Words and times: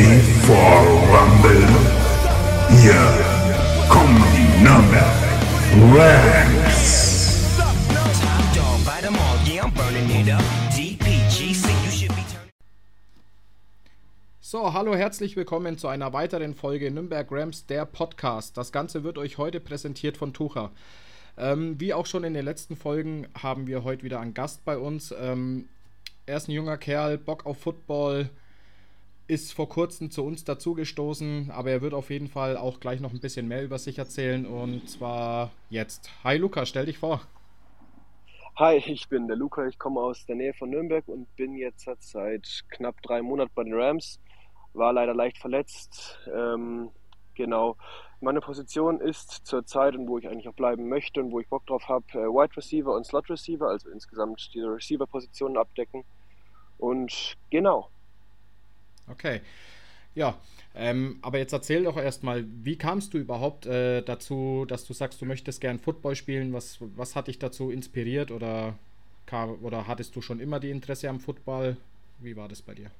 ready 0.00 0.20
for 0.46 0.56
Rumble? 1.12 1.68
Hier 2.80 3.02
kommen 3.88 4.24
die 4.34 4.64
be 10.96 12.24
turning. 12.30 12.50
So, 14.40 14.72
hallo, 14.72 14.96
herzlich 14.96 15.36
willkommen 15.36 15.76
zu 15.76 15.88
einer 15.88 16.12
weiteren 16.12 16.54
Folge 16.54 16.90
Nürnberg 16.90 17.28
Rams, 17.30 17.66
der 17.66 17.84
Podcast. 17.84 18.56
Das 18.56 18.72
Ganze 18.72 19.04
wird 19.04 19.18
euch 19.18 19.38
heute 19.38 19.60
präsentiert 19.60 20.16
von 20.16 20.32
Tucher. 20.32 20.70
Ähm, 21.36 21.78
wie 21.78 21.94
auch 21.94 22.06
schon 22.06 22.24
in 22.24 22.34
den 22.34 22.44
letzten 22.44 22.76
Folgen 22.76 23.28
haben 23.40 23.66
wir 23.66 23.84
heute 23.84 24.02
wieder 24.02 24.20
einen 24.20 24.34
Gast 24.34 24.64
bei 24.64 24.78
uns. 24.78 25.14
Ähm, 25.18 25.68
er 26.26 26.38
ist 26.38 26.48
ein 26.48 26.52
junger 26.52 26.78
Kerl, 26.78 27.18
Bock 27.18 27.46
auf 27.46 27.58
Football, 27.58 28.30
ist 29.30 29.52
vor 29.52 29.68
kurzem 29.68 30.10
zu 30.10 30.24
uns 30.24 30.42
dazugestoßen, 30.42 31.52
aber 31.52 31.70
er 31.70 31.82
wird 31.82 31.94
auf 31.94 32.10
jeden 32.10 32.26
Fall 32.26 32.56
auch 32.56 32.80
gleich 32.80 33.00
noch 33.00 33.12
ein 33.12 33.20
bisschen 33.20 33.46
mehr 33.46 33.62
über 33.62 33.78
sich 33.78 33.96
erzählen 33.96 34.44
und 34.44 34.90
zwar 34.90 35.52
jetzt. 35.70 36.10
Hi 36.24 36.36
Luca, 36.36 36.66
stell 36.66 36.86
dich 36.86 36.98
vor. 36.98 37.20
Hi, 38.56 38.82
ich 38.84 39.08
bin 39.08 39.28
der 39.28 39.36
Luca, 39.36 39.68
ich 39.68 39.78
komme 39.78 40.00
aus 40.00 40.26
der 40.26 40.34
Nähe 40.34 40.52
von 40.52 40.70
Nürnberg 40.70 41.06
und 41.06 41.34
bin 41.36 41.54
jetzt 41.54 41.88
seit 42.00 42.64
knapp 42.70 43.00
drei 43.02 43.22
Monaten 43.22 43.52
bei 43.54 43.62
den 43.62 43.72
Rams. 43.72 44.18
War 44.74 44.92
leider 44.92 45.14
leicht 45.14 45.38
verletzt. 45.38 46.18
Ähm, 46.34 46.90
genau. 47.34 47.76
Meine 48.20 48.40
Position 48.40 49.00
ist 49.00 49.46
zurzeit 49.46 49.94
und 49.94 50.08
wo 50.08 50.18
ich 50.18 50.28
eigentlich 50.28 50.48
auch 50.48 50.54
bleiben 50.54 50.88
möchte 50.88 51.20
und 51.20 51.30
wo 51.30 51.38
ich 51.38 51.48
Bock 51.48 51.64
drauf 51.66 51.88
habe, 51.88 52.04
äh, 52.14 52.26
Wide 52.26 52.56
Receiver 52.56 52.92
und 52.92 53.06
Slot 53.06 53.30
Receiver, 53.30 53.68
also 53.68 53.88
insgesamt 53.90 54.50
diese 54.52 54.66
Receiver-Positionen 54.66 55.56
abdecken. 55.56 56.04
Und 56.78 57.36
genau. 57.50 57.90
Okay. 59.10 59.40
Ja, 60.14 60.34
ähm, 60.74 61.18
aber 61.22 61.38
jetzt 61.38 61.52
erzähl 61.52 61.84
doch 61.84 61.96
erstmal, 61.96 62.44
wie 62.64 62.76
kamst 62.76 63.14
du 63.14 63.18
überhaupt 63.18 63.66
äh, 63.66 64.02
dazu, 64.02 64.64
dass 64.66 64.84
du 64.84 64.92
sagst, 64.92 65.20
du 65.20 65.26
möchtest 65.26 65.60
gern 65.60 65.78
Football 65.78 66.16
spielen? 66.16 66.52
Was, 66.52 66.78
was 66.96 67.16
hat 67.16 67.28
dich 67.28 67.38
dazu 67.38 67.70
inspiriert 67.70 68.30
oder, 68.30 68.74
kam, 69.26 69.62
oder 69.62 69.86
hattest 69.86 70.16
du 70.16 70.20
schon 70.20 70.40
immer 70.40 70.60
die 70.60 70.70
Interesse 70.70 71.08
am 71.08 71.20
Football? 71.20 71.76
Wie 72.18 72.36
war 72.36 72.48
das 72.48 72.62
bei 72.62 72.74
dir? 72.74 72.90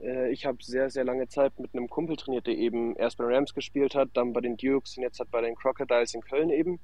Äh, 0.00 0.30
ich 0.30 0.46
habe 0.46 0.58
sehr, 0.62 0.90
sehr 0.90 1.04
lange 1.04 1.28
Zeit 1.28 1.58
mit 1.58 1.74
einem 1.74 1.88
Kumpel 1.88 2.16
trainiert, 2.16 2.46
der 2.46 2.56
eben 2.56 2.96
erst 2.96 3.18
bei 3.18 3.24
den 3.24 3.34
Rams 3.34 3.54
gespielt 3.54 3.94
hat, 3.94 4.10
dann 4.14 4.32
bei 4.32 4.40
den 4.40 4.56
Dukes 4.56 4.96
und 4.96 5.02
jetzt 5.02 5.20
hat 5.20 5.30
bei 5.30 5.40
den 5.40 5.54
Crocodiles 5.54 6.14
in 6.14 6.22
Köln 6.22 6.50
eben. 6.50 6.80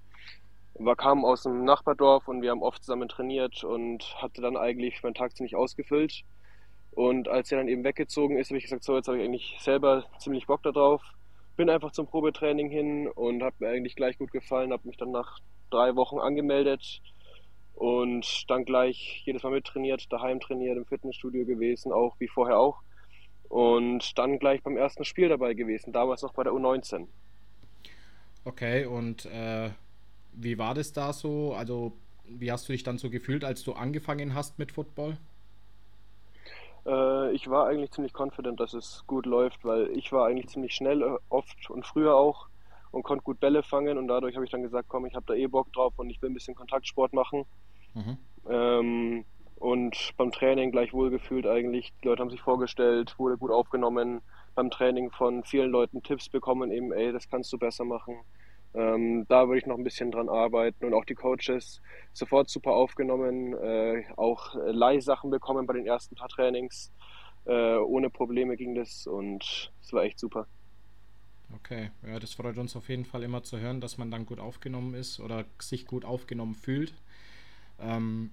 Wir 0.78 0.96
kamen 0.96 1.24
aus 1.24 1.46
einem 1.46 1.64
Nachbardorf 1.64 2.28
und 2.28 2.40
wir 2.40 2.50
haben 2.50 2.62
oft 2.62 2.82
zusammen 2.82 3.08
trainiert 3.08 3.64
und 3.64 4.14
hatte 4.22 4.40
dann 4.40 4.56
eigentlich 4.56 5.02
meinen 5.02 5.14
Tag 5.14 5.36
ziemlich 5.36 5.54
ausgefüllt. 5.54 6.24
Und 6.92 7.28
als 7.28 7.52
er 7.52 7.58
dann 7.58 7.68
eben 7.68 7.84
weggezogen 7.84 8.36
ist, 8.36 8.50
habe 8.50 8.58
ich 8.58 8.64
gesagt, 8.64 8.84
so, 8.84 8.96
jetzt 8.96 9.08
habe 9.08 9.18
ich 9.18 9.24
eigentlich 9.24 9.56
selber 9.60 10.04
ziemlich 10.18 10.46
Bock 10.46 10.62
darauf. 10.62 11.02
Bin 11.56 11.70
einfach 11.70 11.92
zum 11.92 12.06
Probetraining 12.06 12.68
hin 12.68 13.08
und 13.08 13.42
hat 13.42 13.60
mir 13.60 13.68
eigentlich 13.68 13.96
gleich 13.96 14.18
gut 14.18 14.32
gefallen, 14.32 14.72
habe 14.72 14.88
mich 14.88 14.96
dann 14.96 15.10
nach 15.10 15.38
drei 15.70 15.94
Wochen 15.94 16.18
angemeldet 16.18 17.00
und 17.74 18.50
dann 18.50 18.64
gleich 18.64 19.22
jedes 19.24 19.42
Mal 19.42 19.52
mittrainiert, 19.52 20.12
daheim 20.12 20.40
trainiert, 20.40 20.76
im 20.76 20.84
Fitnessstudio 20.84 21.46
gewesen, 21.46 21.92
auch 21.92 22.14
wie 22.18 22.28
vorher 22.28 22.58
auch. 22.58 22.82
Und 23.48 24.18
dann 24.18 24.38
gleich 24.38 24.62
beim 24.62 24.76
ersten 24.76 25.04
Spiel 25.04 25.28
dabei 25.28 25.54
gewesen, 25.54 25.92
damals 25.92 26.22
noch 26.22 26.34
bei 26.34 26.44
der 26.44 26.52
U19. 26.52 27.06
Okay, 28.44 28.84
und 28.86 29.26
äh, 29.26 29.70
wie 30.32 30.58
war 30.58 30.74
das 30.74 30.92
da 30.92 31.12
so? 31.12 31.54
Also, 31.54 31.92
wie 32.24 32.52
hast 32.52 32.68
du 32.68 32.72
dich 32.72 32.82
dann 32.82 32.98
so 32.98 33.10
gefühlt, 33.10 33.44
als 33.44 33.64
du 33.64 33.72
angefangen 33.72 34.34
hast 34.34 34.58
mit 34.58 34.72
Football? 34.72 35.16
Äh, 36.86 37.32
ich 37.32 37.48
war 37.48 37.66
eigentlich 37.66 37.90
ziemlich 37.90 38.12
confident, 38.18 38.60
dass 38.60 38.74
es 38.74 39.04
gut 39.06 39.26
läuft, 39.26 39.64
weil 39.64 39.90
ich 39.96 40.12
war 40.12 40.26
eigentlich 40.26 40.48
ziemlich 40.48 40.74
schnell, 40.74 41.02
äh, 41.02 41.16
oft 41.28 41.70
und 41.70 41.86
früher 41.86 42.14
auch 42.16 42.48
und 42.90 43.02
konnte 43.02 43.24
gut 43.24 43.40
Bälle 43.40 43.62
fangen 43.62 43.98
und 43.98 44.08
dadurch 44.08 44.34
habe 44.34 44.44
ich 44.44 44.50
dann 44.50 44.62
gesagt, 44.62 44.88
komm, 44.88 45.06
ich 45.06 45.14
habe 45.14 45.26
da 45.26 45.34
eh 45.34 45.46
Bock 45.46 45.72
drauf 45.72 45.94
und 45.96 46.10
ich 46.10 46.20
will 46.22 46.30
ein 46.30 46.34
bisschen 46.34 46.54
Kontaktsport 46.54 47.12
machen. 47.12 47.44
Mhm. 47.94 48.18
Ähm, 48.48 49.24
und 49.56 50.12
beim 50.16 50.32
Training 50.32 50.72
gleich 50.72 50.92
wohlgefühlt 50.94 51.46
eigentlich. 51.46 51.92
Die 52.02 52.08
Leute 52.08 52.22
haben 52.22 52.30
sich 52.30 52.40
vorgestellt, 52.40 53.14
wurde 53.18 53.36
gut 53.36 53.50
aufgenommen. 53.50 54.22
Beim 54.54 54.70
Training 54.70 55.10
von 55.10 55.44
vielen 55.44 55.70
Leuten 55.70 56.02
Tipps 56.02 56.30
bekommen, 56.30 56.72
eben, 56.72 56.92
ey, 56.92 57.12
das 57.12 57.28
kannst 57.28 57.52
du 57.52 57.58
besser 57.58 57.84
machen. 57.84 58.22
Ähm, 58.74 59.26
da 59.28 59.48
würde 59.48 59.58
ich 59.58 59.66
noch 59.66 59.76
ein 59.76 59.84
bisschen 59.84 60.10
dran 60.12 60.28
arbeiten 60.28 60.84
und 60.84 60.94
auch 60.94 61.04
die 61.04 61.14
Coaches 61.14 61.80
sofort 62.12 62.48
super 62.48 62.72
aufgenommen, 62.72 63.54
äh, 63.54 64.04
auch 64.16 64.54
Leihsachen 64.54 65.30
bekommen 65.30 65.66
bei 65.66 65.74
den 65.74 65.86
ersten 65.86 66.14
paar 66.14 66.28
Trainings. 66.28 66.92
Äh, 67.46 67.76
ohne 67.76 68.10
Probleme 68.10 68.56
ging 68.56 68.74
das 68.74 69.06
und 69.06 69.72
es 69.82 69.92
war 69.92 70.04
echt 70.04 70.18
super. 70.18 70.46
Okay, 71.56 71.90
ja, 72.06 72.20
das 72.20 72.34
freut 72.34 72.58
uns 72.58 72.76
auf 72.76 72.88
jeden 72.88 73.04
Fall 73.04 73.24
immer 73.24 73.42
zu 73.42 73.58
hören, 73.58 73.80
dass 73.80 73.98
man 73.98 74.10
dann 74.10 74.24
gut 74.24 74.38
aufgenommen 74.38 74.94
ist 74.94 75.18
oder 75.18 75.44
sich 75.58 75.86
gut 75.86 76.04
aufgenommen 76.04 76.54
fühlt. 76.54 76.94
Ähm, 77.80 78.30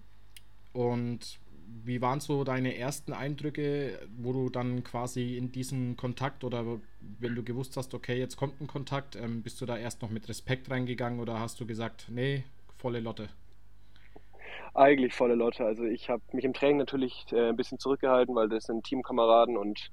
und 0.73 1.39
wie 1.83 2.01
waren 2.01 2.19
so 2.19 2.43
deine 2.43 2.77
ersten 2.77 3.13
Eindrücke, 3.13 3.99
wo 4.17 4.33
du 4.33 4.49
dann 4.49 4.83
quasi 4.83 5.35
in 5.35 5.51
diesen 5.51 5.97
Kontakt 5.97 6.43
oder 6.43 6.79
wenn 7.19 7.35
du 7.35 7.43
gewusst 7.43 7.77
hast, 7.77 7.93
okay, 7.93 8.17
jetzt 8.17 8.37
kommt 8.37 8.61
ein 8.61 8.67
Kontakt, 8.67 9.15
ähm, 9.15 9.41
bist 9.41 9.61
du 9.61 9.65
da 9.65 9.77
erst 9.77 10.01
noch 10.01 10.09
mit 10.09 10.27
Respekt 10.29 10.69
reingegangen 10.69 11.19
oder 11.19 11.39
hast 11.39 11.59
du 11.59 11.65
gesagt, 11.65 12.07
nee, 12.09 12.43
volle 12.77 12.99
Lotte? 12.99 13.29
Eigentlich 14.73 15.13
volle 15.13 15.35
Lotte. 15.35 15.65
Also 15.65 15.83
ich 15.83 16.09
habe 16.09 16.21
mich 16.33 16.45
im 16.45 16.53
Training 16.53 16.77
natürlich 16.77 17.25
äh, 17.31 17.49
ein 17.49 17.55
bisschen 17.55 17.79
zurückgehalten, 17.79 18.35
weil 18.35 18.49
das 18.49 18.65
sind 18.65 18.85
Teamkameraden 18.85 19.57
und 19.57 19.91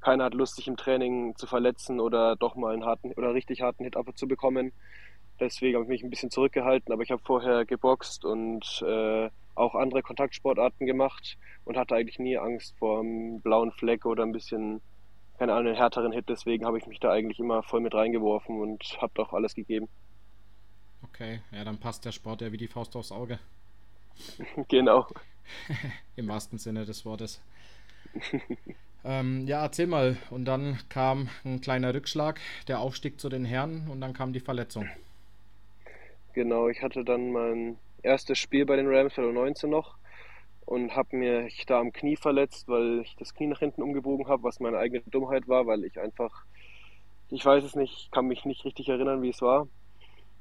keiner 0.00 0.24
hat 0.24 0.34
Lust, 0.34 0.56
sich 0.56 0.68
im 0.68 0.76
Training 0.76 1.34
zu 1.36 1.46
verletzen 1.46 2.00
oder 2.00 2.36
doch 2.36 2.54
mal 2.54 2.72
einen 2.72 2.84
harten 2.84 3.12
oder 3.12 3.34
richtig 3.34 3.60
harten 3.60 3.84
Hit 3.84 3.96
abzubekommen. 3.96 4.72
Deswegen 5.40 5.74
habe 5.74 5.84
ich 5.84 5.88
mich 5.88 6.02
ein 6.02 6.10
bisschen 6.10 6.30
zurückgehalten, 6.30 6.92
aber 6.92 7.02
ich 7.02 7.10
habe 7.10 7.22
vorher 7.24 7.64
geboxt 7.64 8.24
und 8.24 8.82
äh, 8.86 9.28
auch 9.54 9.74
andere 9.74 10.02
Kontaktsportarten 10.02 10.86
gemacht 10.86 11.36
und 11.64 11.76
hatte 11.76 11.94
eigentlich 11.94 12.18
nie 12.18 12.38
Angst 12.38 12.78
vor 12.78 13.00
einem 13.00 13.40
blauen 13.40 13.72
Fleck 13.72 14.06
oder 14.06 14.22
ein 14.22 14.32
bisschen, 14.32 14.80
keine 15.38 15.52
Ahnung, 15.52 15.68
einen 15.68 15.76
härteren 15.76 16.12
Hit. 16.12 16.28
Deswegen 16.28 16.64
habe 16.64 16.78
ich 16.78 16.86
mich 16.86 17.00
da 17.00 17.10
eigentlich 17.10 17.38
immer 17.38 17.62
voll 17.62 17.80
mit 17.80 17.94
reingeworfen 17.94 18.60
und 18.60 18.82
habe 19.00 19.12
doch 19.14 19.32
alles 19.32 19.54
gegeben. 19.54 19.88
Okay, 21.02 21.40
ja, 21.52 21.64
dann 21.64 21.78
passt 21.78 22.04
der 22.04 22.12
Sport 22.12 22.42
ja 22.42 22.52
wie 22.52 22.56
die 22.56 22.68
Faust 22.68 22.96
aufs 22.96 23.12
Auge. 23.12 23.38
genau. 24.68 25.06
Im 26.16 26.28
wahrsten 26.28 26.58
Sinne 26.58 26.84
des 26.84 27.04
Wortes. 27.04 27.40
ähm, 29.04 29.46
ja, 29.46 29.62
erzähl 29.62 29.86
mal. 29.86 30.16
Und 30.30 30.46
dann 30.46 30.78
kam 30.88 31.28
ein 31.44 31.60
kleiner 31.60 31.94
Rückschlag, 31.94 32.40
der 32.68 32.80
Aufstieg 32.80 33.20
zu 33.20 33.28
den 33.28 33.44
Herren 33.44 33.88
und 33.90 34.00
dann 34.00 34.12
kam 34.12 34.32
die 34.32 34.40
Verletzung. 34.40 34.88
Genau, 36.32 36.68
ich 36.68 36.82
hatte 36.82 37.04
dann 37.04 37.32
mein 37.32 37.78
erstes 38.02 38.38
Spiel 38.38 38.66
bei 38.66 38.76
den 38.76 38.86
Rams 38.88 39.14
2019 39.14 39.70
noch 39.70 39.96
und 40.66 40.96
habe 40.96 41.16
mir 41.16 41.48
da 41.66 41.80
am 41.80 41.92
Knie 41.92 42.16
verletzt, 42.16 42.68
weil 42.68 43.00
ich 43.00 43.16
das 43.16 43.32
Knie 43.34 43.46
nach 43.46 43.60
hinten 43.60 43.82
umgebogen 43.82 44.28
habe, 44.28 44.42
was 44.42 44.60
meine 44.60 44.78
eigene 44.78 45.00
Dummheit 45.06 45.48
war, 45.48 45.66
weil 45.66 45.84
ich 45.84 45.98
einfach, 45.98 46.44
ich 47.30 47.44
weiß 47.44 47.64
es 47.64 47.76
nicht, 47.76 48.10
kann 48.12 48.26
mich 48.26 48.44
nicht 48.44 48.64
richtig 48.64 48.88
erinnern, 48.88 49.22
wie 49.22 49.30
es 49.30 49.40
war. 49.40 49.68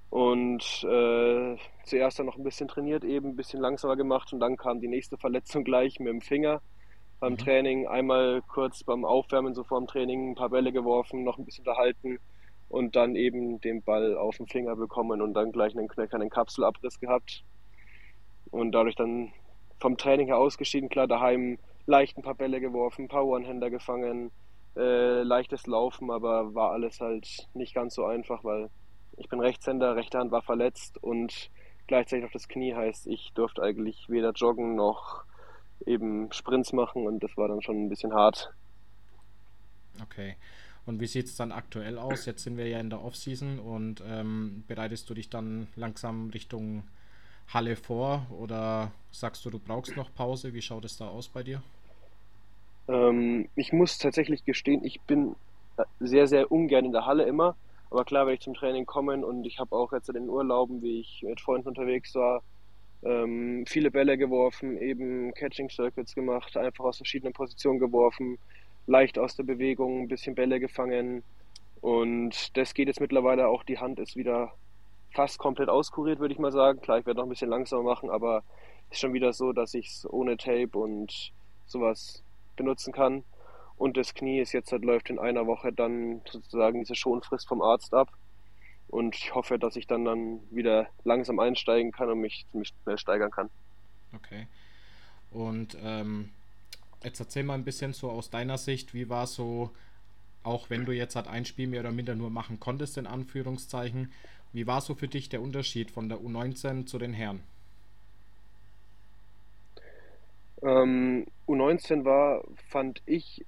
Und 0.09 0.83
äh, 0.83 1.57
zuerst 1.83 2.17
dann 2.17 2.25
noch 2.25 2.37
ein 2.37 2.43
bisschen 2.43 2.67
trainiert, 2.67 3.03
eben 3.03 3.29
ein 3.29 3.35
bisschen 3.35 3.61
langsamer 3.61 3.95
gemacht 3.95 4.33
und 4.33 4.39
dann 4.39 4.57
kam 4.57 4.81
die 4.81 4.87
nächste 4.87 5.17
Verletzung 5.17 5.63
gleich 5.63 5.99
mit 5.99 6.09
dem 6.09 6.21
Finger 6.21 6.61
beim 7.19 7.33
mhm. 7.33 7.37
Training. 7.37 7.87
Einmal 7.87 8.41
kurz 8.47 8.83
beim 8.83 9.05
Aufwärmen, 9.05 9.53
so 9.53 9.63
vor 9.63 9.79
dem 9.79 9.87
Training, 9.87 10.31
ein 10.31 10.35
paar 10.35 10.49
Bälle 10.49 10.71
geworfen, 10.71 11.23
noch 11.23 11.37
ein 11.37 11.45
bisschen 11.45 11.67
unterhalten 11.67 12.19
und 12.69 12.95
dann 12.95 13.15
eben 13.15 13.61
den 13.61 13.83
Ball 13.83 14.17
auf 14.17 14.37
den 14.37 14.47
Finger 14.47 14.75
bekommen 14.75 15.21
und 15.21 15.35
dann 15.35 15.51
gleich 15.51 15.77
einen 15.77 15.87
knöchernen 15.87 16.29
Kapselabriss 16.29 16.99
gehabt 16.99 17.43
und 18.49 18.71
dadurch 18.71 18.95
dann 18.95 19.31
vom 19.79 19.97
Training 19.97 20.27
her 20.27 20.37
ausgeschieden. 20.37 20.89
Klar, 20.89 21.07
daheim 21.07 21.57
leicht 21.85 22.17
ein 22.17 22.23
paar 22.23 22.35
Bälle 22.35 22.59
geworfen, 22.59 23.05
ein 23.05 23.09
paar 23.09 23.25
One-Händer 23.25 23.69
gefangen, 23.69 24.31
äh, 24.75 25.21
leichtes 25.21 25.67
Laufen, 25.67 26.11
aber 26.11 26.53
war 26.55 26.71
alles 26.71 26.99
halt 26.99 27.47
nicht 27.53 27.73
ganz 27.73 27.95
so 27.95 28.05
einfach, 28.05 28.43
weil 28.43 28.69
ich 29.17 29.29
bin 29.29 29.39
Rechtshänder, 29.39 29.95
rechte 29.95 30.17
Hand 30.17 30.31
war 30.31 30.41
verletzt 30.41 31.01
und 31.01 31.49
gleichzeitig 31.87 32.25
noch 32.25 32.31
das 32.31 32.47
Knie 32.47 32.73
heißt, 32.73 33.07
ich 33.07 33.31
durfte 33.33 33.61
eigentlich 33.61 34.09
weder 34.09 34.31
joggen 34.31 34.75
noch 34.75 35.23
eben 35.85 36.31
Sprints 36.31 36.73
machen 36.73 37.05
und 37.05 37.23
das 37.23 37.37
war 37.37 37.47
dann 37.47 37.61
schon 37.61 37.85
ein 37.85 37.89
bisschen 37.89 38.13
hart. 38.13 38.51
Okay. 40.01 40.35
Und 40.85 40.99
wie 40.99 41.07
sieht 41.07 41.25
es 41.25 41.35
dann 41.35 41.51
aktuell 41.51 41.97
aus? 41.97 42.25
Jetzt 42.25 42.43
sind 42.43 42.57
wir 42.57 42.67
ja 42.67 42.79
in 42.79 42.89
der 42.89 43.03
Offseason 43.03 43.59
und 43.59 44.03
ähm, 44.05 44.63
bereitest 44.67 45.09
du 45.09 45.13
dich 45.13 45.29
dann 45.29 45.67
langsam 45.75 46.29
Richtung 46.29 46.83
Halle 47.53 47.75
vor 47.75 48.25
oder 48.37 48.91
sagst 49.11 49.45
du, 49.45 49.49
du 49.49 49.59
brauchst 49.59 49.95
noch 49.95 50.13
Pause? 50.13 50.53
Wie 50.53 50.61
schaut 50.61 50.85
es 50.85 50.97
da 50.97 51.07
aus 51.07 51.27
bei 51.27 51.43
dir? 51.43 51.61
Ähm, 52.87 53.47
ich 53.55 53.71
muss 53.73 53.97
tatsächlich 53.97 54.45
gestehen, 54.45 54.83
ich 54.83 55.01
bin 55.01 55.35
sehr, 55.99 56.27
sehr 56.27 56.51
ungern 56.51 56.85
in 56.85 56.91
der 56.91 57.05
Halle 57.05 57.23
immer. 57.23 57.55
Aber 57.91 58.03
klar 58.03 58.25
werde 58.25 58.35
ich 58.35 58.41
zum 58.41 58.55
Training 58.55 58.85
kommen 58.85 59.23
und 59.23 59.45
ich 59.45 59.59
habe 59.59 59.75
auch 59.75 59.93
jetzt 59.93 60.09
in 60.09 60.15
den 60.15 60.29
Urlauben, 60.29 60.81
wie 60.81 60.99
ich 60.99 61.23
mit 61.23 61.39
Freunden 61.39 61.69
unterwegs 61.69 62.13
war, 62.15 62.41
ähm, 63.03 63.65
viele 63.67 63.91
Bälle 63.91 64.17
geworfen, 64.17 64.77
eben 64.77 65.33
Catching 65.33 65.69
Circuits 65.69 66.15
gemacht, 66.15 66.57
einfach 66.57 66.83
aus 66.83 66.97
verschiedenen 66.97 67.33
Positionen 67.33 67.79
geworfen, 67.79 68.37
leicht 68.87 69.19
aus 69.19 69.35
der 69.35 69.43
Bewegung, 69.43 70.01
ein 70.01 70.07
bisschen 70.07 70.35
Bälle 70.35 70.59
gefangen. 70.59 71.23
Und 71.81 72.57
das 72.57 72.73
geht 72.73 72.87
jetzt 72.87 72.99
mittlerweile 72.99 73.47
auch. 73.47 73.63
Die 73.63 73.77
Hand 73.77 73.99
ist 73.99 74.15
wieder 74.15 74.53
fast 75.15 75.39
komplett 75.39 75.69
auskuriert, 75.69 76.19
würde 76.19 76.33
ich 76.33 76.39
mal 76.39 76.51
sagen. 76.51 76.81
Klar, 76.81 76.99
ich 76.99 77.05
werde 77.05 77.19
noch 77.19 77.25
ein 77.25 77.29
bisschen 77.29 77.49
langsamer 77.49 77.83
machen, 77.83 78.09
aber 78.09 78.43
ist 78.91 78.99
schon 78.99 79.13
wieder 79.13 79.33
so, 79.33 79.53
dass 79.53 79.73
ich 79.73 79.87
es 79.87 80.09
ohne 80.09 80.37
Tape 80.37 80.77
und 80.77 81.31
sowas 81.65 82.21
benutzen 82.55 82.93
kann. 82.93 83.23
Und 83.77 83.97
das 83.97 84.13
Knie 84.13 84.39
ist 84.39 84.51
jetzt, 84.53 84.71
halt, 84.71 84.85
läuft 84.85 85.09
in 85.09 85.19
einer 85.19 85.47
Woche 85.47 85.73
dann 85.73 86.21
sozusagen 86.29 86.79
diese 86.79 86.95
Schonfrist 86.95 87.47
vom 87.47 87.61
Arzt 87.61 87.93
ab. 87.93 88.09
Und 88.87 89.15
ich 89.15 89.33
hoffe, 89.33 89.57
dass 89.57 89.75
ich 89.75 89.87
dann, 89.87 90.05
dann 90.05 90.39
wieder 90.51 90.87
langsam 91.03 91.39
einsteigen 91.39 91.91
kann 91.91 92.09
und 92.09 92.19
mich 92.19 92.45
ziemlich 92.51 92.73
schnell 92.83 92.97
steigern 92.97 93.31
kann. 93.31 93.49
Okay. 94.13 94.47
Und 95.31 95.77
ähm, 95.81 96.29
jetzt 97.03 97.19
erzähl 97.19 97.43
mal 97.43 97.55
ein 97.55 97.65
bisschen 97.65 97.93
so 97.93 98.09
aus 98.09 98.29
deiner 98.29 98.57
Sicht, 98.57 98.93
wie 98.93 99.09
war 99.09 99.27
so, 99.27 99.71
auch 100.43 100.69
wenn 100.69 100.85
du 100.85 100.93
jetzt 100.93 101.15
halt 101.15 101.27
ein 101.27 101.45
Spiel 101.45 101.67
mehr 101.67 101.81
oder 101.81 101.91
minder 101.91 102.15
nur 102.15 102.29
machen 102.29 102.59
konntest, 102.59 102.97
in 102.97 103.07
Anführungszeichen, 103.07 104.11
wie 104.55 104.67
war 104.67 104.79
so 104.79 104.95
für 104.95 105.09
dich 105.09 105.27
der 105.27 105.41
Unterschied 105.41 105.91
von 105.91 106.07
der 106.07 106.19
U19 106.19 106.85
zu 106.85 106.97
den 106.97 107.13
Herren? 107.13 107.43
Ähm, 110.61 111.27
U19 111.45 112.05
war, 112.05 112.41
fand 112.69 113.01
ich, 113.05 113.45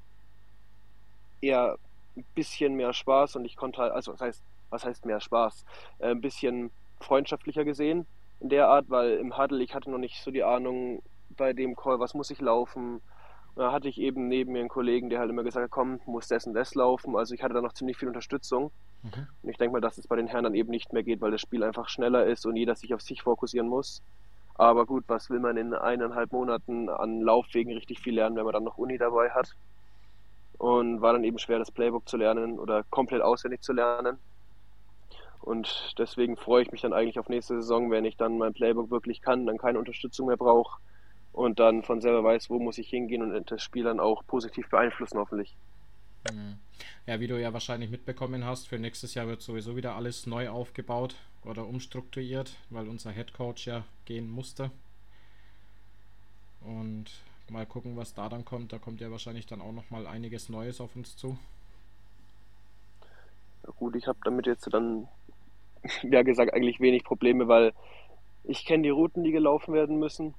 eher 1.40 1.78
ein 2.18 2.26
bisschen 2.36 2.76
mehr 2.76 2.92
Spaß 2.92 3.38
und 3.38 3.46
ich 3.46 3.56
konnte 3.56 3.82
halt, 3.82 3.94
also 3.94 4.12
was 4.12 4.20
heißt, 4.20 4.44
was 4.70 4.84
heißt 4.84 5.06
mehr 5.06 5.22
Spaß? 5.22 5.66
Äh, 6.00 6.12
ein 6.12 6.20
bisschen 6.20 6.72
freundschaftlicher 7.00 7.64
gesehen 7.64 8.06
in 8.42 8.50
der 8.50 8.68
Art, 8.68 8.90
weil 8.90 9.14
im 9.14 9.38
Huddle 9.38 9.64
ich 9.64 9.74
hatte 9.74 9.90
noch 9.90 10.00
nicht 10.00 10.22
so 10.22 10.30
die 10.30 10.44
Ahnung 10.44 11.02
bei 11.30 11.54
dem 11.54 11.78
Call, 11.78 12.02
was 12.02 12.16
muss 12.16 12.32
ich 12.32 12.42
laufen. 12.42 12.96
Und 13.56 13.64
da 13.64 13.72
hatte 13.72 13.88
ich 13.88 13.98
eben 13.98 14.28
neben 14.28 14.52
mir 14.52 14.60
einen 14.60 14.68
Kollegen, 14.68 15.10
der 15.10 15.20
halt 15.20 15.30
immer 15.30 15.44
gesagt 15.44 15.64
hat, 15.64 15.72
komm, 15.72 16.02
muss 16.06 16.28
das 16.28 16.46
und 16.46 16.54
das 16.54 16.76
laufen. 16.76 17.16
Also 17.16 17.34
ich 17.34 17.44
hatte 17.44 17.54
da 17.54 17.62
noch 17.62 17.74
ziemlich 17.74 17.98
viel 17.98 18.10
Unterstützung. 18.10 18.72
Mhm. 19.04 19.28
Und 19.42 19.50
ich 19.50 19.58
denke 19.58 19.74
mal, 19.74 19.82
dass 19.82 19.98
es 19.98 20.08
bei 20.08 20.16
den 20.16 20.28
Herren 20.28 20.44
dann 20.44 20.56
eben 20.56 20.70
nicht 20.70 20.94
mehr 20.94 21.04
geht, 21.04 21.22
weil 21.22 21.32
das 21.32 21.42
Spiel 21.42 21.64
einfach 21.64 21.90
schneller 21.90 22.26
ist 22.26 22.46
und 22.46 22.56
jeder 22.56 22.76
sich 22.76 22.94
auf 22.94 23.02
sich 23.02 23.22
fokussieren 23.22 23.68
muss. 23.68 24.02
Aber 24.56 24.86
gut, 24.86 25.04
was 25.08 25.30
will 25.30 25.40
man 25.40 25.56
in 25.58 25.74
eineinhalb 25.74 26.32
Monaten 26.32 26.90
an 26.90 27.22
Laufwegen 27.22 27.74
richtig 27.74 28.00
viel 28.00 28.16
lernen, 28.16 28.36
wenn 28.36 28.46
man 28.46 28.54
dann 28.54 28.64
noch 28.64 28.78
Uni 28.78 28.98
dabei 28.98 29.30
hat? 29.30 29.56
Und 30.58 31.02
war 31.02 31.14
dann 31.14 31.24
eben 31.24 31.38
schwer, 31.38 31.60
das 31.60 31.72
Playbook 31.72 32.10
zu 32.10 32.18
lernen 32.18 32.58
oder 32.58 32.84
komplett 32.90 33.22
auswendig 33.22 33.62
zu 33.62 33.74
lernen. 33.74 34.18
Und 35.42 35.94
deswegen 36.00 36.36
freue 36.36 36.64
ich 36.64 36.72
mich 36.72 36.82
dann 36.82 36.94
eigentlich 36.94 37.20
auf 37.20 37.30
nächste 37.30 37.56
Saison, 37.56 37.92
wenn 37.92 38.06
ich 38.06 38.18
dann 38.18 38.38
mein 38.38 38.54
Playbook 38.54 38.90
wirklich 38.90 39.22
kann, 39.22 39.46
dann 39.46 39.60
keine 39.60 39.80
Unterstützung 39.80 40.28
mehr 40.28 40.38
brauche 40.38 40.80
und 41.32 41.60
dann 41.60 41.84
von 41.84 42.02
selber 42.02 42.24
weiß, 42.24 42.50
wo 42.50 42.60
muss 42.60 42.80
ich 42.80 42.90
hingehen 42.90 43.22
und 43.22 43.52
das 43.52 43.62
Spiel 43.62 43.84
dann 43.84 44.00
auch 44.00 44.26
positiv 44.26 44.70
beeinflussen, 44.70 45.20
hoffentlich. 45.20 45.56
Ja, 47.06 47.20
wie 47.20 47.28
du 47.28 47.40
ja 47.40 47.54
wahrscheinlich 47.54 47.90
mitbekommen 47.90 48.44
hast, 48.44 48.68
für 48.68 48.80
nächstes 48.80 49.14
Jahr 49.14 49.28
wird 49.28 49.42
sowieso 49.42 49.76
wieder 49.76 49.96
alles 49.96 50.28
neu 50.28 50.50
aufgebaut 50.50 51.16
oder 51.46 51.66
umstrukturiert, 51.66 52.52
weil 52.70 52.88
unser 52.88 53.12
Head 53.12 53.34
Coach 53.34 53.68
ja 53.68 53.86
gehen 54.06 54.30
musste. 54.30 54.72
Und 56.62 57.06
mal 57.50 57.66
gucken, 57.66 57.96
was 57.96 58.14
da 58.14 58.30
dann 58.30 58.46
kommt. 58.46 58.74
Da 58.74 58.78
kommt 58.78 59.00
ja 59.00 59.10
wahrscheinlich 59.10 59.46
dann 59.46 59.62
auch 59.62 59.72
noch 59.72 59.90
mal 59.90 60.06
einiges 60.06 60.50
Neues 60.50 60.82
auf 60.82 60.96
uns 60.96 61.16
zu. 61.16 61.38
Ja, 63.64 63.72
gut, 63.78 63.96
ich 63.96 64.08
habe 64.08 64.20
damit 64.24 64.46
jetzt 64.46 64.68
dann, 64.74 65.08
ja 66.04 66.24
gesagt, 66.24 66.54
eigentlich 66.54 66.80
wenig 66.80 67.04
Probleme, 67.04 67.48
weil 67.48 67.74
ich 68.44 68.66
kenne 68.66 68.84
die 68.84 68.90
Routen, 68.90 69.24
die 69.24 69.32
gelaufen 69.32 69.74
werden 69.74 69.98
müssen. 69.98 70.34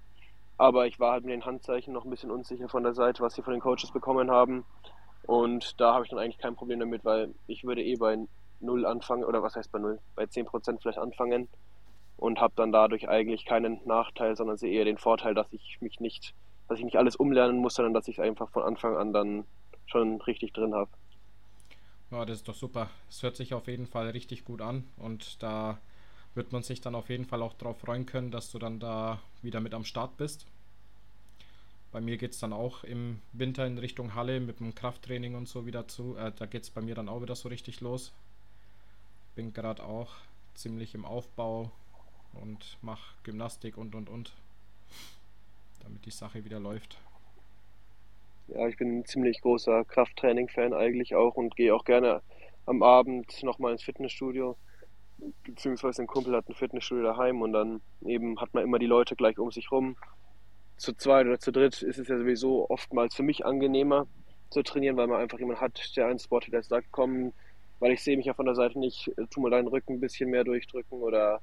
Aber 0.56 0.86
ich 0.86 0.98
war 0.98 1.12
halt 1.12 1.24
mit 1.24 1.32
den 1.32 1.46
Handzeichen 1.46 1.92
noch 1.92 2.04
ein 2.04 2.10
bisschen 2.10 2.30
unsicher 2.30 2.68
von 2.68 2.82
der 2.82 2.94
Seite, 2.94 3.22
was 3.22 3.34
sie 3.34 3.42
von 3.42 3.52
den 3.52 3.62
Coaches 3.62 3.92
bekommen 3.92 4.30
haben. 4.30 4.64
Und 5.28 5.78
da 5.78 5.92
habe 5.92 6.04
ich 6.04 6.10
dann 6.10 6.18
eigentlich 6.18 6.38
kein 6.38 6.56
Problem 6.56 6.80
damit, 6.80 7.04
weil 7.04 7.34
ich 7.48 7.62
würde 7.62 7.84
eh 7.84 7.96
bei 7.96 8.16
null 8.60 8.86
anfangen, 8.86 9.24
oder 9.24 9.42
was 9.42 9.56
heißt 9.56 9.70
bei 9.70 9.78
null, 9.78 10.00
bei 10.16 10.24
10% 10.24 10.80
vielleicht 10.80 10.98
anfangen 10.98 11.48
und 12.16 12.40
habe 12.40 12.54
dann 12.56 12.72
dadurch 12.72 13.10
eigentlich 13.10 13.44
keinen 13.44 13.78
Nachteil, 13.84 14.36
sondern 14.36 14.56
sehe 14.56 14.72
eher 14.72 14.86
den 14.86 14.96
Vorteil, 14.96 15.34
dass 15.34 15.52
ich 15.52 15.82
mich 15.82 16.00
nicht, 16.00 16.32
dass 16.66 16.78
ich 16.78 16.84
nicht 16.86 16.96
alles 16.96 17.14
umlernen 17.14 17.58
muss, 17.58 17.74
sondern 17.74 17.92
dass 17.92 18.08
ich 18.08 18.18
es 18.18 18.24
einfach 18.24 18.48
von 18.48 18.62
Anfang 18.62 18.96
an 18.96 19.12
dann 19.12 19.44
schon 19.84 20.18
richtig 20.22 20.54
drin 20.54 20.74
habe. 20.74 20.90
Ja, 22.10 22.24
das 22.24 22.38
ist 22.38 22.48
doch 22.48 22.54
super. 22.54 22.88
Es 23.10 23.22
hört 23.22 23.36
sich 23.36 23.52
auf 23.52 23.66
jeden 23.66 23.86
Fall 23.86 24.08
richtig 24.08 24.46
gut 24.46 24.62
an 24.62 24.88
und 24.96 25.42
da 25.42 25.76
wird 26.34 26.52
man 26.52 26.62
sich 26.62 26.80
dann 26.80 26.94
auf 26.94 27.10
jeden 27.10 27.26
Fall 27.26 27.42
auch 27.42 27.52
darauf 27.52 27.78
freuen 27.78 28.06
können, 28.06 28.30
dass 28.30 28.50
du 28.50 28.58
dann 28.58 28.80
da 28.80 29.18
wieder 29.42 29.60
mit 29.60 29.74
am 29.74 29.84
Start 29.84 30.16
bist. 30.16 30.46
Bei 31.92 32.00
mir 32.00 32.18
geht 32.18 32.32
es 32.32 32.38
dann 32.38 32.52
auch 32.52 32.84
im 32.84 33.20
Winter 33.32 33.66
in 33.66 33.78
Richtung 33.78 34.14
Halle 34.14 34.40
mit 34.40 34.60
dem 34.60 34.74
Krafttraining 34.74 35.34
und 35.34 35.48
so 35.48 35.66
wieder 35.66 35.88
zu. 35.88 36.16
Äh, 36.16 36.32
da 36.36 36.46
geht 36.46 36.64
es 36.64 36.70
bei 36.70 36.80
mir 36.80 36.94
dann 36.94 37.08
auch 37.08 37.22
wieder 37.22 37.34
so 37.34 37.48
richtig 37.48 37.80
los. 37.80 38.12
Bin 39.34 39.52
gerade 39.52 39.84
auch 39.84 40.12
ziemlich 40.54 40.94
im 40.94 41.04
Aufbau 41.04 41.70
und 42.34 42.76
mache 42.82 43.14
Gymnastik 43.22 43.78
und 43.78 43.94
und 43.94 44.08
und. 44.08 44.32
Damit 45.82 46.04
die 46.04 46.10
Sache 46.10 46.44
wieder 46.44 46.60
läuft. 46.60 46.98
Ja, 48.48 48.66
ich 48.66 48.76
bin 48.76 48.98
ein 48.98 49.04
ziemlich 49.04 49.40
großer 49.40 49.84
Krafttraining-Fan 49.84 50.72
eigentlich 50.74 51.14
auch 51.14 51.36
und 51.36 51.56
gehe 51.56 51.74
auch 51.74 51.84
gerne 51.84 52.22
am 52.66 52.82
Abend 52.82 53.42
nochmal 53.42 53.72
ins 53.72 53.82
Fitnessstudio 53.82 54.56
beziehungsweise 55.44 56.02
ein 56.02 56.06
Kumpel 56.06 56.34
hat 56.36 56.48
ein 56.48 56.54
Fitnessstudio 56.54 57.04
daheim 57.04 57.42
und 57.42 57.52
dann 57.52 57.80
eben 58.04 58.40
hat 58.40 58.54
man 58.54 58.64
immer 58.64 58.78
die 58.78 58.86
Leute 58.86 59.16
gleich 59.16 59.38
um 59.38 59.50
sich 59.50 59.70
rum. 59.70 59.96
Zu 60.78 60.94
zweit 60.94 61.26
oder 61.26 61.38
zu 61.38 61.52
dritt 61.52 61.82
ist 61.82 61.98
es 61.98 62.08
ja 62.08 62.18
sowieso 62.18 62.70
oftmals 62.70 63.14
für 63.14 63.22
mich 63.22 63.44
angenehmer 63.44 64.06
zu 64.50 64.62
trainieren, 64.62 64.96
weil 64.96 65.08
man 65.08 65.20
einfach 65.20 65.38
jemanden 65.38 65.60
hat, 65.60 65.96
der 65.96 66.06
einen 66.06 66.18
Spot, 66.18 66.40
der 66.40 66.62
sagt, 66.62 66.88
komm, 66.90 67.32
weil 67.80 67.92
ich 67.92 68.02
sehe 68.02 68.16
mich 68.16 68.26
ja 68.26 68.34
von 68.34 68.46
der 68.46 68.54
Seite 68.54 68.78
nicht, 68.78 69.10
tu 69.30 69.40
mal 69.40 69.50
deinen 69.50 69.68
Rücken 69.68 69.94
ein 69.94 70.00
bisschen 70.00 70.30
mehr 70.30 70.44
durchdrücken 70.44 71.00
oder 71.02 71.40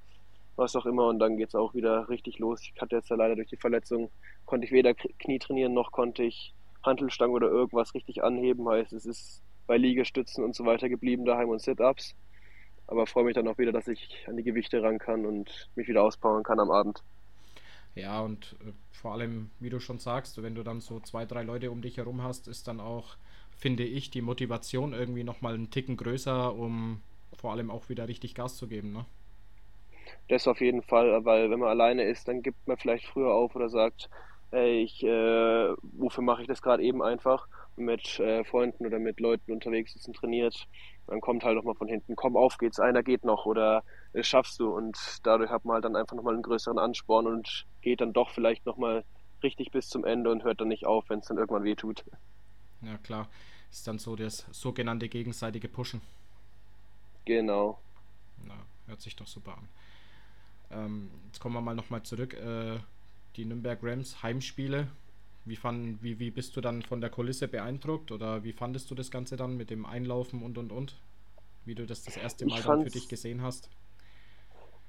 was 0.56 0.76
auch 0.76 0.86
immer 0.86 1.08
und 1.08 1.20
dann 1.20 1.38
geht 1.38 1.50
es 1.50 1.56
auch 1.56 1.74
wieder 1.74 2.10
richtig 2.10 2.40
los. 2.40 2.62
Ich 2.62 2.82
hatte 2.82 2.96
jetzt 2.96 3.10
ja 3.10 3.16
leider 3.16 3.36
durch 3.36 3.50
die 3.50 3.58
Verletzung, 3.58 4.10
konnte 4.46 4.66
ich 4.66 4.72
weder 4.72 4.94
Knie 4.94 5.40
trainieren, 5.40 5.74
noch 5.74 5.92
konnte 5.92 6.24
ich 6.24 6.54
Hantelstangen 6.84 7.36
oder 7.36 7.50
irgendwas 7.50 7.94
richtig 7.94 8.24
anheben, 8.24 8.68
heißt 8.68 8.94
es 8.94 9.06
ist 9.06 9.44
bei 9.68 9.78
Liegestützen 9.78 10.44
und 10.44 10.56
so 10.56 10.66
weiter 10.66 10.90
geblieben 10.90 11.26
daheim 11.26 11.50
und 11.50 11.62
Sit-Ups 11.62 12.16
aber 12.88 13.08
freue 13.08 13.26
mich 13.26 13.36
dann 13.36 13.48
auch 13.48 13.58
wieder, 13.58 13.72
dass 13.72 13.88
ich 13.88 14.26
an 14.28 14.38
die 14.38 14.44
Gewichte 14.44 14.82
ran 14.82 15.00
kann 15.00 15.26
und 15.26 15.70
mich 15.76 15.88
wieder 15.88 16.04
auspowern 16.04 16.44
kann 16.44 16.60
am 16.60 16.72
Abend. 16.72 17.04
Ja, 17.96 18.22
und 18.22 18.56
äh, 18.62 18.72
vor 18.92 19.14
allem, 19.14 19.50
wie 19.60 19.70
du 19.70 19.80
schon 19.80 20.00
sagst, 20.00 20.42
wenn 20.44 20.56
du 20.56 20.64
dann 20.64 20.82
so 20.82 21.00
zwei, 21.00 21.26
drei 21.26 21.44
Leute 21.44 21.72
um 21.72 21.82
dich 21.82 21.98
herum 21.98 22.22
hast, 22.24 22.48
ist 22.48 22.68
dann 22.68 22.80
auch, 22.80 23.16
finde 23.58 23.84
ich, 23.84 24.10
die 24.12 24.22
Motivation 24.22 24.94
irgendwie 24.94 25.24
nochmal 25.24 25.54
einen 25.56 25.72
Ticken 25.72 25.98
größer, 25.98 26.54
um 26.56 27.02
vor 27.38 27.52
allem 27.54 27.72
auch 27.72 27.90
wieder 27.90 28.08
richtig 28.08 28.36
Gas 28.36 28.58
zu 28.58 28.68
geben, 28.68 28.92
ne? 28.94 29.06
Das 30.28 30.48
auf 30.48 30.62
jeden 30.62 30.82
Fall, 30.84 31.24
weil 31.26 31.50
wenn 31.50 31.60
man 31.60 31.70
alleine 31.70 32.04
ist, 32.04 32.28
dann 32.28 32.42
gibt 32.42 32.68
man 32.68 32.78
vielleicht 32.78 33.06
früher 33.06 33.34
auf 33.34 33.56
oder 33.56 33.70
sagt, 33.70 34.10
ey, 34.52 34.82
ich, 34.84 35.04
äh, 35.04 35.74
wofür 35.82 36.24
mache 36.24 36.42
ich 36.42 36.48
das 36.48 36.62
gerade 36.62 36.84
eben 36.84 37.02
einfach? 37.04 37.48
Mit 37.78 38.20
äh, 38.20 38.44
Freunden 38.44 38.86
oder 38.86 39.00
mit 39.00 39.20
Leuten 39.20 39.52
unterwegs 39.52 39.96
ist 39.96 40.08
und 40.08 40.16
trainiert, 40.16 40.68
dann 41.08 41.22
kommt 41.22 41.44
halt 41.44 41.56
nochmal 41.56 41.76
von 41.76 41.88
hinten, 41.88 42.16
komm 42.16 42.36
auf 42.36 42.58
geht's, 42.58 42.80
einer 42.80 43.04
geht 43.04 43.24
noch 43.24 43.46
oder 43.46 43.84
das 44.14 44.28
schaffst 44.28 44.60
du 44.60 44.70
und 44.76 44.98
dadurch 45.24 45.50
hat 45.50 45.66
man 45.66 45.76
halt 45.76 45.86
dann 45.86 45.96
einfach 45.96 46.16
nochmal 46.16 46.34
einen 46.34 46.44
größeren 46.44 46.80
Ansporn 46.80 47.28
und 47.28 47.66
geht 47.82 48.02
dann 48.02 48.14
doch 48.14 48.30
vielleicht 48.32 48.66
nochmal 48.66 49.04
richtig 49.44 49.72
bis 49.72 49.90
zum 49.90 50.06
Ende 50.06 50.32
und 50.32 50.44
hört 50.44 50.62
dann 50.62 50.70
nicht 50.70 50.86
auf, 50.86 51.10
wenn 51.10 51.20
es 51.20 51.28
dann 51.28 51.38
irgendwann 51.38 51.64
weh 51.64 51.76
tut. 51.76 52.04
Ja 52.82 52.98
klar, 52.98 53.30
ist 53.72 53.88
dann 53.88 54.00
so 54.00 54.16
das 54.16 54.46
sogenannte 54.52 55.10
gegenseitige 55.10 55.68
Pushen. 55.68 56.02
Genau. 57.26 57.80
Na, 58.44 58.56
hört 58.88 59.02
sich 59.02 59.16
doch 59.16 59.28
super 59.28 59.58
an. 59.58 59.68
Ähm, 60.72 61.12
jetzt 61.28 61.40
kommen 61.40 61.56
wir 61.56 61.62
mal 61.62 61.76
nochmal 61.76 62.04
zurück. 62.04 62.34
Äh, 62.34 62.80
die 63.36 63.46
Nürnberg 63.46 63.80
Rams 63.82 64.24
Heimspiele 64.24 64.88
wie, 65.46 65.56
fand, 65.56 66.02
wie, 66.04 66.20
wie 66.20 66.32
bist 66.32 66.56
du 66.56 66.62
dann 66.62 66.82
von 66.82 67.02
der 67.02 67.10
Kulisse 67.10 67.48
beeindruckt 67.48 68.12
oder 68.12 68.44
wie 68.44 68.54
fandest 68.54 68.90
du 68.92 68.96
das 68.96 69.12
Ganze 69.12 69.38
dann 69.38 69.58
mit 69.58 69.70
dem 69.70 69.86
Einlaufen 69.86 70.42
und 70.42 70.58
und 70.58 70.72
und? 70.72 70.96
Wie 71.66 71.76
du 71.76 71.86
das 71.86 72.04
das 72.04 72.18
erste 72.18 72.46
Mal 72.46 72.62
dann 72.62 72.84
für 72.84 72.90
dich 72.90 73.08
gesehen 73.08 73.42
hast? 73.42 73.70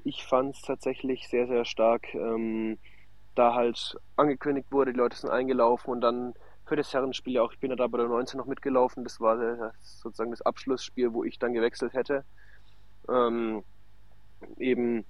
Ich 0.05 0.25
fand 0.25 0.55
es 0.55 0.63
tatsächlich 0.63 1.29
sehr, 1.29 1.47
sehr 1.47 1.65
stark, 1.65 2.15
ähm, 2.15 2.79
da 3.35 3.55
halt 3.55 3.97
angekündigt 4.17 4.71
wurde, 4.71 4.93
die 4.93 4.99
Leute 4.99 5.17
sind 5.17 5.31
eingelaufen 5.31 5.91
und 5.91 6.01
dann 6.01 6.35
für 6.67 6.77
das 6.77 6.93
Herrenspiel 6.93 7.35
ja 7.35 7.43
auch, 7.43 7.53
ich 7.53 7.61
bin 7.61 7.71
ja 7.71 7.77
da 7.77 7.87
bei 7.87 7.99
der 7.99 8.09
19 8.09 8.39
noch 8.39 8.47
mitgelaufen, 8.47 9.05
das 9.05 9.21
war 9.21 9.37
das, 9.37 10.01
sozusagen 10.01 10.31
das 10.31 10.43
Abschlussspiel, 10.43 11.13
wo 11.13 11.23
ich 11.25 11.39
dann 11.39 11.53
gewechselt 11.53 11.93
hätte. 11.93 12.25
Ähm, 13.09 13.63
eben, 14.59 15.05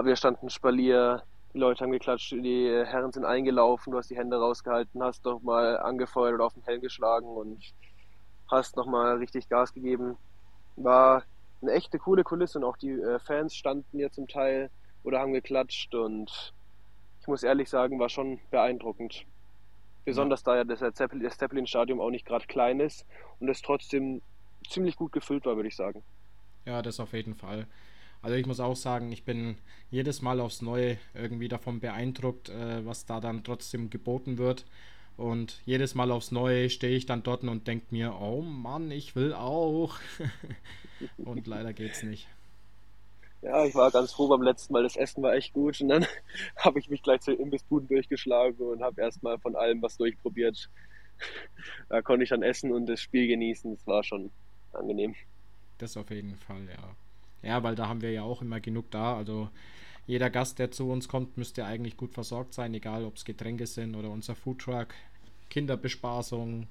wir 0.00 0.16
standen 0.16 0.50
Spalier, 0.50 1.22
die 1.52 1.58
Leute 1.58 1.82
haben 1.82 1.90
geklatscht, 1.90 2.32
die 2.32 2.68
Herren 2.84 3.12
sind 3.12 3.24
eingelaufen, 3.24 3.90
du 3.90 3.98
hast 3.98 4.10
die 4.10 4.16
Hände 4.16 4.38
rausgehalten, 4.38 5.02
hast 5.02 5.26
doch 5.26 5.40
mal 5.42 5.78
angefeuert 5.78 6.34
oder 6.34 6.44
auf 6.44 6.54
den 6.54 6.62
Helm 6.62 6.80
geschlagen 6.80 7.26
und 7.26 7.72
hast 8.48 8.76
nochmal 8.76 9.16
richtig 9.16 9.48
Gas 9.48 9.74
gegeben. 9.74 10.16
War 10.76 11.24
eine 11.62 11.72
echte 11.72 11.98
coole 11.98 12.24
Kulisse 12.24 12.58
und 12.58 12.64
auch 12.64 12.76
die 12.76 12.90
äh, 12.90 13.18
Fans 13.18 13.54
standen 13.54 13.98
hier 13.98 14.12
zum 14.12 14.28
Teil 14.28 14.70
oder 15.02 15.20
haben 15.20 15.32
geklatscht 15.32 15.94
und 15.94 16.52
ich 17.20 17.26
muss 17.26 17.42
ehrlich 17.42 17.68
sagen, 17.68 17.98
war 17.98 18.08
schon 18.08 18.40
beeindruckend. 18.50 19.26
Besonders 20.04 20.42
da 20.42 20.56
ja 20.56 20.64
das 20.64 20.80
Zeppelin, 20.94 21.24
das 21.24 21.36
Zeppelin-Stadion 21.36 22.00
auch 22.00 22.10
nicht 22.10 22.26
gerade 22.26 22.46
klein 22.46 22.80
ist 22.80 23.06
und 23.38 23.48
es 23.48 23.60
trotzdem 23.60 24.22
ziemlich 24.68 24.96
gut 24.96 25.12
gefüllt 25.12 25.44
war, 25.44 25.56
würde 25.56 25.68
ich 25.68 25.76
sagen. 25.76 26.02
Ja, 26.64 26.80
das 26.80 27.00
auf 27.00 27.12
jeden 27.12 27.34
Fall. 27.34 27.66
Also 28.22 28.36
ich 28.36 28.46
muss 28.46 28.60
auch 28.60 28.76
sagen, 28.76 29.12
ich 29.12 29.24
bin 29.24 29.56
jedes 29.90 30.22
Mal 30.22 30.40
aufs 30.40 30.62
Neue 30.62 30.98
irgendwie 31.14 31.48
davon 31.48 31.80
beeindruckt, 31.80 32.50
äh, 32.50 32.84
was 32.84 33.06
da 33.06 33.20
dann 33.20 33.44
trotzdem 33.44 33.90
geboten 33.90 34.38
wird. 34.38 34.66
Und 35.16 35.60
jedes 35.66 35.94
Mal 35.94 36.10
aufs 36.10 36.30
Neue 36.30 36.70
stehe 36.70 36.96
ich 36.96 37.06
dann 37.06 37.22
dort 37.22 37.42
und 37.42 37.66
denke 37.66 37.86
mir, 37.90 38.14
oh 38.20 38.40
Mann, 38.42 38.90
ich 38.90 39.16
will 39.16 39.34
auch. 39.34 39.98
und 41.18 41.46
leider 41.46 41.72
geht's 41.72 42.02
nicht. 42.02 42.28
Ja, 43.42 43.64
ich 43.64 43.74
war 43.74 43.90
ganz 43.90 44.12
froh 44.12 44.28
beim 44.28 44.42
letzten 44.42 44.72
Mal. 44.72 44.82
Das 44.82 44.96
Essen 44.96 45.22
war 45.22 45.34
echt 45.34 45.52
gut. 45.52 45.80
Und 45.80 45.88
dann 45.88 46.06
habe 46.56 46.78
ich 46.78 46.88
mich 46.88 47.02
gleich 47.02 47.20
zu 47.20 47.32
Imbissbuden 47.32 47.88
durchgeschlagen 47.88 48.66
und 48.66 48.82
habe 48.82 49.00
erstmal 49.00 49.38
von 49.38 49.56
allem 49.56 49.80
was 49.82 49.96
durchprobiert. 49.96 50.68
Da 51.88 52.02
konnte 52.02 52.24
ich 52.24 52.30
dann 52.30 52.42
essen 52.42 52.72
und 52.72 52.86
das 52.86 53.00
Spiel 53.00 53.28
genießen. 53.28 53.76
Das 53.76 53.86
war 53.86 54.02
schon 54.02 54.30
angenehm. 54.72 55.14
Das 55.78 55.96
auf 55.96 56.10
jeden 56.10 56.36
Fall, 56.36 56.66
ja. 56.66 56.96
Ja, 57.42 57.62
weil 57.62 57.74
da 57.74 57.88
haben 57.88 58.02
wir 58.02 58.12
ja 58.12 58.22
auch 58.22 58.42
immer 58.42 58.60
genug 58.60 58.90
da. 58.90 59.16
Also 59.16 59.48
jeder 60.06 60.30
Gast, 60.30 60.58
der 60.58 60.70
zu 60.70 60.90
uns 60.90 61.08
kommt, 61.08 61.36
müsste 61.36 61.64
eigentlich 61.64 61.96
gut 61.96 62.12
versorgt 62.12 62.54
sein, 62.54 62.74
egal 62.74 63.04
ob 63.04 63.16
es 63.16 63.24
Getränke 63.24 63.66
sind 63.66 63.94
oder 63.94 64.10
unser 64.10 64.34
Foodtruck, 64.34 64.88
Kinderbespaßung, 65.50 66.66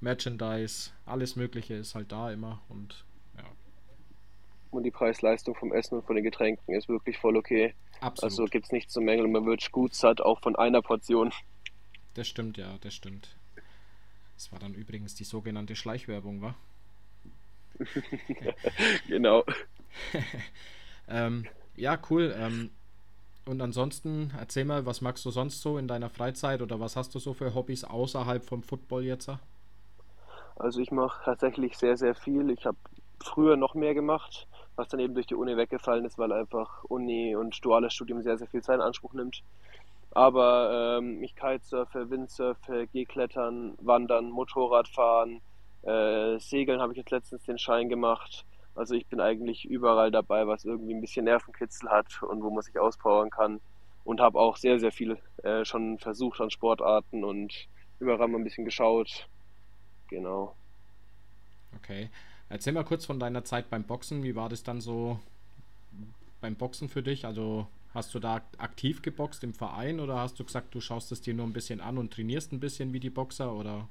Merchandise, 0.00 0.90
alles 1.04 1.36
Mögliche 1.36 1.74
ist 1.74 1.94
halt 1.94 2.12
da 2.12 2.30
immer 2.30 2.60
und 2.68 3.04
ja. 3.36 3.44
Und 4.70 4.84
die 4.84 4.90
Preis-Leistung 4.90 5.54
vom 5.54 5.72
Essen 5.72 5.96
und 5.96 6.06
von 6.06 6.16
den 6.16 6.24
Getränken 6.24 6.74
ist 6.74 6.88
wirklich 6.88 7.18
voll 7.18 7.36
okay. 7.36 7.74
Absolut. 8.00 8.22
Also 8.22 8.44
gibt 8.44 8.66
es 8.66 8.72
nichts 8.72 8.92
zu 8.92 9.00
mängeln. 9.00 9.32
Man 9.32 9.44
wird 9.44 9.70
gut 9.72 9.94
satt, 9.94 10.20
auch 10.20 10.40
von 10.40 10.56
einer 10.56 10.82
Portion. 10.82 11.32
Das 12.14 12.28
stimmt, 12.28 12.56
ja, 12.56 12.78
das 12.80 12.94
stimmt. 12.94 13.36
Das 14.36 14.52
war 14.52 14.58
dann 14.58 14.74
übrigens 14.74 15.14
die 15.14 15.24
sogenannte 15.24 15.74
Schleichwerbung, 15.74 16.42
wa? 16.42 16.54
genau. 19.08 19.44
ähm, 21.08 21.46
ja, 21.76 21.98
cool. 22.10 22.34
Ähm, 22.38 22.70
und 23.46 23.62
ansonsten, 23.62 24.32
erzähl 24.38 24.64
mal, 24.64 24.84
was 24.84 25.00
magst 25.00 25.24
du 25.24 25.30
sonst 25.30 25.62
so 25.62 25.78
in 25.78 25.88
deiner 25.88 26.10
Freizeit 26.10 26.60
oder 26.60 26.80
was 26.80 26.96
hast 26.96 27.14
du 27.14 27.18
so 27.18 27.32
für 27.32 27.54
Hobbys 27.54 27.84
außerhalb 27.84 28.44
vom 28.44 28.62
Football 28.62 29.04
jetzt? 29.04 29.30
Also 30.56 30.80
ich 30.80 30.90
mache 30.90 31.24
tatsächlich 31.24 31.78
sehr, 31.78 31.96
sehr 31.96 32.14
viel. 32.14 32.50
Ich 32.50 32.66
habe 32.66 32.76
früher 33.20 33.56
noch 33.56 33.74
mehr 33.74 33.94
gemacht, 33.94 34.46
was 34.76 34.88
dann 34.88 35.00
eben 35.00 35.14
durch 35.14 35.26
die 35.26 35.34
Uni 35.34 35.56
weggefallen 35.56 36.04
ist, 36.04 36.18
weil 36.18 36.32
einfach 36.32 36.84
Uni 36.84 37.34
und 37.36 37.64
duales 37.64 37.94
Studium 37.94 38.22
sehr, 38.22 38.38
sehr 38.38 38.48
viel 38.48 38.62
Zeit 38.62 38.76
in 38.76 38.82
Anspruch 38.82 39.14
nimmt. 39.14 39.42
Aber 40.12 40.98
ähm, 40.98 41.22
ich 41.22 41.36
Kitesurfe, 41.36 42.10
Windsurfe, 42.10 42.86
Gehklettern, 42.92 43.78
Wandern, 43.80 44.30
Motorradfahren, 44.30 45.40
äh, 45.88 46.38
Segeln 46.38 46.80
habe 46.80 46.92
ich 46.92 46.98
jetzt 46.98 47.10
letztens 47.10 47.44
den 47.44 47.58
Schein 47.58 47.88
gemacht. 47.88 48.44
Also 48.74 48.94
ich 48.94 49.06
bin 49.06 49.20
eigentlich 49.20 49.64
überall 49.64 50.10
dabei, 50.10 50.46
was 50.46 50.64
irgendwie 50.64 50.94
ein 50.94 51.00
bisschen 51.00 51.24
Nervenkitzel 51.24 51.88
hat 51.88 52.22
und 52.22 52.42
wo 52.42 52.50
man 52.50 52.62
sich 52.62 52.78
auspowern 52.78 53.30
kann. 53.30 53.60
Und 54.04 54.20
habe 54.20 54.38
auch 54.38 54.56
sehr, 54.56 54.78
sehr 54.78 54.92
viel 54.92 55.18
äh, 55.42 55.64
schon 55.64 55.98
versucht 55.98 56.40
an 56.40 56.50
Sportarten 56.50 57.24
und 57.24 57.68
überall 58.00 58.28
mal 58.28 58.38
ein 58.38 58.44
bisschen 58.44 58.64
geschaut. 58.64 59.28
Genau. 60.08 60.54
Okay. 61.76 62.08
Erzähl 62.48 62.72
mal 62.72 62.84
kurz 62.84 63.04
von 63.04 63.20
deiner 63.20 63.44
Zeit 63.44 63.68
beim 63.68 63.84
Boxen. 63.84 64.22
Wie 64.22 64.36
war 64.36 64.48
das 64.48 64.62
dann 64.62 64.80
so 64.80 65.18
beim 66.40 66.54
Boxen 66.54 66.88
für 66.88 67.02
dich? 67.02 67.26
Also 67.26 67.66
hast 67.92 68.14
du 68.14 68.18
da 68.18 68.40
aktiv 68.56 69.02
geboxt 69.02 69.44
im 69.44 69.52
Verein 69.52 70.00
oder 70.00 70.16
hast 70.16 70.38
du 70.38 70.44
gesagt, 70.44 70.74
du 70.74 70.80
schaust 70.80 71.12
es 71.12 71.20
dir 71.20 71.34
nur 71.34 71.46
ein 71.46 71.52
bisschen 71.52 71.80
an 71.80 71.98
und 71.98 72.12
trainierst 72.12 72.52
ein 72.52 72.60
bisschen 72.60 72.92
wie 72.92 73.00
die 73.00 73.10
Boxer 73.10 73.52
oder? 73.52 73.88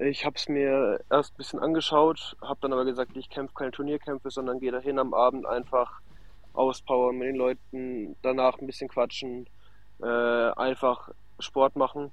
Ich 0.00 0.24
habe 0.24 0.36
es 0.36 0.48
mir 0.48 1.00
erst 1.10 1.34
ein 1.34 1.36
bisschen 1.38 1.58
angeschaut, 1.58 2.36
habe 2.40 2.60
dann 2.62 2.72
aber 2.72 2.84
gesagt, 2.84 3.16
ich 3.16 3.28
kämpfe 3.28 3.54
keine 3.54 3.72
Turnierkämpfe, 3.72 4.30
sondern 4.30 4.60
gehe 4.60 4.70
dahin 4.70 4.98
am 5.00 5.12
Abend 5.12 5.44
einfach 5.44 6.00
auspowern 6.52 7.16
mit 7.18 7.28
den 7.28 7.36
Leuten, 7.36 8.16
danach 8.22 8.58
ein 8.58 8.66
bisschen 8.66 8.88
quatschen, 8.88 9.48
äh, 10.00 10.06
einfach 10.06 11.08
Sport 11.40 11.74
machen. 11.74 12.12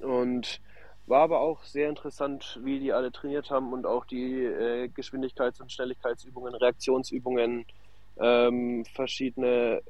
Und 0.00 0.62
war 1.06 1.20
aber 1.20 1.40
auch 1.40 1.62
sehr 1.64 1.90
interessant, 1.90 2.58
wie 2.62 2.80
die 2.80 2.94
alle 2.94 3.12
trainiert 3.12 3.50
haben 3.50 3.74
und 3.74 3.84
auch 3.84 4.06
die 4.06 4.42
äh, 4.44 4.88
Geschwindigkeits- 4.88 5.60
und 5.60 5.70
Schnelligkeitsübungen, 5.70 6.54
Reaktionsübungen, 6.54 7.66
ähm, 8.18 8.86
verschiedene 8.86 9.82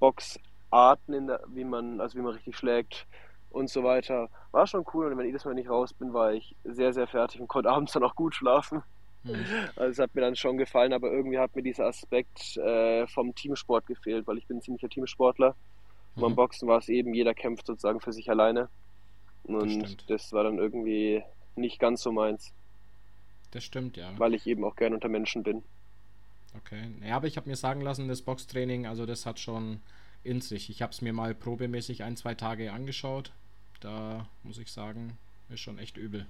Boxarten, 0.00 1.28
der, 1.28 1.40
wie 1.48 1.64
man, 1.64 2.00
also 2.00 2.18
wie 2.18 2.22
man 2.22 2.32
richtig 2.34 2.56
schlägt, 2.56 3.06
und 3.50 3.68
so 3.68 3.84
weiter. 3.84 4.28
War 4.52 4.66
schon 4.66 4.84
cool 4.94 5.06
und 5.06 5.18
wenn 5.18 5.26
jedes 5.26 5.44
Mal 5.44 5.54
nicht 5.54 5.68
raus 5.68 5.92
bin, 5.92 6.12
war 6.12 6.32
ich 6.32 6.54
sehr, 6.64 6.92
sehr 6.92 7.06
fertig 7.06 7.40
und 7.40 7.48
konnte 7.48 7.70
abends 7.70 7.92
dann 7.92 8.04
auch 8.04 8.14
gut 8.14 8.34
schlafen. 8.34 8.82
Mhm. 9.22 9.44
Also 9.76 9.90
es 9.90 9.98
hat 9.98 10.14
mir 10.14 10.22
dann 10.22 10.36
schon 10.36 10.56
gefallen, 10.56 10.92
aber 10.92 11.10
irgendwie 11.12 11.38
hat 11.38 11.54
mir 11.54 11.62
dieser 11.62 11.86
Aspekt 11.86 12.56
äh, 12.56 13.06
vom 13.06 13.34
Teamsport 13.34 13.86
gefehlt, 13.86 14.26
weil 14.26 14.38
ich 14.38 14.46
bin 14.46 14.58
ein 14.58 14.62
ziemlicher 14.62 14.88
Teamsportler. 14.88 15.54
Mhm. 16.16 16.20
beim 16.20 16.34
Boxen 16.36 16.68
war 16.68 16.78
es 16.78 16.88
eben, 16.88 17.14
jeder 17.14 17.34
kämpft 17.34 17.66
sozusagen 17.66 18.00
für 18.00 18.12
sich 18.12 18.30
alleine. 18.30 18.68
Und 19.44 19.82
das, 19.82 19.96
das, 20.06 20.32
war 20.32 20.44
dann 20.44 20.58
irgendwie 20.58 21.22
nicht 21.56 21.78
ganz 21.78 22.02
so 22.02 22.12
meins. 22.12 22.52
Das 23.50 23.64
stimmt, 23.64 23.96
ja. 23.96 24.12
Weil 24.18 24.34
ich 24.34 24.46
eben 24.46 24.64
auch 24.64 24.76
gern 24.76 24.94
unter 24.94 25.08
Menschen 25.08 25.42
bin. 25.42 25.62
Okay. 26.56 26.90
Ja, 27.04 27.16
aber 27.16 27.26
ich 27.26 27.36
habe 27.36 27.48
mir 27.48 27.56
sagen 27.56 27.80
lassen, 27.80 28.08
das 28.08 28.22
Boxtraining, 28.22 28.86
also 28.86 29.06
das 29.06 29.26
hat 29.26 29.38
schon 29.38 29.80
in 30.22 30.40
sich. 30.40 30.70
Ich 30.70 30.82
habe 30.82 30.92
es 30.92 31.00
mir 31.02 31.12
mal 31.12 31.34
probemäßig 31.34 32.02
ein, 32.02 32.16
zwei 32.16 32.34
Tage 32.34 32.72
angeschaut. 32.72 33.32
Da 33.80 34.26
muss 34.42 34.58
ich 34.58 34.70
sagen, 34.70 35.18
ist 35.48 35.60
schon 35.60 35.78
echt 35.78 35.96
übel. 35.96 36.26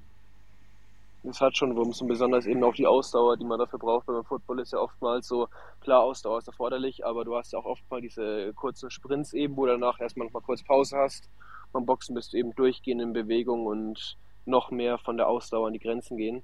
Es 1.23 1.41
hat 1.41 1.57
schon 1.57 1.77
Wumms 1.77 2.01
und 2.01 2.09
besonders 2.09 2.47
eben 2.47 2.65
auch 2.65 2.75
die 2.75 2.87
Ausdauer, 2.87 3.37
die 3.37 3.45
man 3.45 3.59
dafür 3.59 3.79
braucht. 3.79 4.07
Beim 4.07 4.25
Football 4.25 4.61
ist 4.61 4.73
ja 4.73 4.79
oftmals 4.79 5.29
so, 5.29 5.49
klar, 5.81 6.01
Ausdauer 6.01 6.39
ist 6.39 6.47
erforderlich, 6.47 7.05
aber 7.05 7.25
du 7.25 7.37
hast 7.37 7.53
ja 7.53 7.59
auch 7.59 7.67
oft 7.67 7.83
mal 7.91 8.01
diese 8.01 8.55
kurzen 8.55 8.91
Sprints 8.91 9.35
eben, 9.35 9.57
wo 9.57 9.67
du 9.67 9.73
danach 9.73 10.01
erstmal 10.01 10.27
noch 10.27 10.33
mal 10.33 10.41
kurz 10.41 10.63
Pause 10.63 10.97
hast. 10.97 11.29
Beim 11.73 11.85
Boxen 11.85 12.15
bist 12.15 12.33
du 12.33 12.39
eben 12.39 12.55
durchgehend 12.55 13.03
in 13.03 13.13
Bewegung 13.13 13.67
und 13.67 14.17
noch 14.47 14.71
mehr 14.71 14.97
von 14.97 15.19
der 15.19 15.29
Ausdauer 15.29 15.67
an 15.67 15.75
die 15.75 15.79
Grenzen 15.79 16.17
gehen. 16.17 16.43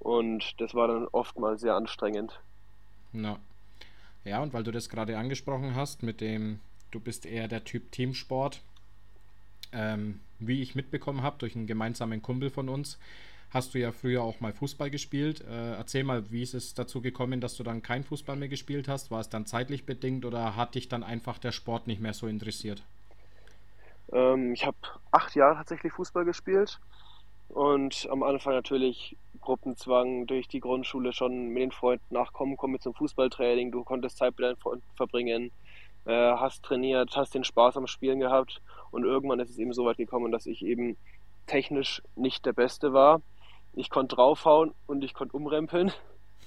Und 0.00 0.60
das 0.60 0.74
war 0.74 0.88
dann 0.88 1.06
oftmals 1.12 1.60
sehr 1.60 1.76
anstrengend. 1.76 2.40
Na, 3.12 3.38
ja, 4.24 4.42
und 4.42 4.52
weil 4.52 4.64
du 4.64 4.72
das 4.72 4.88
gerade 4.88 5.16
angesprochen 5.16 5.76
hast, 5.76 6.02
mit 6.02 6.20
dem, 6.20 6.58
du 6.90 6.98
bist 6.98 7.24
eher 7.24 7.46
der 7.46 7.64
Typ 7.64 7.92
Teamsport, 7.92 8.62
ähm, 9.72 10.20
wie 10.38 10.62
ich 10.62 10.74
mitbekommen 10.74 11.22
habe 11.22 11.36
durch 11.38 11.56
einen 11.56 11.66
gemeinsamen 11.66 12.22
Kumpel 12.22 12.50
von 12.50 12.68
uns, 12.68 12.98
hast 13.50 13.74
du 13.74 13.78
ja 13.78 13.92
früher 13.92 14.22
auch 14.22 14.40
mal 14.40 14.52
Fußball 14.52 14.90
gespielt. 14.90 15.42
Äh, 15.42 15.74
erzähl 15.74 16.04
mal, 16.04 16.30
wie 16.30 16.42
ist 16.42 16.54
es 16.54 16.74
dazu 16.74 17.00
gekommen, 17.00 17.40
dass 17.40 17.56
du 17.56 17.62
dann 17.62 17.82
kein 17.82 18.02
Fußball 18.02 18.36
mehr 18.36 18.48
gespielt 18.48 18.88
hast? 18.88 19.10
War 19.10 19.20
es 19.20 19.28
dann 19.28 19.46
zeitlich 19.46 19.84
bedingt 19.84 20.24
oder 20.24 20.56
hat 20.56 20.74
dich 20.74 20.88
dann 20.88 21.02
einfach 21.02 21.38
der 21.38 21.52
Sport 21.52 21.86
nicht 21.86 22.00
mehr 22.00 22.14
so 22.14 22.26
interessiert? 22.26 22.82
Ähm, 24.12 24.52
ich 24.52 24.66
habe 24.66 24.76
acht 25.10 25.34
Jahre 25.34 25.56
tatsächlich 25.56 25.92
Fußball 25.92 26.24
gespielt 26.24 26.80
und 27.48 28.08
am 28.10 28.22
Anfang 28.22 28.54
natürlich 28.54 29.16
Gruppenzwang 29.40 30.26
durch 30.26 30.48
die 30.48 30.60
Grundschule 30.60 31.12
schon 31.12 31.48
mit 31.48 31.62
den 31.62 31.72
Freunden 31.72 32.14
nachkommen, 32.14 32.56
komm 32.56 32.78
zum 32.80 32.94
Fußballtraining, 32.94 33.70
du 33.72 33.84
konntest 33.84 34.16
Zeit 34.16 34.38
mit 34.38 34.46
deinen 34.46 34.56
Freunden 34.56 34.86
verbringen, 34.96 35.50
äh, 36.04 36.32
hast 36.32 36.64
trainiert, 36.64 37.16
hast 37.16 37.34
den 37.34 37.44
Spaß 37.44 37.76
am 37.76 37.86
Spielen 37.86 38.20
gehabt 38.20 38.60
und 38.90 39.04
irgendwann 39.04 39.40
ist 39.40 39.50
es 39.50 39.58
eben 39.58 39.72
so 39.72 39.84
weit 39.84 39.96
gekommen, 39.96 40.32
dass 40.32 40.46
ich 40.46 40.64
eben 40.64 40.96
technisch 41.46 42.02
nicht 42.16 42.46
der 42.46 42.52
Beste 42.52 42.92
war. 42.92 43.20
Ich 43.74 43.90
konnte 43.90 44.16
draufhauen 44.16 44.74
und 44.86 45.02
ich 45.02 45.14
konnte 45.14 45.36
umrempeln. 45.36 45.92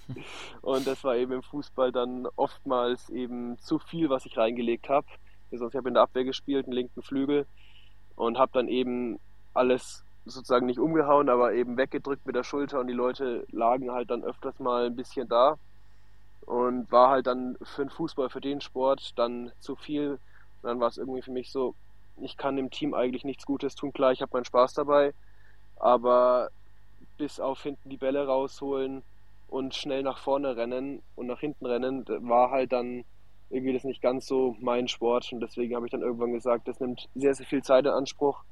Und 0.61 0.85
das 0.85 1.03
war 1.03 1.15
eben 1.15 1.31
im 1.31 1.41
Fußball 1.41 1.91
dann 1.91 2.27
oftmals 2.35 3.09
eben 3.09 3.57
zu 3.57 3.79
viel, 3.79 4.07
was 4.07 4.27
ich 4.27 4.37
reingelegt 4.37 4.87
habe. 4.87 5.07
ich 5.49 5.59
habe 5.59 5.87
in 5.87 5.95
der 5.95 6.03
Abwehr 6.03 6.23
gespielt, 6.23 6.67
einen 6.67 6.75
linken 6.75 7.01
Flügel 7.01 7.47
und 8.15 8.37
habe 8.37 8.51
dann 8.53 8.67
eben 8.67 9.19
alles 9.55 10.05
sozusagen 10.25 10.67
nicht 10.67 10.79
umgehauen, 10.79 11.27
aber 11.27 11.53
eben 11.53 11.77
weggedrückt 11.77 12.25
mit 12.27 12.35
der 12.35 12.43
Schulter 12.43 12.79
und 12.79 12.87
die 12.87 12.93
Leute 12.93 13.47
lagen 13.51 13.91
halt 13.91 14.11
dann 14.11 14.23
öfters 14.23 14.59
mal 14.59 14.85
ein 14.85 14.95
bisschen 14.95 15.27
da 15.27 15.57
und 16.45 16.91
war 16.91 17.09
halt 17.09 17.27
dann 17.27 17.57
für 17.61 17.83
den 17.83 17.89
Fußball, 17.89 18.29
für 18.29 18.41
den 18.41 18.61
Sport 18.61 19.13
dann 19.17 19.51
zu 19.59 19.75
viel. 19.75 20.19
dann 20.61 20.79
war 20.79 20.87
es 20.87 20.97
irgendwie 20.97 21.21
für 21.21 21.31
mich 21.31 21.51
so, 21.51 21.75
ich 22.21 22.37
kann 22.37 22.55
dem 22.55 22.71
Team 22.71 22.93
eigentlich 22.93 23.23
nichts 23.23 23.45
Gutes 23.45 23.75
tun. 23.75 23.93
Klar, 23.93 24.11
ich 24.11 24.21
habe 24.21 24.31
meinen 24.33 24.45
Spaß 24.45 24.73
dabei, 24.73 25.13
aber 25.77 26.49
bis 27.17 27.39
auf 27.39 27.61
hinten 27.61 27.89
die 27.89 27.97
Bälle 27.97 28.25
rausholen 28.25 29.03
und 29.47 29.75
schnell 29.75 30.03
nach 30.03 30.17
vorne 30.17 30.55
rennen 30.55 31.01
und 31.15 31.27
nach 31.27 31.39
hinten 31.39 31.65
rennen, 31.65 32.05
war 32.07 32.51
halt 32.51 32.71
dann 32.71 33.05
irgendwie 33.49 33.73
das 33.73 33.83
nicht 33.83 34.01
ganz 34.01 34.25
so 34.25 34.55
mein 34.59 34.87
Sport 34.87 35.31
und 35.31 35.39
deswegen 35.39 35.75
habe 35.75 35.85
ich 35.85 35.91
dann 35.91 36.01
irgendwann 36.01 36.33
gesagt, 36.33 36.67
das 36.67 36.79
nimmt 36.79 37.07
sehr, 37.15 37.35
sehr 37.35 37.45
viel 37.45 37.63
Zeit 37.63 37.85
in 37.85 37.91
Anspruch 37.91 38.43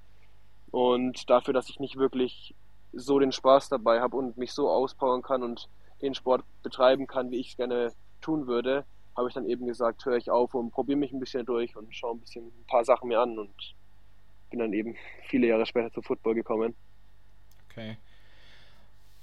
und 0.71 1.29
dafür, 1.29 1.53
dass 1.53 1.69
ich 1.69 1.79
nicht 1.79 1.97
wirklich 1.97 2.53
so 2.93 3.19
den 3.19 3.31
Spaß 3.31 3.69
dabei 3.69 4.01
habe 4.01 4.17
und 4.17 4.37
mich 4.37 4.53
so 4.53 4.69
auspowern 4.69 5.23
kann 5.23 5.41
und 5.41 5.67
den 6.03 6.13
Sport 6.13 6.43
betreiben 6.61 7.07
kann, 7.07 7.31
wie 7.31 7.37
ich 7.37 7.51
es 7.51 7.57
gerne 7.57 7.91
tun 8.21 8.45
würde, 8.45 8.85
habe 9.15 9.27
ich 9.27 9.33
dann 9.33 9.47
eben 9.47 9.65
gesagt, 9.65 10.05
höre 10.05 10.17
ich 10.17 10.29
auf 10.29 10.53
und 10.53 10.71
probiere 10.71 10.97
mich 10.97 11.11
ein 11.11 11.19
bisschen 11.19 11.45
durch 11.45 11.75
und 11.75 11.95
schaue 11.95 12.15
ein 12.15 12.19
bisschen 12.19 12.45
ein 12.45 12.65
paar 12.67 12.83
Sachen 12.83 13.07
mir 13.07 13.19
an 13.19 13.39
und 13.39 13.53
bin 14.49 14.59
dann 14.59 14.73
eben 14.73 14.95
viele 15.27 15.47
Jahre 15.47 15.65
später 15.65 15.91
zum 15.91 16.03
Football 16.03 16.35
gekommen. 16.35 16.75
Okay. 17.69 17.97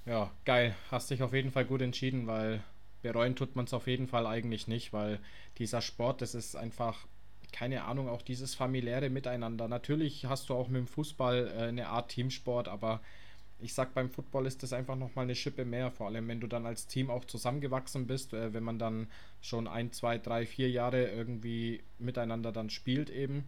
Ja, 0.07 0.31
geil. 0.45 0.75
Hast 0.91 1.11
dich 1.11 1.23
auf 1.23 1.33
jeden 1.33 1.53
Fall 1.53 1.65
gut 1.65 1.83
entschieden, 1.83 2.27
weil 2.27 2.65
bereuen 3.03 3.37
tut 3.37 3.57
man 3.57 3.67
es 3.67 3.75
auf 3.75 3.87
jeden 3.87 4.07
Fall 4.07 4.27
eigentlich 4.27 4.67
nicht, 4.67 4.93
weil 4.93 5.21
dieser 5.59 5.81
Sport, 5.81 6.23
das 6.23 6.35
ist 6.35 6.57
einfach, 6.57 7.07
keine 7.53 7.85
Ahnung, 7.85 8.09
auch 8.09 8.23
dieses 8.23 8.55
familiäre 8.55 9.11
Miteinander. 9.11 9.69
Natürlich 9.69 10.27
hast 10.27 10.49
du 10.49 10.55
auch 10.55 10.69
mit 10.69 10.79
dem 10.79 10.87
Fußball 10.87 11.49
äh, 11.49 11.63
eine 11.69 11.89
Art 11.89 12.11
Teamsport, 12.11 12.69
aber 12.69 13.01
ich 13.63 13.75
sag, 13.75 13.95
beim 13.95 14.11
Football 14.11 14.47
ist 14.47 14.63
das 14.63 14.73
einfach 14.73 14.97
nochmal 14.97 15.25
eine 15.25 15.35
Schippe 15.35 15.65
mehr, 15.65 15.91
vor 15.91 16.07
allem 16.07 16.29
wenn 16.29 16.41
du 16.41 16.47
dann 16.47 16.67
als 16.67 16.87
Team 16.87 17.11
auch 17.11 17.25
zusammengewachsen 17.25 18.07
bist, 18.07 18.33
äh, 18.33 18.53
wenn 18.53 18.63
man 18.63 18.79
dann 18.79 19.09
schon 19.41 19.67
ein, 19.67 19.93
zwei, 19.93 20.19
drei, 20.19 20.47
vier 20.47 20.71
Jahre 20.71 21.09
irgendwie 21.09 21.83
miteinander 21.99 22.53
dann 22.53 22.71
spielt 22.71 23.11
eben, 23.11 23.45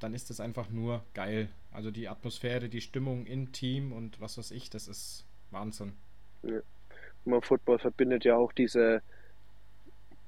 dann 0.00 0.14
ist 0.14 0.30
das 0.30 0.40
einfach 0.40 0.70
nur 0.70 1.02
geil. 1.14 1.48
Also 1.72 1.90
die 1.90 2.08
Atmosphäre, 2.08 2.68
die 2.68 2.80
Stimmung 2.80 3.26
im 3.26 3.52
Team 3.52 3.92
und 3.92 4.20
was 4.20 4.38
weiß 4.38 4.50
ich, 4.52 4.70
das 4.70 4.88
ist 4.88 5.24
Wahnsinn. 5.50 5.92
Ja. 6.42 6.60
Man 7.24 7.42
Football 7.42 7.78
verbindet 7.78 8.24
ja 8.24 8.36
auch 8.36 8.52
diese, 8.52 9.02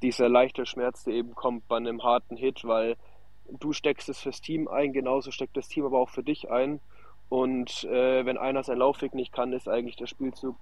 dieser 0.02 0.28
leichte 0.28 0.66
Schmerz, 0.66 1.04
der 1.04 1.14
eben 1.14 1.34
kommt 1.34 1.66
bei 1.68 1.76
einem 1.76 2.02
harten 2.02 2.36
Hit, 2.36 2.64
weil 2.64 2.96
du 3.58 3.72
steckst 3.72 4.08
es 4.08 4.20
fürs 4.20 4.40
Team 4.40 4.68
ein, 4.68 4.92
genauso 4.92 5.30
steckt 5.30 5.56
das 5.56 5.68
Team 5.68 5.84
aber 5.84 5.98
auch 5.98 6.10
für 6.10 6.22
dich 6.22 6.50
ein. 6.50 6.80
Und 7.30 7.84
äh, 7.84 8.26
wenn 8.26 8.36
einer 8.36 8.62
seinen 8.62 8.78
Laufweg 8.78 9.14
nicht 9.14 9.32
kann, 9.32 9.52
ist 9.52 9.68
eigentlich 9.68 9.96
der 9.96 10.08
Spielzug, 10.08 10.56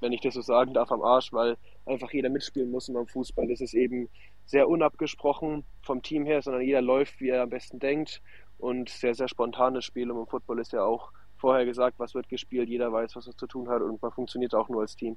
wenn 0.00 0.12
ich 0.12 0.20
das 0.20 0.34
so 0.34 0.42
sagen 0.42 0.74
darf, 0.74 0.92
am 0.92 1.02
Arsch, 1.02 1.32
weil 1.32 1.56
einfach 1.86 2.12
jeder 2.12 2.28
mitspielen 2.28 2.70
muss. 2.70 2.88
Und 2.88 2.94
beim 2.94 3.06
Fußball 3.06 3.50
ist 3.50 3.62
es 3.62 3.74
eben 3.74 4.08
sehr 4.44 4.68
unabgesprochen 4.68 5.64
vom 5.82 6.02
Team 6.02 6.26
her, 6.26 6.42
sondern 6.42 6.62
jeder 6.62 6.82
läuft, 6.82 7.20
wie 7.20 7.30
er 7.30 7.42
am 7.42 7.50
besten 7.50 7.78
denkt. 7.78 8.20
Und 8.58 8.90
sehr, 8.90 9.14
sehr 9.14 9.28
spontanes 9.28 9.84
Spiel. 9.84 10.10
Und 10.10 10.20
im 10.20 10.26
Football 10.26 10.60
ist 10.60 10.72
ja 10.72 10.84
auch 10.84 11.10
vorher 11.38 11.64
gesagt, 11.64 11.98
was 11.98 12.14
wird 12.14 12.28
gespielt, 12.28 12.68
jeder 12.68 12.92
weiß, 12.92 13.16
was 13.16 13.26
er 13.26 13.36
zu 13.36 13.46
tun 13.46 13.68
hat 13.68 13.82
und 13.82 14.00
man 14.00 14.12
funktioniert 14.12 14.54
auch 14.54 14.68
nur 14.68 14.80
als 14.80 14.96
Team. 14.96 15.16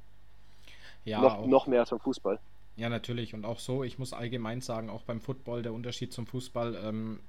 Ja, 1.05 1.21
noch, 1.21 1.45
noch 1.45 1.67
mehr 1.67 1.81
als 1.81 1.89
beim 1.89 1.99
Fußball. 1.99 2.39
Ja, 2.75 2.89
natürlich. 2.89 3.33
Und 3.33 3.45
auch 3.45 3.59
so, 3.59 3.83
ich 3.83 3.97
muss 3.97 4.13
allgemein 4.13 4.61
sagen, 4.61 4.89
auch 4.89 5.03
beim 5.03 5.21
Football, 5.21 5.63
der 5.63 5.73
Unterschied 5.73 6.11
zum 6.11 6.27
Fußball, 6.27 6.75
ähm, 6.83 7.19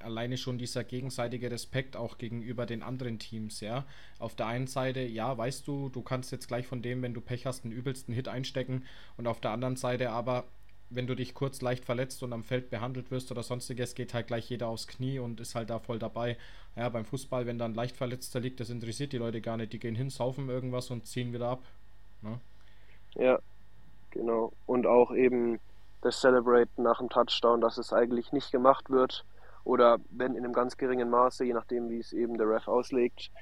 alleine 0.00 0.36
schon 0.36 0.58
dieser 0.58 0.84
gegenseitige 0.84 1.50
Respekt 1.50 1.96
auch 1.96 2.18
gegenüber 2.18 2.66
den 2.66 2.82
anderen 2.82 3.18
Teams, 3.18 3.60
ja. 3.60 3.84
Auf 4.18 4.34
der 4.34 4.46
einen 4.46 4.66
Seite, 4.66 5.00
ja, 5.00 5.36
weißt 5.36 5.66
du, 5.66 5.88
du 5.88 6.02
kannst 6.02 6.32
jetzt 6.32 6.48
gleich 6.48 6.66
von 6.66 6.82
dem, 6.82 7.02
wenn 7.02 7.14
du 7.14 7.20
Pech 7.20 7.46
hast, 7.46 7.64
einen 7.64 7.72
übelsten 7.72 8.14
Hit 8.14 8.28
einstecken 8.28 8.84
und 9.16 9.26
auf 9.26 9.40
der 9.40 9.50
anderen 9.50 9.76
Seite 9.76 10.10
aber, 10.10 10.44
wenn 10.90 11.06
du 11.06 11.14
dich 11.14 11.34
kurz 11.34 11.60
leicht 11.62 11.84
verletzt 11.84 12.22
und 12.22 12.32
am 12.32 12.44
Feld 12.44 12.70
behandelt 12.70 13.10
wirst 13.10 13.30
oder 13.30 13.42
sonstiges, 13.42 13.94
geht 13.94 14.14
halt 14.14 14.28
gleich 14.28 14.48
jeder 14.48 14.68
aufs 14.68 14.86
Knie 14.86 15.18
und 15.18 15.40
ist 15.40 15.54
halt 15.54 15.70
da 15.70 15.78
voll 15.78 15.98
dabei. 15.98 16.36
Ja, 16.76 16.88
beim 16.88 17.04
Fußball, 17.04 17.46
wenn 17.46 17.58
dann 17.58 17.74
leicht 17.74 17.96
Verletzter 17.96 18.38
liegt, 18.38 18.60
das 18.60 18.70
interessiert 18.70 19.12
die 19.12 19.18
Leute 19.18 19.40
gar 19.40 19.56
nicht. 19.56 19.72
Die 19.72 19.78
gehen 19.78 19.96
hin, 19.96 20.10
saufen 20.10 20.48
irgendwas 20.48 20.90
und 20.90 21.06
ziehen 21.06 21.32
wieder 21.32 21.48
ab. 21.48 21.64
Ne? 22.22 22.38
Ja, 23.14 23.38
genau. 24.10 24.52
Und 24.66 24.86
auch 24.86 25.12
eben 25.12 25.58
das 26.02 26.20
Celebrate 26.20 26.70
nach 26.76 26.98
dem 26.98 27.08
Touchdown, 27.08 27.60
dass 27.60 27.78
es 27.78 27.92
eigentlich 27.92 28.32
nicht 28.32 28.52
gemacht 28.52 28.90
wird 28.90 29.24
oder 29.66 29.98
wenn 30.10 30.36
in 30.36 30.44
einem 30.44 30.52
ganz 30.52 30.76
geringen 30.76 31.10
Maße, 31.10 31.44
je 31.44 31.52
nachdem, 31.52 31.90
wie 31.90 31.98
es 31.98 32.12
eben 32.12 32.38
der 32.38 32.48
Ref 32.48 32.68
auslegt. 32.68 33.32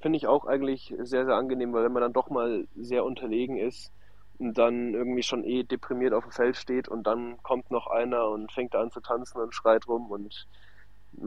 Finde 0.00 0.16
ich 0.16 0.26
auch 0.26 0.44
eigentlich 0.44 0.92
sehr, 0.98 1.24
sehr 1.24 1.34
angenehm, 1.34 1.72
weil 1.72 1.84
wenn 1.84 1.92
man 1.92 2.02
dann 2.02 2.12
doch 2.12 2.30
mal 2.30 2.66
sehr 2.76 3.04
unterlegen 3.04 3.56
ist 3.56 3.92
und 4.38 4.58
dann 4.58 4.94
irgendwie 4.94 5.22
schon 5.22 5.44
eh 5.44 5.62
deprimiert 5.62 6.14
auf 6.14 6.24
dem 6.24 6.32
Feld 6.32 6.56
steht 6.56 6.88
und 6.88 7.04
dann 7.04 7.40
kommt 7.42 7.70
noch 7.70 7.86
einer 7.86 8.28
und 8.28 8.52
fängt 8.52 8.74
an 8.74 8.90
zu 8.90 9.00
tanzen 9.00 9.40
und 9.40 9.54
schreit 9.54 9.86
rum 9.86 10.10
und 10.10 10.46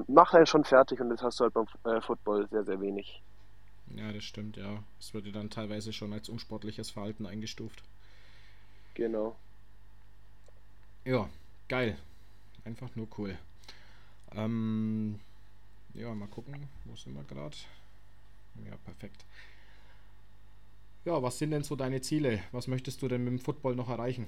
macht 0.07 0.35
einen 0.35 0.45
schon 0.45 0.65
fertig 0.65 0.99
und 0.99 1.09
das 1.09 1.23
hast 1.23 1.39
du 1.39 1.45
halt 1.45 1.53
beim 1.53 1.67
äh, 1.85 2.01
Football 2.01 2.47
sehr, 2.49 2.63
sehr 2.63 2.79
wenig. 2.81 3.21
Ja, 3.95 4.11
das 4.11 4.23
stimmt, 4.23 4.57
ja. 4.57 4.83
Es 4.99 5.13
würde 5.13 5.31
dann 5.31 5.49
teilweise 5.49 5.93
schon 5.93 6.13
als 6.13 6.29
unsportliches 6.29 6.91
Verhalten 6.91 7.25
eingestuft. 7.25 7.83
Genau. 8.95 9.35
Ja, 11.05 11.29
geil. 11.67 11.97
Einfach 12.63 12.95
nur 12.95 13.07
cool. 13.17 13.37
Ähm, 14.35 15.19
ja, 15.93 16.13
mal 16.13 16.27
gucken, 16.27 16.69
wo 16.85 16.95
sind 16.95 17.13
wir 17.13 17.23
gerade? 17.23 17.57
Ja, 18.65 18.75
perfekt. 18.85 19.25
Ja, 21.03 21.21
was 21.21 21.39
sind 21.39 21.51
denn 21.51 21.63
so 21.63 21.75
deine 21.75 22.01
Ziele? 22.01 22.41
Was 22.51 22.67
möchtest 22.67 23.01
du 23.01 23.07
denn 23.07 23.23
mit 23.23 23.33
dem 23.33 23.39
Football 23.39 23.75
noch 23.75 23.89
erreichen? 23.89 24.27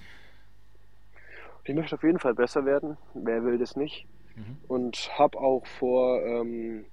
Ich 1.65 1.75
möchte 1.75 1.95
auf 1.95 2.03
jeden 2.03 2.19
Fall 2.19 2.33
besser 2.33 2.65
werden. 2.65 2.97
Wer 3.13 3.43
will 3.43 3.57
das 3.57 3.75
nicht? 3.75 4.05
Mhm. 4.35 4.57
Und 4.67 5.11
habe 5.17 5.39
auch 5.39 5.65
vor, 5.65 6.21
ähm, 6.25 6.85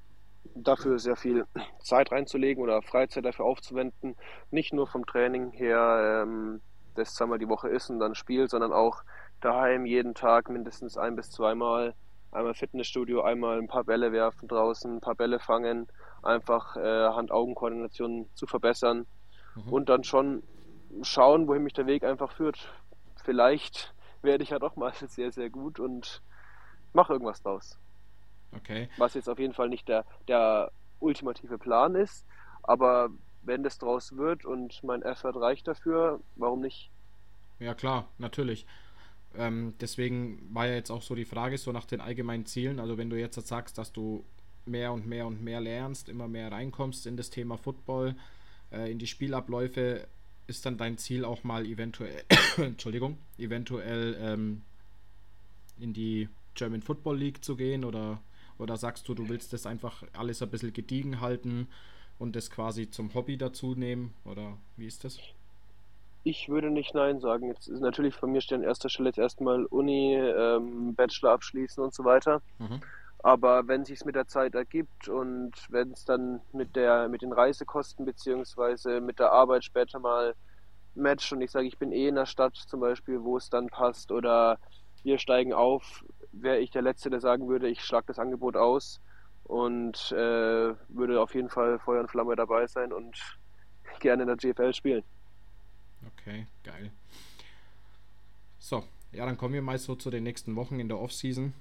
dafür 0.54 0.98
sehr 0.98 1.16
viel 1.16 1.46
Zeit 1.80 2.12
reinzulegen 2.12 2.62
oder 2.62 2.82
Freizeit 2.82 3.24
dafür 3.24 3.46
aufzuwenden. 3.46 4.16
Nicht 4.50 4.72
nur 4.72 4.86
vom 4.86 5.06
Training 5.06 5.50
her, 5.52 6.24
ähm, 6.24 6.60
das 6.94 7.14
zweimal 7.14 7.38
die 7.38 7.48
Woche 7.48 7.68
ist 7.68 7.90
und 7.90 8.00
dann 8.00 8.14
spielt, 8.14 8.50
sondern 8.50 8.72
auch 8.72 9.02
daheim 9.40 9.86
jeden 9.86 10.14
Tag 10.14 10.50
mindestens 10.50 10.96
ein 10.96 11.16
bis 11.16 11.30
zweimal 11.30 11.94
einmal 12.32 12.54
Fitnessstudio, 12.54 13.22
einmal 13.22 13.58
ein 13.58 13.68
paar 13.68 13.84
Bälle 13.84 14.12
werfen 14.12 14.48
draußen, 14.48 14.96
ein 14.96 15.00
paar 15.00 15.14
Bälle 15.14 15.38
fangen, 15.38 15.88
einfach 16.22 16.76
äh, 16.76 17.08
Hand-Augen-Koordination 17.08 18.28
zu 18.34 18.46
verbessern 18.46 19.06
mhm. 19.56 19.72
und 19.72 19.88
dann 19.88 20.04
schon 20.04 20.42
schauen, 21.02 21.48
wohin 21.48 21.62
mich 21.62 21.72
der 21.72 21.86
Weg 21.86 22.04
einfach 22.04 22.32
führt. 22.32 22.72
Vielleicht 23.24 23.94
werde 24.22 24.42
ich 24.42 24.50
ja 24.50 24.58
doch 24.58 24.76
mal 24.76 24.92
sehr, 25.06 25.32
sehr 25.32 25.50
gut 25.50 25.80
und 25.80 26.22
mache 26.92 27.12
irgendwas 27.12 27.42
draus. 27.42 27.78
Okay. 28.56 28.88
Was 28.96 29.14
jetzt 29.14 29.28
auf 29.28 29.38
jeden 29.38 29.54
Fall 29.54 29.68
nicht 29.68 29.88
der, 29.88 30.04
der 30.26 30.72
ultimative 30.98 31.58
Plan 31.58 31.94
ist, 31.94 32.26
aber 32.62 33.10
wenn 33.42 33.62
das 33.62 33.78
draus 33.78 34.16
wird 34.16 34.44
und 34.44 34.82
mein 34.82 35.02
Effort 35.02 35.36
reicht 35.36 35.66
dafür, 35.66 36.20
warum 36.36 36.60
nicht? 36.60 36.90
Ja 37.58 37.74
klar, 37.74 38.08
natürlich. 38.18 38.66
Ähm, 39.36 39.74
deswegen 39.80 40.48
war 40.52 40.66
ja 40.66 40.74
jetzt 40.74 40.90
auch 40.90 41.02
so 41.02 41.14
die 41.14 41.24
Frage 41.24 41.56
so 41.58 41.72
nach 41.72 41.86
den 41.86 42.00
allgemeinen 42.00 42.46
Zielen. 42.46 42.80
Also 42.80 42.98
wenn 42.98 43.10
du 43.10 43.18
jetzt 43.18 43.40
sagst, 43.46 43.78
dass 43.78 43.92
du 43.92 44.24
mehr 44.66 44.92
und 44.92 45.06
mehr 45.06 45.26
und 45.26 45.42
mehr 45.42 45.60
lernst, 45.60 46.08
immer 46.08 46.28
mehr 46.28 46.50
reinkommst 46.50 47.06
in 47.06 47.16
das 47.16 47.30
Thema 47.30 47.56
Football, 47.56 48.14
äh, 48.72 48.90
in 48.90 48.98
die 48.98 49.06
Spielabläufe, 49.06 50.06
ist 50.46 50.66
dann 50.66 50.76
dein 50.76 50.98
Ziel 50.98 51.24
auch 51.24 51.44
mal 51.44 51.64
eventuell, 51.66 52.24
Entschuldigung, 52.56 53.18
eventuell 53.38 54.16
ähm, 54.20 54.62
in 55.78 55.92
die 55.92 56.28
German 56.54 56.82
Football 56.82 57.18
League 57.18 57.44
zu 57.44 57.56
gehen 57.56 57.84
oder, 57.84 58.20
oder 58.58 58.76
sagst 58.76 59.08
du, 59.08 59.14
du 59.14 59.28
willst 59.28 59.52
das 59.52 59.66
einfach 59.66 60.02
alles 60.12 60.42
ein 60.42 60.50
bisschen 60.50 60.72
gediegen 60.72 61.20
halten 61.20 61.68
und 62.18 62.36
das 62.36 62.50
quasi 62.50 62.90
zum 62.90 63.14
Hobby 63.14 63.38
dazu 63.38 63.74
nehmen 63.74 64.12
oder 64.24 64.58
wie 64.76 64.86
ist 64.86 65.04
das? 65.04 65.18
Ich 66.22 66.48
würde 66.48 66.70
nicht 66.70 66.94
Nein 66.94 67.20
sagen. 67.20 67.48
Jetzt 67.48 67.68
ist 67.68 67.80
natürlich 67.80 68.14
von 68.14 68.30
mir 68.30 68.40
stehen 68.40 68.61
an 68.61 68.68
erster 68.68 68.88
Stelle 68.88 69.09
jetzt 69.09 69.18
erstmal 69.18 69.64
Uni, 69.66 70.14
ähm, 70.14 70.94
Bachelor 70.94 71.33
abschließen 71.33 71.83
und 71.83 71.94
so 71.94 72.04
weiter. 72.04 72.42
Mhm. 72.59 72.80
Aber 73.22 73.68
wenn 73.68 73.85
sich 73.85 74.04
mit 74.04 74.14
der 74.14 74.26
Zeit 74.26 74.54
ergibt 74.54 75.09
und 75.09 75.52
wenn 75.68 75.92
es 75.92 76.04
dann 76.04 76.40
mit 76.52 76.74
der 76.74 77.09
mit 77.09 77.22
den 77.22 77.33
Reisekosten 77.33 78.06
beziehungsweise 78.06 79.00
mit 79.00 79.18
der 79.18 79.33
Arbeit 79.33 79.64
später 79.64 79.98
mal 79.98 80.35
matcht 80.94 81.33
und 81.33 81.40
ich 81.40 81.50
sage, 81.50 81.66
ich 81.66 81.78
bin 81.78 81.92
eh 81.92 82.09
in 82.09 82.14
der 82.14 82.26
Stadt 82.26 82.56
zum 82.56 82.80
Beispiel, 82.80 83.22
wo 83.22 83.37
es 83.37 83.50
dann 83.50 83.66
passt 83.68 84.11
oder 84.11 84.59
wir 85.02 85.18
steigen 85.18 85.52
auf, 85.52 86.04
wäre 86.33 86.59
ich 86.59 86.70
der 86.70 86.83
Letzte, 86.83 87.11
der 87.11 87.20
sagen 87.20 87.48
würde, 87.48 87.68
ich 87.68 87.83
schlage 87.83 88.06
das 88.09 88.18
Angebot 88.18 88.56
aus 88.56 89.00
und 89.44 90.12
äh, 90.12 90.74
würde 90.88 91.20
auf 91.20 91.35
jeden 91.35 91.50
Fall 91.50 91.78
Feuer 91.78 92.00
und 92.00 92.11
Flamme 92.11 92.37
dabei 92.37 92.66
sein 92.66 92.92
und 92.92 93.18
gerne 93.98 94.22
in 94.22 94.28
der 94.28 94.37
GFL 94.37 94.72
spielen. 94.72 95.04
Okay, 96.06 96.46
geil. 96.64 96.90
So, 98.58 98.84
ja, 99.12 99.26
dann 99.26 99.36
kommen 99.36 99.54
wir 99.54 99.62
mal 99.62 99.78
so 99.78 99.94
zu 99.94 100.10
den 100.10 100.24
nächsten 100.24 100.56
Wochen 100.56 100.80
in 100.80 100.88
der 100.88 100.98
Offseason. 100.98 101.52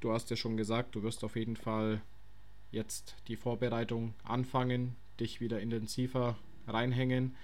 Du 0.00 0.12
hast 0.12 0.30
ja 0.30 0.36
schon 0.36 0.56
gesagt, 0.56 0.94
du 0.94 1.02
wirst 1.02 1.24
auf 1.24 1.36
jeden 1.36 1.56
Fall 1.56 2.00
jetzt 2.70 3.16
die 3.28 3.36
Vorbereitung 3.36 4.14
anfangen, 4.24 4.96
dich 5.20 5.40
wieder 5.40 5.60
intensiver 5.60 6.36
reinhängen. 6.66 7.36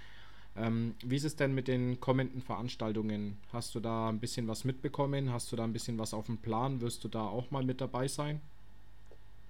Ähm, 0.56 0.94
wie 1.04 1.16
ist 1.16 1.24
es 1.24 1.37
denn 1.37 1.54
mit 1.54 1.68
den 1.68 2.00
kommenden 2.00 2.42
Veranstaltungen? 2.42 3.38
Hast 3.52 3.74
du 3.74 3.80
da 3.80 4.08
ein 4.08 4.18
bisschen 4.18 4.48
was 4.48 4.64
mitbekommen? 4.64 5.32
Hast 5.32 5.52
du 5.52 5.56
da 5.56 5.64
ein 5.64 5.72
bisschen 5.72 5.98
was 5.98 6.14
auf 6.14 6.26
dem 6.26 6.38
Plan? 6.38 6.80
Wirst 6.80 7.04
du 7.04 7.08
da 7.08 7.26
auch 7.26 7.50
mal 7.50 7.62
mit 7.62 7.80
dabei 7.80 8.08
sein? 8.08 8.40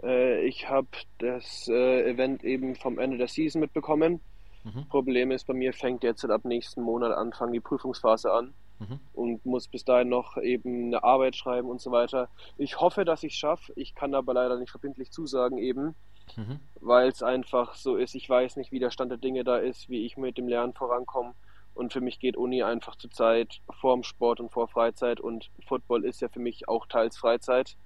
Äh, 0.02 0.44
ich 0.46 0.68
habe 0.68 0.88
das 1.18 1.68
äh, 1.68 2.10
Event 2.10 2.44
eben 2.44 2.76
vom 2.76 2.98
Ende 2.98 3.16
der 3.16 3.28
Season 3.28 3.60
mitbekommen. 3.60 4.20
Mhm. 4.64 4.88
Problem 4.88 5.30
ist, 5.30 5.46
bei 5.46 5.54
mir 5.54 5.72
fängt 5.72 6.02
jetzt 6.02 6.24
ab 6.24 6.44
nächsten 6.44 6.82
Monat 6.82 7.12
Anfang 7.12 7.52
die 7.52 7.60
Prüfungsphase 7.60 8.32
an 8.32 8.54
mhm. 8.78 9.00
und 9.12 9.46
muss 9.46 9.68
bis 9.68 9.84
dahin 9.84 10.08
noch 10.08 10.36
eben 10.36 10.86
eine 10.86 11.04
Arbeit 11.04 11.36
schreiben 11.36 11.68
und 11.68 11.80
so 11.80 11.90
weiter. 11.90 12.28
Ich 12.56 12.80
hoffe, 12.80 13.04
dass 13.04 13.22
ich 13.22 13.32
es 13.32 13.38
schaffe. 13.38 13.72
Ich 13.76 13.94
kann 13.94 14.14
aber 14.14 14.34
leider 14.34 14.58
nicht 14.58 14.70
verbindlich 14.70 15.10
zusagen 15.10 15.58
eben, 15.58 15.94
mhm. 16.36 16.60
weil 16.80 17.08
es 17.08 17.22
einfach 17.22 17.74
so 17.74 17.96
ist. 17.96 18.14
Ich 18.14 18.28
weiß 18.28 18.56
nicht, 18.56 18.72
wie 18.72 18.80
der 18.80 18.90
Stand 18.90 19.10
der 19.10 19.18
Dinge 19.18 19.44
da 19.44 19.56
ist, 19.58 19.88
wie 19.88 20.04
ich 20.04 20.16
mit 20.16 20.38
dem 20.38 20.48
Lernen 20.48 20.74
vorankomme. 20.74 21.34
Und 21.74 21.92
für 21.92 22.00
mich 22.00 22.18
geht 22.18 22.36
Uni 22.36 22.64
einfach 22.64 22.96
zur 22.96 23.10
Zeit 23.10 23.60
vorm 23.70 24.02
Sport 24.02 24.40
und 24.40 24.50
vor 24.50 24.66
Freizeit. 24.66 25.20
Und 25.20 25.50
Football 25.66 26.04
ist 26.04 26.20
ja 26.20 26.28
für 26.28 26.40
mich 26.40 26.68
auch 26.68 26.86
teils 26.86 27.16
Freizeit. 27.16 27.76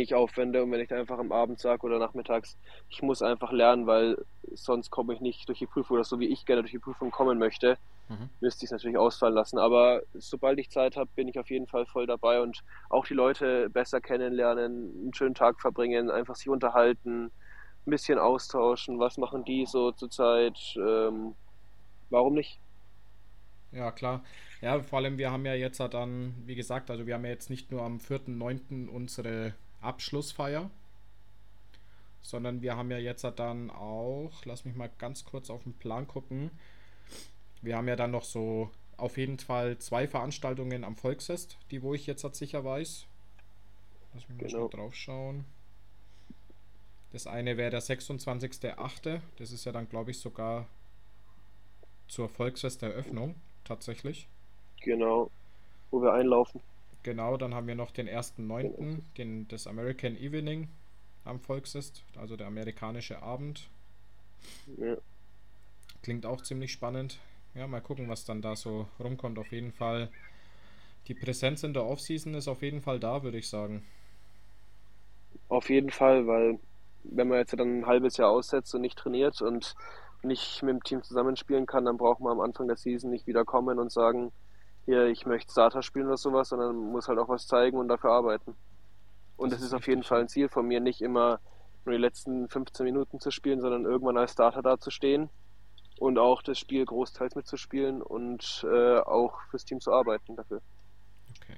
Ich 0.00 0.14
aufwende 0.14 0.62
und 0.62 0.70
wenn 0.70 0.80
ich 0.80 0.88
dann 0.88 0.98
einfach 0.98 1.18
am 1.18 1.32
Abend 1.32 1.58
sage 1.58 1.84
oder 1.86 1.98
nachmittags, 1.98 2.56
ich 2.88 3.02
muss 3.02 3.22
einfach 3.22 3.52
lernen, 3.52 3.86
weil 3.86 4.16
sonst 4.52 4.90
komme 4.90 5.14
ich 5.14 5.20
nicht 5.20 5.48
durch 5.48 5.58
die 5.58 5.66
Prüfung 5.66 5.96
oder 5.96 6.04
so 6.04 6.18
wie 6.20 6.28
ich 6.28 6.46
gerne 6.46 6.62
durch 6.62 6.72
die 6.72 6.78
Prüfung 6.78 7.10
kommen 7.10 7.38
möchte, 7.38 7.78
mhm. 8.08 8.28
müsste 8.40 8.64
ich 8.64 8.68
es 8.68 8.72
natürlich 8.72 8.96
ausfallen 8.96 9.34
lassen. 9.34 9.58
Aber 9.58 10.02
sobald 10.14 10.58
ich 10.58 10.70
Zeit 10.70 10.96
habe, 10.96 11.10
bin 11.14 11.28
ich 11.28 11.38
auf 11.38 11.50
jeden 11.50 11.66
Fall 11.66 11.86
voll 11.86 12.06
dabei 12.06 12.40
und 12.40 12.62
auch 12.88 13.06
die 13.06 13.14
Leute 13.14 13.70
besser 13.70 14.00
kennenlernen, 14.00 14.92
einen 15.02 15.14
schönen 15.14 15.34
Tag 15.34 15.60
verbringen, 15.60 16.10
einfach 16.10 16.36
sich 16.36 16.48
unterhalten, 16.48 17.26
ein 17.86 17.90
bisschen 17.90 18.18
austauschen, 18.18 18.98
was 18.98 19.18
machen 19.18 19.44
die 19.44 19.66
so 19.66 19.92
zurzeit, 19.92 20.58
ähm, 20.76 21.34
warum 22.10 22.34
nicht? 22.34 22.60
Ja, 23.72 23.90
klar. 23.90 24.22
Ja, 24.60 24.80
vor 24.80 24.98
allem, 25.00 25.18
wir 25.18 25.32
haben 25.32 25.44
ja 25.46 25.54
jetzt 25.54 25.80
dann, 25.80 26.34
wie 26.46 26.54
gesagt, 26.54 26.90
also 26.90 27.06
wir 27.06 27.14
haben 27.14 27.24
ja 27.24 27.30
jetzt 27.30 27.50
nicht 27.50 27.72
nur 27.72 27.82
am 27.82 27.96
4.9. 27.96 28.88
unsere 28.88 29.54
Abschlussfeier, 29.82 30.70
sondern 32.20 32.62
wir 32.62 32.76
haben 32.76 32.90
ja 32.90 32.98
jetzt 32.98 33.24
dann 33.36 33.70
auch, 33.70 34.44
lass 34.44 34.64
mich 34.64 34.76
mal 34.76 34.90
ganz 34.98 35.24
kurz 35.24 35.50
auf 35.50 35.64
den 35.64 35.74
Plan 35.74 36.06
gucken, 36.06 36.50
wir 37.60 37.76
haben 37.76 37.88
ja 37.88 37.96
dann 37.96 38.10
noch 38.10 38.24
so 38.24 38.70
auf 38.96 39.16
jeden 39.16 39.38
Fall 39.38 39.78
zwei 39.78 40.06
Veranstaltungen 40.06 40.84
am 40.84 40.96
Volksfest, 40.96 41.58
die 41.70 41.82
wo 41.82 41.94
ich 41.94 42.06
jetzt 42.06 42.22
sicher 42.34 42.64
weiß. 42.64 43.06
Lass 44.14 44.28
mich 44.28 44.40
mal 44.40 44.48
genau. 44.48 44.68
drauf 44.68 44.94
schauen. 44.94 45.44
Das 47.12 47.26
eine 47.26 47.56
wäre 47.56 47.70
der 47.70 47.82
26.8. 47.82 49.20
Das 49.36 49.52
ist 49.52 49.64
ja 49.64 49.72
dann, 49.72 49.88
glaube 49.88 50.10
ich, 50.10 50.18
sogar 50.18 50.66
zur 52.08 52.28
Volksfesteröffnung 52.28 53.34
tatsächlich. 53.64 54.28
Genau, 54.82 55.30
wo 55.90 56.02
wir 56.02 56.12
einlaufen. 56.12 56.60
Genau, 57.02 57.36
dann 57.36 57.54
haben 57.54 57.66
wir 57.66 57.74
noch 57.74 57.90
den 57.90 58.08
1.9., 58.08 59.02
den, 59.16 59.48
das 59.48 59.66
American 59.66 60.16
Evening 60.16 60.68
am 61.24 61.40
Volksfest, 61.40 62.04
also 62.16 62.36
der 62.36 62.46
amerikanische 62.46 63.22
Abend. 63.22 63.68
Ja. 64.76 64.96
Klingt 66.02 66.26
auch 66.26 66.42
ziemlich 66.42 66.72
spannend. 66.72 67.18
Ja, 67.54 67.66
mal 67.66 67.80
gucken, 67.80 68.08
was 68.08 68.24
dann 68.24 68.40
da 68.40 68.56
so 68.56 68.88
rumkommt. 68.98 69.38
Auf 69.38 69.52
jeden 69.52 69.72
Fall, 69.72 70.10
die 71.06 71.14
Präsenz 71.14 71.62
in 71.64 71.74
der 71.74 71.84
Offseason 71.84 72.34
ist 72.34 72.48
auf 72.48 72.62
jeden 72.62 72.80
Fall 72.80 72.98
da, 72.98 73.22
würde 73.22 73.38
ich 73.38 73.48
sagen. 73.48 73.84
Auf 75.48 75.68
jeden 75.68 75.90
Fall, 75.90 76.26
weil 76.26 76.58
wenn 77.04 77.28
man 77.28 77.38
jetzt 77.38 77.52
dann 77.52 77.80
ein 77.80 77.86
halbes 77.86 78.16
Jahr 78.16 78.30
aussetzt 78.30 78.74
und 78.74 78.80
nicht 78.80 78.98
trainiert 78.98 79.42
und 79.42 79.74
nicht 80.22 80.62
mit 80.62 80.74
dem 80.74 80.82
Team 80.82 81.02
zusammenspielen 81.02 81.66
kann, 81.66 81.84
dann 81.84 81.96
braucht 81.96 82.20
man 82.20 82.32
am 82.32 82.40
Anfang 82.40 82.68
der 82.68 82.76
Season 82.76 83.10
nicht 83.10 83.26
wieder 83.26 83.44
kommen 83.44 83.78
und 83.78 83.90
sagen, 83.90 84.32
hier, 84.84 85.06
ich 85.06 85.26
möchte 85.26 85.52
Starter 85.52 85.82
spielen 85.82 86.06
oder 86.06 86.16
sowas, 86.16 86.48
sondern 86.48 86.76
muss 86.76 87.08
halt 87.08 87.18
auch 87.18 87.28
was 87.28 87.46
zeigen 87.46 87.78
und 87.78 87.88
dafür 87.88 88.10
arbeiten. 88.10 88.54
Und 89.36 89.50
das, 89.52 89.58
das 89.58 89.66
ist, 89.66 89.72
ist 89.72 89.74
auf 89.74 89.86
jeden 89.86 90.02
Fall 90.02 90.20
ein 90.20 90.28
Ziel 90.28 90.48
von 90.48 90.66
mir, 90.66 90.80
nicht 90.80 91.00
immer 91.00 91.40
nur 91.84 91.94
die 91.94 92.00
letzten 92.00 92.48
15 92.48 92.84
Minuten 92.84 93.20
zu 93.20 93.30
spielen, 93.30 93.60
sondern 93.60 93.84
irgendwann 93.84 94.16
als 94.16 94.32
Starter 94.32 94.62
da 94.62 94.78
zu 94.78 94.90
stehen 94.90 95.30
und 95.98 96.18
auch 96.18 96.42
das 96.42 96.58
Spiel 96.58 96.84
großteils 96.84 97.34
mitzuspielen 97.34 98.02
und 98.02 98.64
äh, 98.68 98.98
auch 98.98 99.40
fürs 99.50 99.64
Team 99.64 99.80
zu 99.80 99.92
arbeiten 99.92 100.36
dafür. 100.36 100.60
Okay. 101.36 101.56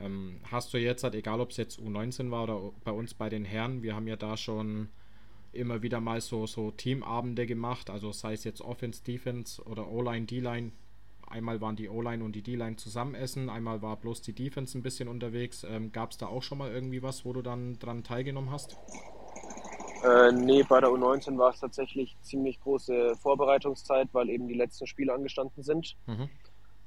Ähm, 0.00 0.40
hast 0.50 0.72
du 0.72 0.78
jetzt, 0.78 1.04
halt, 1.04 1.14
egal 1.14 1.40
ob 1.40 1.50
es 1.50 1.56
jetzt 1.56 1.78
U19 1.78 2.30
war 2.30 2.44
oder 2.44 2.72
bei 2.84 2.92
uns 2.92 3.14
bei 3.14 3.28
den 3.28 3.44
Herren, 3.44 3.82
wir 3.82 3.94
haben 3.94 4.06
ja 4.06 4.16
da 4.16 4.36
schon 4.36 4.88
immer 5.52 5.82
wieder 5.82 6.00
mal 6.00 6.20
so, 6.20 6.46
so 6.46 6.70
Teamabende 6.70 7.46
gemacht, 7.46 7.90
also 7.90 8.12
sei 8.12 8.34
es 8.34 8.44
jetzt 8.44 8.60
Offense, 8.60 9.02
Defense 9.02 9.62
oder 9.62 9.88
O-Line, 9.88 10.26
D-Line, 10.26 10.72
Einmal 11.30 11.60
waren 11.60 11.76
die 11.76 11.88
O-Line 11.88 12.24
und 12.24 12.32
die 12.32 12.42
D-Line 12.42 12.76
zusammen 12.76 13.14
essen, 13.14 13.50
einmal 13.50 13.82
war 13.82 13.96
bloß 13.96 14.22
die 14.22 14.32
Defense 14.32 14.76
ein 14.78 14.82
bisschen 14.82 15.08
unterwegs. 15.08 15.64
Ähm, 15.64 15.92
Gab 15.92 16.12
es 16.12 16.18
da 16.18 16.26
auch 16.26 16.42
schon 16.42 16.58
mal 16.58 16.70
irgendwie 16.70 17.02
was, 17.02 17.24
wo 17.24 17.32
du 17.32 17.42
dann 17.42 17.78
dran 17.78 18.02
teilgenommen 18.02 18.50
hast? 18.50 18.76
Äh, 20.04 20.32
nee, 20.32 20.62
bei 20.62 20.80
der 20.80 20.90
U19 20.90 21.36
war 21.38 21.50
es 21.50 21.60
tatsächlich 21.60 22.16
ziemlich 22.22 22.60
große 22.60 23.16
Vorbereitungszeit, 23.16 24.08
weil 24.12 24.30
eben 24.30 24.48
die 24.48 24.54
letzten 24.54 24.86
Spiele 24.86 25.12
angestanden 25.12 25.62
sind. 25.62 25.96
Mhm. 26.06 26.28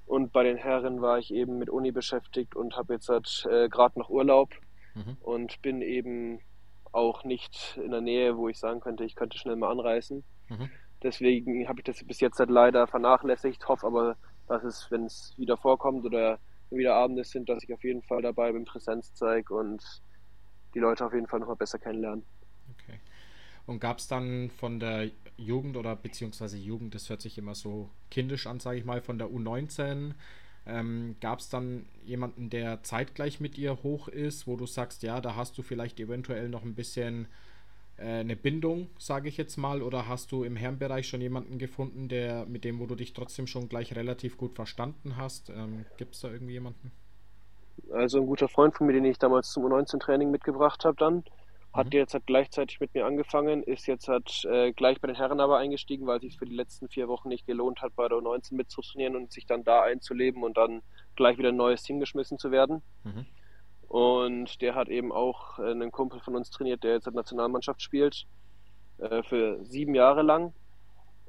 Und 0.05 0.31
bei 0.33 0.43
den 0.43 0.57
Herren 0.57 1.01
war 1.01 1.19
ich 1.19 1.33
eben 1.33 1.57
mit 1.57 1.69
Uni 1.69 1.91
beschäftigt 1.91 2.55
und 2.55 2.75
habe 2.75 2.93
jetzt 2.93 3.09
halt, 3.09 3.47
äh, 3.49 3.69
gerade 3.69 3.99
noch 3.99 4.09
Urlaub 4.09 4.49
mhm. 4.95 5.17
und 5.21 5.61
bin 5.61 5.81
eben 5.81 6.39
auch 6.91 7.23
nicht 7.23 7.79
in 7.83 7.91
der 7.91 8.01
Nähe, 8.01 8.37
wo 8.37 8.49
ich 8.49 8.59
sagen 8.59 8.79
könnte, 8.79 9.03
ich 9.03 9.15
könnte 9.15 9.37
schnell 9.37 9.55
mal 9.55 9.71
anreisen. 9.71 10.23
Mhm. 10.49 10.69
Deswegen 11.03 11.67
habe 11.67 11.79
ich 11.79 11.85
das 11.85 12.03
bis 12.03 12.19
jetzt 12.19 12.39
halt 12.39 12.49
leider 12.49 12.87
vernachlässigt, 12.87 13.67
hoffe 13.67 13.87
aber, 13.87 14.17
dass 14.51 14.63
es, 14.63 14.91
wenn 14.91 15.05
es 15.05 15.33
wieder 15.37 15.55
vorkommt 15.55 16.05
oder 16.05 16.37
wieder 16.69 16.95
Abende 16.95 17.23
sind, 17.23 17.47
dass 17.49 17.63
ich 17.63 17.73
auf 17.73 17.83
jeden 17.83 18.01
Fall 18.01 18.21
dabei 18.21 18.51
bin, 18.51 18.65
Präsenz 18.65 19.13
zeige 19.13 19.53
und 19.53 19.81
die 20.73 20.79
Leute 20.79 21.05
auf 21.05 21.13
jeden 21.13 21.27
Fall 21.27 21.39
nochmal 21.39 21.55
besser 21.55 21.79
kennenlernen. 21.79 22.23
Okay. 22.73 22.99
Und 23.65 23.79
gab 23.79 23.99
es 23.99 24.07
dann 24.07 24.49
von 24.49 24.79
der 24.79 25.09
Jugend 25.37 25.77
oder 25.77 25.95
beziehungsweise 25.95 26.57
Jugend, 26.57 26.95
das 26.95 27.09
hört 27.09 27.21
sich 27.21 27.37
immer 27.37 27.55
so 27.55 27.89
kindisch 28.09 28.47
an, 28.47 28.59
sage 28.59 28.77
ich 28.77 28.85
mal, 28.85 29.01
von 29.01 29.17
der 29.17 29.27
U19, 29.27 30.13
ähm, 30.65 31.15
gab 31.21 31.39
es 31.39 31.49
dann 31.49 31.85
jemanden, 32.03 32.49
der 32.49 32.83
zeitgleich 32.83 33.39
mit 33.39 33.57
ihr 33.57 33.83
hoch 33.83 34.07
ist, 34.07 34.47
wo 34.47 34.55
du 34.57 34.65
sagst, 34.65 35.03
ja, 35.03 35.21
da 35.21 35.35
hast 35.35 35.57
du 35.57 35.63
vielleicht 35.63 35.99
eventuell 35.99 36.49
noch 36.49 36.63
ein 36.63 36.75
bisschen 36.75 37.27
eine 38.03 38.35
Bindung, 38.35 38.89
sage 38.97 39.29
ich 39.29 39.37
jetzt 39.37 39.57
mal, 39.57 39.81
oder 39.81 40.07
hast 40.07 40.31
du 40.31 40.43
im 40.43 40.55
Herrenbereich 40.55 41.07
schon 41.07 41.21
jemanden 41.21 41.57
gefunden, 41.57 42.09
der 42.09 42.45
mit 42.45 42.63
dem, 42.63 42.79
wo 42.79 42.85
du 42.85 42.95
dich 42.95 43.13
trotzdem 43.13 43.47
schon 43.47 43.69
gleich 43.69 43.95
relativ 43.95 44.37
gut 44.37 44.55
verstanden 44.55 45.17
hast? 45.17 45.49
Ähm, 45.49 45.85
Gibt 45.97 46.15
es 46.15 46.21
da 46.21 46.31
irgendwie 46.31 46.53
jemanden? 46.53 46.91
Also 47.91 48.19
ein 48.19 48.25
guter 48.25 48.47
Freund 48.47 48.75
von 48.75 48.87
mir, 48.87 48.93
den 48.93 49.05
ich 49.05 49.17
damals 49.17 49.51
zum 49.51 49.65
U19-Training 49.65 50.31
mitgebracht 50.31 50.85
habe, 50.85 50.95
dann 50.97 51.23
hat 51.73 51.87
mhm. 51.87 51.93
jetzt 51.93 52.13
hat 52.13 52.25
gleichzeitig 52.25 52.79
mit 52.79 52.93
mir 52.93 53.05
angefangen, 53.05 53.63
ist 53.63 53.87
jetzt 53.87 54.07
hat 54.07 54.43
äh, 54.45 54.73
gleich 54.73 54.99
bei 54.99 55.07
den 55.07 55.15
Herren 55.15 55.39
aber 55.39 55.57
eingestiegen, 55.57 56.05
weil 56.05 56.17
es 56.17 56.23
sich 56.23 56.37
für 56.37 56.45
die 56.45 56.55
letzten 56.55 56.89
vier 56.89 57.07
Wochen 57.07 57.29
nicht 57.29 57.45
gelohnt 57.45 57.81
hat, 57.81 57.95
bei 57.95 58.07
der 58.07 58.17
U19 58.17 58.55
mitzutrainieren 58.55 59.15
und 59.15 59.31
sich 59.31 59.45
dann 59.45 59.63
da 59.63 59.81
einzuleben 59.83 60.43
und 60.43 60.57
dann 60.57 60.81
gleich 61.15 61.37
wieder 61.37 61.49
ein 61.49 61.57
neues 61.57 61.83
Team 61.83 61.99
geschmissen 61.99 62.37
zu 62.37 62.51
werden. 62.51 62.81
Mhm. 63.03 63.25
Und 63.91 64.61
der 64.61 64.73
hat 64.73 64.87
eben 64.87 65.11
auch 65.11 65.59
äh, 65.59 65.69
einen 65.69 65.91
Kumpel 65.91 66.21
von 66.21 66.37
uns 66.37 66.49
trainiert, 66.49 66.81
der 66.81 66.93
jetzt 66.93 67.07
in 67.07 67.13
der 67.13 67.23
Nationalmannschaft 67.23 67.81
spielt, 67.81 68.25
äh, 68.99 69.21
für 69.21 69.61
sieben 69.65 69.95
Jahre 69.95 70.21
lang 70.21 70.53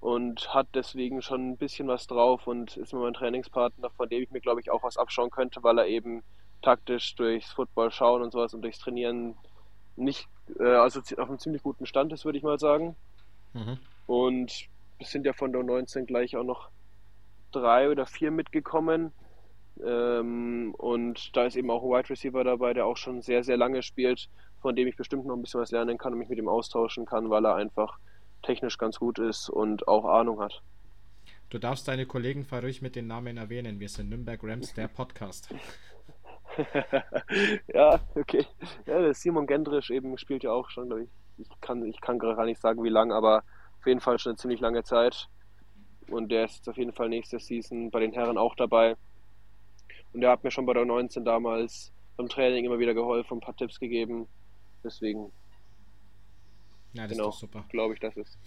und 0.01 0.55
hat 0.55 0.68
deswegen 0.72 1.22
schon 1.22 1.51
ein 1.51 1.57
bisschen 1.57 1.88
was 1.88 2.07
drauf 2.07 2.46
und 2.46 2.77
ist 2.77 2.92
mein 2.92 3.14
Trainingspartner, 3.14 3.90
von 3.90 4.09
dem 4.09 4.22
ich 4.22 4.31
mir, 4.31 4.40
glaube 4.40 4.61
ich, 4.61 4.70
auch 4.70 4.85
was 4.85 4.96
abschauen 4.96 5.31
könnte, 5.31 5.64
weil 5.64 5.77
er 5.77 5.88
eben 5.88 6.22
taktisch 6.62 7.16
durchs 7.16 7.51
Football 7.51 7.90
schauen 7.90 8.22
und 8.22 8.31
sowas 8.31 8.55
und 8.55 8.62
durchs 8.62 8.79
Trainieren 8.79 9.35
nicht, 9.96 10.29
äh, 10.61 10.62
also 10.62 11.01
auf 11.01 11.29
einem 11.29 11.40
ziemlich 11.40 11.64
guten 11.64 11.85
Stand 11.85 12.12
ist, 12.12 12.25
würde 12.25 12.38
ich 12.38 12.44
mal 12.44 12.61
sagen. 12.61 12.94
Mhm. 13.55 13.81
Und 14.07 14.68
es 15.01 15.11
sind 15.11 15.27
ja 15.27 15.33
von 15.33 15.53
der 15.53 15.64
19 15.64 16.07
gleich 16.07 16.37
auch 16.37 16.44
noch 16.44 16.68
drei 17.51 17.90
oder 17.90 18.07
vier 18.07 18.31
mitgekommen. 18.31 19.11
Ähm, 19.85 20.75
und 20.77 21.37
da 21.37 21.45
ist 21.45 21.57
eben 21.57 21.71
auch 21.71 21.83
ein 21.83 21.91
Wide 21.91 22.11
Receiver 22.11 22.45
dabei, 22.45 22.75
der 22.75 22.87
auch 22.87 22.97
schon 22.97 23.23
sehr, 23.23 23.43
sehr 23.45 23.57
lange 23.57 23.83
spielt, 23.83 24.29
von 24.61 24.77
dem 24.77 24.89
ich 24.89 24.97
bestimmt 24.97 25.27
noch 25.27 25.35
ein 25.35 25.43
bisschen 25.43 25.61
was 25.61 25.71
lernen 25.71 25.99
kann 25.99 26.13
und 26.13 26.19
mich 26.19 26.29
mit 26.29 26.39
ihm 26.39 26.49
austauschen 26.49 27.07
kann, 27.07 27.31
weil 27.31 27.45
er 27.45 27.57
einfach 27.57 27.99
technisch 28.43 28.79
ganz 28.79 28.99
gut 28.99 29.19
ist 29.19 29.49
und 29.49 29.89
auch 29.89 30.05
Ahnung 30.05 30.41
hat. 30.41 30.63
Du 31.51 31.59
darfst 31.59 31.87
deine 31.87 32.07
Kollegen 32.07 32.47
ruhig 32.51 32.81
mit 32.83 32.97
den 32.97 33.07
Namen 33.07 33.37
erwähnen. 33.37 33.79
Wir 33.79 33.89
sind 33.89 34.09
Nürnberg 34.09 34.41
Rams, 34.43 34.73
der 34.75 34.89
Podcast. 34.89 35.55
ja, 37.75 38.01
okay. 38.15 38.47
Ja, 38.87 39.13
Simon 39.13 39.47
Gendrisch 39.47 39.91
eben 39.91 40.17
spielt 40.19 40.45
ja 40.45 40.53
auch 40.53 40.71
schon, 40.71 40.89
glaube 40.89 41.03
ich. 41.05 41.11
Ich 41.39 41.49
kann, 41.61 41.85
ich 41.85 42.01
kann 42.01 42.19
gar 42.19 42.45
nicht 42.45 42.61
sagen, 42.61 42.83
wie 42.85 42.89
lange, 42.89 43.15
aber 43.15 43.43
auf 43.79 43.87
jeden 43.87 44.01
Fall 44.01 44.19
schon 44.19 44.31
eine 44.31 44.39
ziemlich 44.39 44.61
lange 44.61 44.83
Zeit. 44.83 45.29
Und 46.09 46.31
der 46.31 46.45
ist 46.45 46.69
auf 46.69 46.77
jeden 46.77 46.93
Fall 46.93 47.09
nächste 47.09 47.39
Season 47.39 47.91
bei 47.91 48.01
den 48.01 48.13
Herren 48.13 48.39
auch 48.39 48.55
dabei. 48.55 48.97
Und 50.12 50.22
er 50.22 50.31
hat 50.31 50.44
mir 50.44 50.51
schon 50.51 50.66
bei 50.66 50.75
der 50.75 50.85
19 50.85 51.25
damals 51.25 51.92
beim 52.16 52.29
Training 52.29 52.64
immer 52.64 52.79
wieder 52.79 52.94
geholfen, 52.94 53.38
ein 53.38 53.40
paar 53.40 53.57
Tipps 53.57 53.81
gegeben. 53.81 54.27
Deswegen. 54.85 55.33
Ja, 56.92 57.05
das 57.07 57.16
genau, 57.16 57.31
ist 57.31 57.38
super. 57.38 57.64
Glaube 57.70 57.94
ich, 57.94 58.01
das 58.01 58.16
ist. 58.16 58.38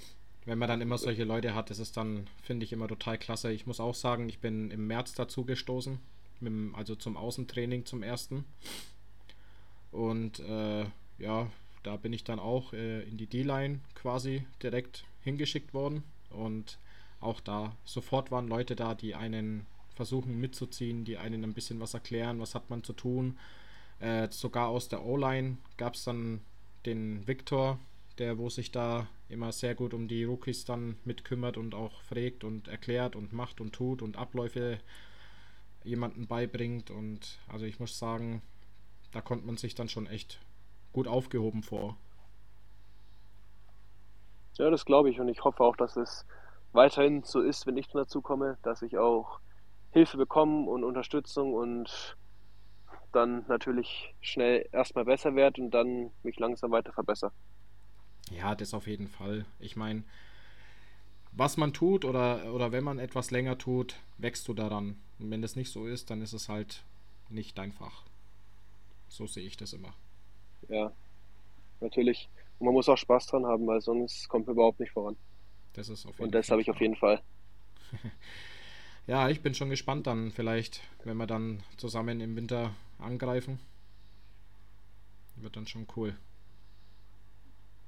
Wenn 0.45 0.60
man 0.60 0.69
dann 0.69 0.82
immer 0.82 0.99
solche 0.99 1.23
Leute 1.23 1.56
hat, 1.56 1.71
das 1.71 1.80
ist 1.80 1.97
dann, 1.97 2.28
finde 2.43 2.65
ich, 2.65 2.73
immer 2.73 2.88
total 2.88 3.17
klasse. 3.17 3.51
Ich 3.51 3.65
muss 3.65 3.80
auch 3.80 3.95
sagen, 3.95 4.30
ich 4.30 4.39
bin 4.39 4.69
im 4.69 4.86
März 4.86 5.13
dazu 5.13 5.43
gestoßen, 5.43 5.99
dem, 6.41 6.75
also 6.75 6.95
zum 6.95 7.17
Außentraining 7.17 7.86
zum 7.86 8.04
ersten. 8.04 8.45
Und 9.91 10.39
äh, 10.41 10.86
ja, 11.17 11.47
da 11.82 11.95
bin 11.95 12.13
ich 12.13 12.23
dann 12.23 12.39
auch 12.39 12.73
äh, 12.73 13.01
in 13.04 13.17
die 13.17 13.25
D-Line 13.25 13.80
quasi 13.95 14.45
direkt 14.62 15.06
hingeschickt 15.23 15.73
worden. 15.73 16.04
Und 16.30 16.78
auch 17.21 17.39
da 17.39 17.75
sofort 17.84 18.30
waren 18.30 18.47
Leute 18.47 18.75
da, 18.75 18.93
die 18.93 19.15
einen 19.15 19.65
versuchen 19.96 20.40
mitzuziehen, 20.40 21.06
die 21.06 21.18
einen 21.18 21.44
ein 21.44 21.54
bisschen 21.54 21.80
was 21.80 21.94
erklären, 21.94 22.40
was 22.40 22.56
hat 22.56 22.70
man 22.70 22.84
zu 22.84 22.94
tun. 22.94 23.38
Äh, 24.00 24.28
sogar 24.30 24.68
aus 24.68 24.90
der 24.90 25.06
O-Line 25.06 25.58
gab 25.78 25.96
es 25.96 26.04
dann 26.04 26.42
den 26.86 27.28
Victor, 27.28 27.80
der 28.18 28.38
wo 28.38 28.50
sich 28.50 28.72
da 28.72 29.08
immer 29.30 29.52
sehr 29.52 29.76
gut 29.76 29.94
um 29.94 30.08
die 30.08 30.24
Rookies 30.24 30.66
dann 30.66 30.98
mitkümmert 31.06 31.58
und 31.58 31.74
auch 31.74 32.02
fragt 32.02 32.44
und 32.44 32.68
erklärt 32.68 33.16
und 33.16 33.34
macht 33.34 33.60
und 33.62 33.74
tut 33.74 34.02
und 34.02 34.18
Abläufe 34.18 34.80
jemanden 35.84 36.28
beibringt. 36.28 36.92
Und 36.92 37.40
also 37.48 37.66
ich 37.66 37.80
muss 37.80 37.98
sagen, 37.98 38.42
da 39.12 39.22
konnte 39.22 39.46
man 39.46 39.58
sich 39.58 39.76
dann 39.76 39.90
schon 39.90 40.08
echt 40.08 40.40
gut 40.94 41.08
aufgehoben 41.08 41.64
vor. 41.64 41.98
Ja, 44.58 44.70
das 44.70 44.86
glaube 44.86 45.10
ich 45.10 45.20
und 45.20 45.28
ich 45.28 45.44
hoffe 45.44 45.64
auch, 45.64 45.76
dass 45.76 45.98
es 45.98 46.26
weiterhin 46.72 47.24
so 47.24 47.42
ist, 47.42 47.68
wenn 47.68 47.78
ich 47.78 47.88
dazu 47.88 48.22
komme, 48.22 48.58
dass 48.64 48.82
ich 48.82 48.98
auch 48.98 49.40
Hilfe 49.96 50.18
bekomme 50.18 50.70
und 50.70 50.84
Unterstützung 50.84 51.54
und 51.54 52.18
dann 53.14 53.46
natürlich 53.48 54.14
schnell 54.20 54.68
erstmal 54.74 55.06
besser 55.06 55.36
werde 55.36 55.62
und 55.62 55.72
dann 55.72 56.12
mich 56.22 56.38
langsam 56.38 56.72
weiter 56.72 56.92
verbessere. 56.92 57.32
Ja, 58.30 58.56
das 58.56 58.74
auf 58.74 58.88
jeden 58.88 59.08
Fall. 59.08 59.46
Ich 59.58 59.78
meine, 59.78 60.04
was 61.32 61.56
man 61.56 61.72
tut 61.72 62.04
oder, 62.04 62.54
oder 62.54 62.74
wenn 62.74 62.84
man 62.84 63.00
etwas 63.00 63.32
länger 63.32 63.58
tut, 63.58 63.96
wächst 64.18 64.50
du 64.50 64.54
daran. 64.54 64.98
Und 65.18 65.32
wenn 65.32 65.42
das 65.42 65.56
nicht 65.56 65.72
so 65.72 65.88
ist, 65.88 66.10
dann 66.10 66.22
ist 66.22 66.34
es 66.34 66.50
halt 66.50 66.84
nicht 67.30 67.58
dein 67.58 67.72
Fach. 67.72 68.04
So 69.08 69.28
sehe 69.28 69.48
ich 69.48 69.56
das 69.56 69.72
immer. 69.72 69.94
Ja, 70.68 70.92
natürlich. 71.80 72.28
Und 72.60 72.66
man 72.66 72.74
muss 72.74 72.90
auch 72.90 72.98
Spaß 72.98 73.28
dran 73.28 73.46
haben, 73.46 73.66
weil 73.66 73.80
sonst 73.80 74.28
kommt 74.28 74.48
man 74.48 74.56
überhaupt 74.56 74.82
nicht 74.82 74.92
voran. 74.92 75.16
Das 75.72 75.88
ist 75.88 76.06
auf 76.06 76.16
jeden 76.16 76.26
Und 76.26 76.36
das 76.36 76.52
habe 76.52 76.62
ich 76.62 76.70
auf 76.70 76.82
jeden 76.82 76.98
Fall. 76.98 77.22
Ja, 79.08 79.30
ich 79.30 79.41
bin 79.41 79.54
schon 79.54 79.70
gespannt 79.70 80.08
dann 80.08 80.32
vielleicht, 80.32 80.82
wenn 81.04 81.18
wir 81.18 81.28
dann 81.28 81.62
zusammen 81.78 82.22
im 82.22 82.36
Winter 82.36 82.74
angreifen. 82.98 83.60
Wird 85.36 85.56
dann 85.56 85.68
schon 85.68 85.86
cool. 85.96 86.15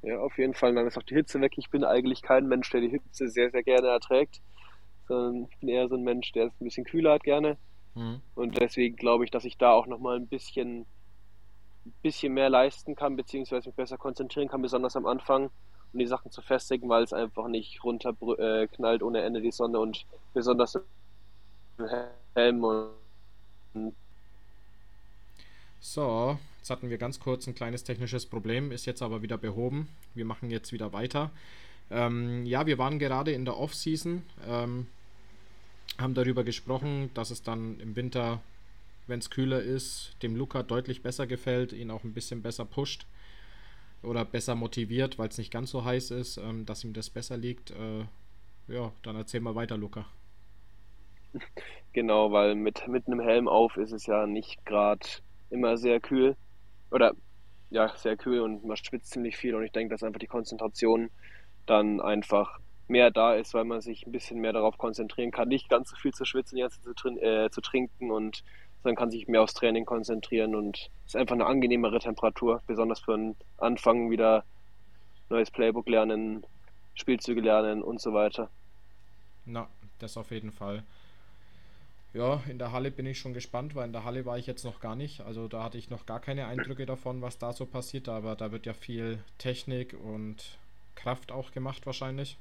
Ja, 0.03 0.19
auf 0.19 0.38
jeden 0.38 0.53
Fall. 0.53 0.75
Dann 0.75 0.86
ist 0.86 0.97
auch 0.97 1.03
die 1.03 1.15
Hitze 1.15 1.41
weg. 1.41 1.53
Ich 1.58 1.69
bin 1.69 1.84
eigentlich 1.84 2.21
kein 2.21 2.47
Mensch, 2.47 2.69
der 2.69 2.82
die 2.82 2.89
Hitze 2.89 3.30
sehr, 3.30 3.49
sehr 3.49 3.63
gerne 3.63 3.88
erträgt, 3.88 4.41
sondern 5.08 5.47
ich 5.49 5.58
bin 5.58 5.69
eher 5.69 5.88
so 5.88 5.95
ein 5.95 6.03
Mensch, 6.03 6.32
der 6.34 6.47
es 6.47 6.62
ein 6.62 6.65
bisschen 6.65 6.86
kühler 6.86 7.13
hat 7.13 7.23
gerne. 7.23 7.58
Mhm. 7.95 8.21
Und 8.36 8.60
deswegen 8.60 8.95
glaube 8.95 9.25
ich, 9.25 9.32
dass 9.32 9.43
ich 9.43 9.58
da 9.58 9.71
auch 9.71 9.88
nochmal 9.88 10.17
ein 10.17 10.27
bisschen, 10.27 10.86
bisschen 12.03 12.34
mehr 12.34 12.49
leisten 12.49 12.95
kann, 12.95 13.15
beziehungsweise 13.15 13.69
mich 13.69 13.75
besser 13.75 13.97
konzentrieren 13.97 14.49
kann, 14.49 14.62
besonders 14.62 14.95
am 14.95 15.08
Anfang, 15.08 15.49
um 15.93 15.99
die 15.99 16.06
Sachen 16.06 16.30
zu 16.30 16.43
festigen, 16.43 16.89
weil 16.89 17.03
es 17.03 17.13
einfach 17.13 17.47
nicht 17.47 17.84
runterknallt 17.84 19.01
ohne 19.01 19.23
Ende 19.23 19.41
die 19.41 19.51
Sonne 19.51 19.80
und 19.80 20.06
besonders 20.34 20.80
Helm 22.35 22.63
und 22.63 23.93
So, 25.79 26.39
jetzt 26.57 26.69
hatten 26.69 26.89
wir 26.89 26.97
ganz 26.97 27.19
kurz 27.19 27.47
ein 27.47 27.55
kleines 27.55 27.83
technisches 27.83 28.25
Problem, 28.25 28.71
ist 28.71 28.85
jetzt 28.85 29.01
aber 29.01 29.21
wieder 29.21 29.37
behoben. 29.37 29.87
Wir 30.15 30.25
machen 30.25 30.49
jetzt 30.49 30.73
wieder 30.73 30.91
weiter. 30.91 31.31
Ähm, 31.91 32.45
ja, 32.45 32.65
wir 32.65 32.77
waren 32.77 32.99
gerade 32.99 33.31
in 33.31 33.45
der 33.45 33.57
Off-Season, 33.57 34.23
ähm, 34.47 34.87
haben 35.97 36.15
darüber 36.15 36.43
gesprochen, 36.43 37.11
dass 37.13 37.31
es 37.31 37.43
dann 37.43 37.79
im 37.79 37.95
Winter, 37.95 38.41
wenn 39.05 39.19
es 39.19 39.29
kühler 39.29 39.61
ist, 39.61 40.15
dem 40.23 40.35
Luca 40.35 40.63
deutlich 40.63 41.03
besser 41.03 41.27
gefällt, 41.27 41.73
ihn 41.73 41.91
auch 41.91 42.03
ein 42.03 42.13
bisschen 42.13 42.41
besser 42.41 42.65
pusht 42.65 43.05
oder 44.01 44.25
besser 44.25 44.55
motiviert, 44.55 45.17
weil 45.19 45.29
es 45.29 45.37
nicht 45.37 45.51
ganz 45.51 45.71
so 45.71 45.85
heiß 45.85 46.11
ist, 46.11 46.37
ähm, 46.37 46.65
dass 46.65 46.83
ihm 46.83 46.93
das 46.93 47.09
besser 47.09 47.37
liegt. 47.37 47.71
Äh, 47.71 48.05
ja, 48.67 48.91
dann 49.03 49.15
erzähl 49.15 49.39
mal 49.41 49.55
weiter, 49.55 49.77
Luca. 49.77 50.05
Genau, 51.93 52.31
weil 52.31 52.55
mit, 52.55 52.87
mit 52.87 53.07
einem 53.07 53.19
Helm 53.19 53.47
auf 53.47 53.77
ist 53.77 53.91
es 53.91 54.05
ja 54.05 54.27
nicht 54.27 54.63
gerade 54.65 55.07
immer 55.49 55.77
sehr 55.77 55.99
kühl. 55.99 56.35
Oder 56.91 57.13
ja, 57.69 57.89
sehr 57.95 58.15
kühl 58.15 58.41
und 58.41 58.63
man 58.65 58.77
schwitzt 58.77 59.11
ziemlich 59.11 59.35
viel 59.35 59.55
und 59.55 59.63
ich 59.63 59.71
denke, 59.71 59.93
dass 59.93 60.03
einfach 60.03 60.19
die 60.19 60.27
Konzentration 60.27 61.09
dann 61.65 61.99
einfach 61.99 62.59
mehr 62.87 63.11
da 63.11 63.33
ist, 63.33 63.53
weil 63.53 63.65
man 63.65 63.81
sich 63.81 64.05
ein 64.05 64.11
bisschen 64.11 64.39
mehr 64.39 64.53
darauf 64.53 64.77
konzentrieren 64.77 65.31
kann, 65.31 65.49
nicht 65.49 65.69
ganz 65.69 65.89
so 65.89 65.95
viel 65.97 66.13
zu 66.13 66.23
schwitzen, 66.23 66.57
jetzt 66.57 66.83
zu, 66.83 66.93
trin 66.93 67.17
äh, 67.17 67.49
zu 67.51 67.61
trinken 67.61 68.11
und 68.11 68.43
sondern 68.83 68.95
kann 68.95 69.11
sich 69.11 69.27
mehr 69.27 69.41
aufs 69.41 69.53
Training 69.53 69.85
konzentrieren 69.85 70.55
und 70.55 70.77
es 71.05 71.13
ist 71.13 71.15
einfach 71.15 71.35
eine 71.35 71.45
angenehmere 71.45 71.99
Temperatur, 71.99 72.61
besonders 72.67 72.99
für 72.99 73.17
den 73.17 73.35
Anfang 73.57 74.09
wieder 74.11 74.45
neues 75.29 75.51
Playbook 75.51 75.89
lernen, 75.89 76.45
Spielzüge 76.93 77.41
lernen 77.41 77.81
und 77.81 77.99
so 77.99 78.13
weiter. 78.13 78.49
Na, 79.45 79.67
das 79.99 80.15
auf 80.15 80.31
jeden 80.31 80.51
Fall. 80.51 80.83
Ja, 82.17 82.41
in 82.49 82.58
der 82.58 82.71
Halle 82.71 82.89
bin 82.89 83.06
ich 83.06 83.19
schon 83.19 83.36
gespannt, 83.36 83.75
weil 83.75 83.86
in 83.86 83.93
der 83.93 84.03
Halle 84.03 84.25
war 84.25 84.39
ich 84.39 84.47
jetzt 84.47 84.63
noch 84.63 84.80
gar 84.80 84.95
nicht. 84.95 85.21
Also 85.21 85.47
da 85.47 85.63
hatte 85.63 85.77
ich 85.77 85.91
noch 85.91 86.08
gar 86.08 86.19
keine 86.19 86.47
Eindrücke 86.47 86.88
davon, 86.88 87.21
was 87.21 87.38
da 87.38 87.53
so 87.53 87.67
passiert. 87.67 88.10
Aber 88.10 88.36
da 88.36 88.51
wird 88.51 88.65
ja 88.65 88.73
viel 88.73 89.19
Technik 89.38 89.93
und 90.03 90.58
Kraft 90.95 91.32
auch 91.32 91.51
gemacht 91.51 91.86
wahrscheinlich. 91.86 92.36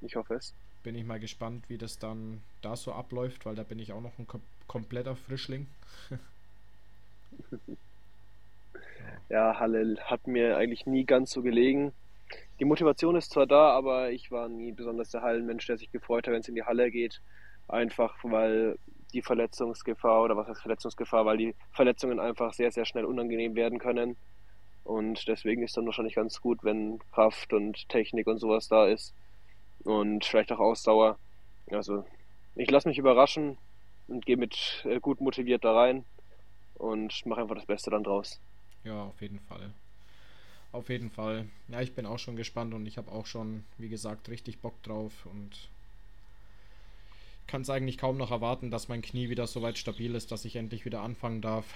Ich 0.00 0.16
hoffe 0.16 0.32
es. 0.32 0.54
Bin 0.82 0.94
ich 0.94 1.04
mal 1.04 1.20
gespannt, 1.20 1.68
wie 1.68 1.76
das 1.76 1.98
dann 1.98 2.40
da 2.62 2.74
so 2.74 2.94
abläuft, 2.94 3.44
weil 3.44 3.54
da 3.54 3.64
bin 3.64 3.78
ich 3.78 3.92
auch 3.92 4.00
noch 4.00 4.18
ein 4.18 4.26
kom 4.26 4.40
kompletter 4.66 5.14
Frischling. 5.14 5.66
Ja, 9.28 9.60
Halle 9.60 9.96
hat 10.06 10.26
mir 10.26 10.56
eigentlich 10.56 10.86
nie 10.86 11.04
ganz 11.04 11.30
so 11.30 11.42
gelegen. 11.42 11.92
Die 12.58 12.64
Motivation 12.64 13.14
ist 13.14 13.30
zwar 13.30 13.46
da, 13.46 13.70
aber 13.70 14.10
ich 14.10 14.32
war 14.32 14.48
nie 14.48 14.72
besonders 14.72 15.10
der 15.10 15.22
Hallenmensch, 15.22 15.66
der 15.68 15.78
sich 15.78 15.92
gefreut 15.92 16.26
hat, 16.26 16.34
wenn 16.34 16.40
es 16.40 16.48
in 16.48 16.56
die 16.56 16.64
Halle 16.64 16.90
geht. 16.90 17.20
Einfach 17.70 18.16
weil 18.22 18.78
die 19.12 19.22
Verletzungsgefahr 19.22 20.22
oder 20.22 20.36
was 20.36 20.48
heißt 20.48 20.62
Verletzungsgefahr, 20.62 21.26
weil 21.26 21.36
die 21.36 21.54
Verletzungen 21.72 22.20
einfach 22.20 22.52
sehr, 22.52 22.70
sehr 22.70 22.84
schnell 22.84 23.04
unangenehm 23.04 23.54
werden 23.54 23.78
können. 23.78 24.16
Und 24.84 25.26
deswegen 25.28 25.62
ist 25.62 25.76
dann 25.76 25.86
wahrscheinlich 25.86 26.14
ganz 26.14 26.40
gut, 26.40 26.64
wenn 26.64 27.00
Kraft 27.12 27.52
und 27.52 27.88
Technik 27.88 28.26
und 28.26 28.38
sowas 28.38 28.68
da 28.68 28.86
ist. 28.86 29.14
Und 29.84 30.24
vielleicht 30.24 30.52
auch 30.52 30.58
Ausdauer. 30.58 31.18
Also 31.70 32.04
ich 32.56 32.70
lasse 32.70 32.88
mich 32.88 32.98
überraschen 32.98 33.56
und 34.08 34.26
gehe 34.26 34.36
mit 34.36 34.84
äh, 34.84 35.00
gut 35.00 35.20
motiviert 35.20 35.64
da 35.64 35.74
rein 35.74 36.04
und 36.74 37.24
mache 37.26 37.42
einfach 37.42 37.54
das 37.54 37.66
Beste 37.66 37.90
dann 37.90 38.04
draus. 38.04 38.40
Ja, 38.84 39.04
auf 39.04 39.20
jeden 39.20 39.40
Fall. 39.40 39.72
Auf 40.72 40.88
jeden 40.88 41.10
Fall. 41.10 41.46
Ja, 41.68 41.80
ich 41.80 41.94
bin 41.94 42.06
auch 42.06 42.18
schon 42.18 42.36
gespannt 42.36 42.74
und 42.74 42.86
ich 42.86 42.96
habe 42.96 43.10
auch 43.10 43.26
schon, 43.26 43.64
wie 43.78 43.88
gesagt, 43.88 44.28
richtig 44.28 44.60
Bock 44.60 44.82
drauf 44.82 45.26
und 45.26 45.68
kann 47.50 47.62
es 47.62 47.70
eigentlich 47.70 47.98
kaum 47.98 48.16
noch 48.16 48.30
erwarten, 48.30 48.70
dass 48.70 48.86
mein 48.86 49.02
Knie 49.02 49.28
wieder 49.28 49.48
so 49.48 49.60
weit 49.60 49.76
stabil 49.76 50.14
ist, 50.14 50.30
dass 50.30 50.44
ich 50.44 50.54
endlich 50.54 50.84
wieder 50.84 51.02
anfangen 51.02 51.40
darf. 51.40 51.66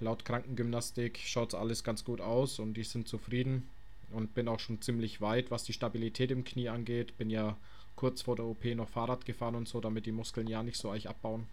Laut 0.00 0.24
Krankengymnastik 0.24 1.18
schaut 1.18 1.54
alles 1.54 1.84
ganz 1.84 2.04
gut 2.04 2.22
aus 2.22 2.58
und 2.58 2.72
die 2.72 2.84
sind 2.84 3.06
zufrieden 3.06 3.68
und 4.12 4.34
bin 4.34 4.48
auch 4.48 4.58
schon 4.58 4.80
ziemlich 4.80 5.20
weit, 5.20 5.50
was 5.50 5.64
die 5.64 5.74
Stabilität 5.74 6.30
im 6.30 6.42
Knie 6.44 6.70
angeht. 6.70 7.18
Bin 7.18 7.28
ja 7.28 7.58
kurz 7.96 8.22
vor 8.22 8.34
der 8.34 8.46
OP 8.46 8.64
noch 8.64 8.88
Fahrrad 8.88 9.26
gefahren 9.26 9.56
und 9.56 9.68
so, 9.68 9.78
damit 9.82 10.06
die 10.06 10.12
Muskeln 10.12 10.46
ja 10.46 10.62
nicht 10.62 10.78
so 10.78 10.88
euch 10.88 11.06
abbauen. 11.06 11.46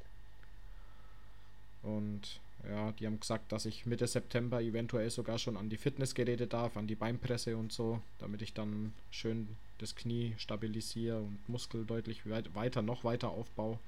Und 1.83 2.39
ja, 2.63 2.91
die 2.93 3.05
haben 3.05 3.19
gesagt, 3.19 3.51
dass 3.51 3.65
ich 3.65 3.85
Mitte 3.85 4.07
September 4.07 4.61
eventuell 4.61 5.09
sogar 5.09 5.37
schon 5.37 5.57
an 5.57 5.69
die 5.69 5.77
Fitnessgeräte 5.77 6.47
darf, 6.47 6.75
an 6.75 6.87
die 6.87 6.95
Beinpresse 6.95 7.55
und 7.55 7.71
so, 7.71 8.01
damit 8.19 8.41
ich 8.41 8.53
dann 8.53 8.93
schön 9.11 9.55
das 9.77 9.95
Knie 9.95 10.33
stabilisiere 10.37 11.19
und 11.19 11.37
Muskel 11.47 11.85
deutlich 11.85 12.27
weit, 12.29 12.53
weiter, 12.55 12.81
noch 12.81 13.03
weiter 13.03 13.29
aufbaue. 13.29 13.79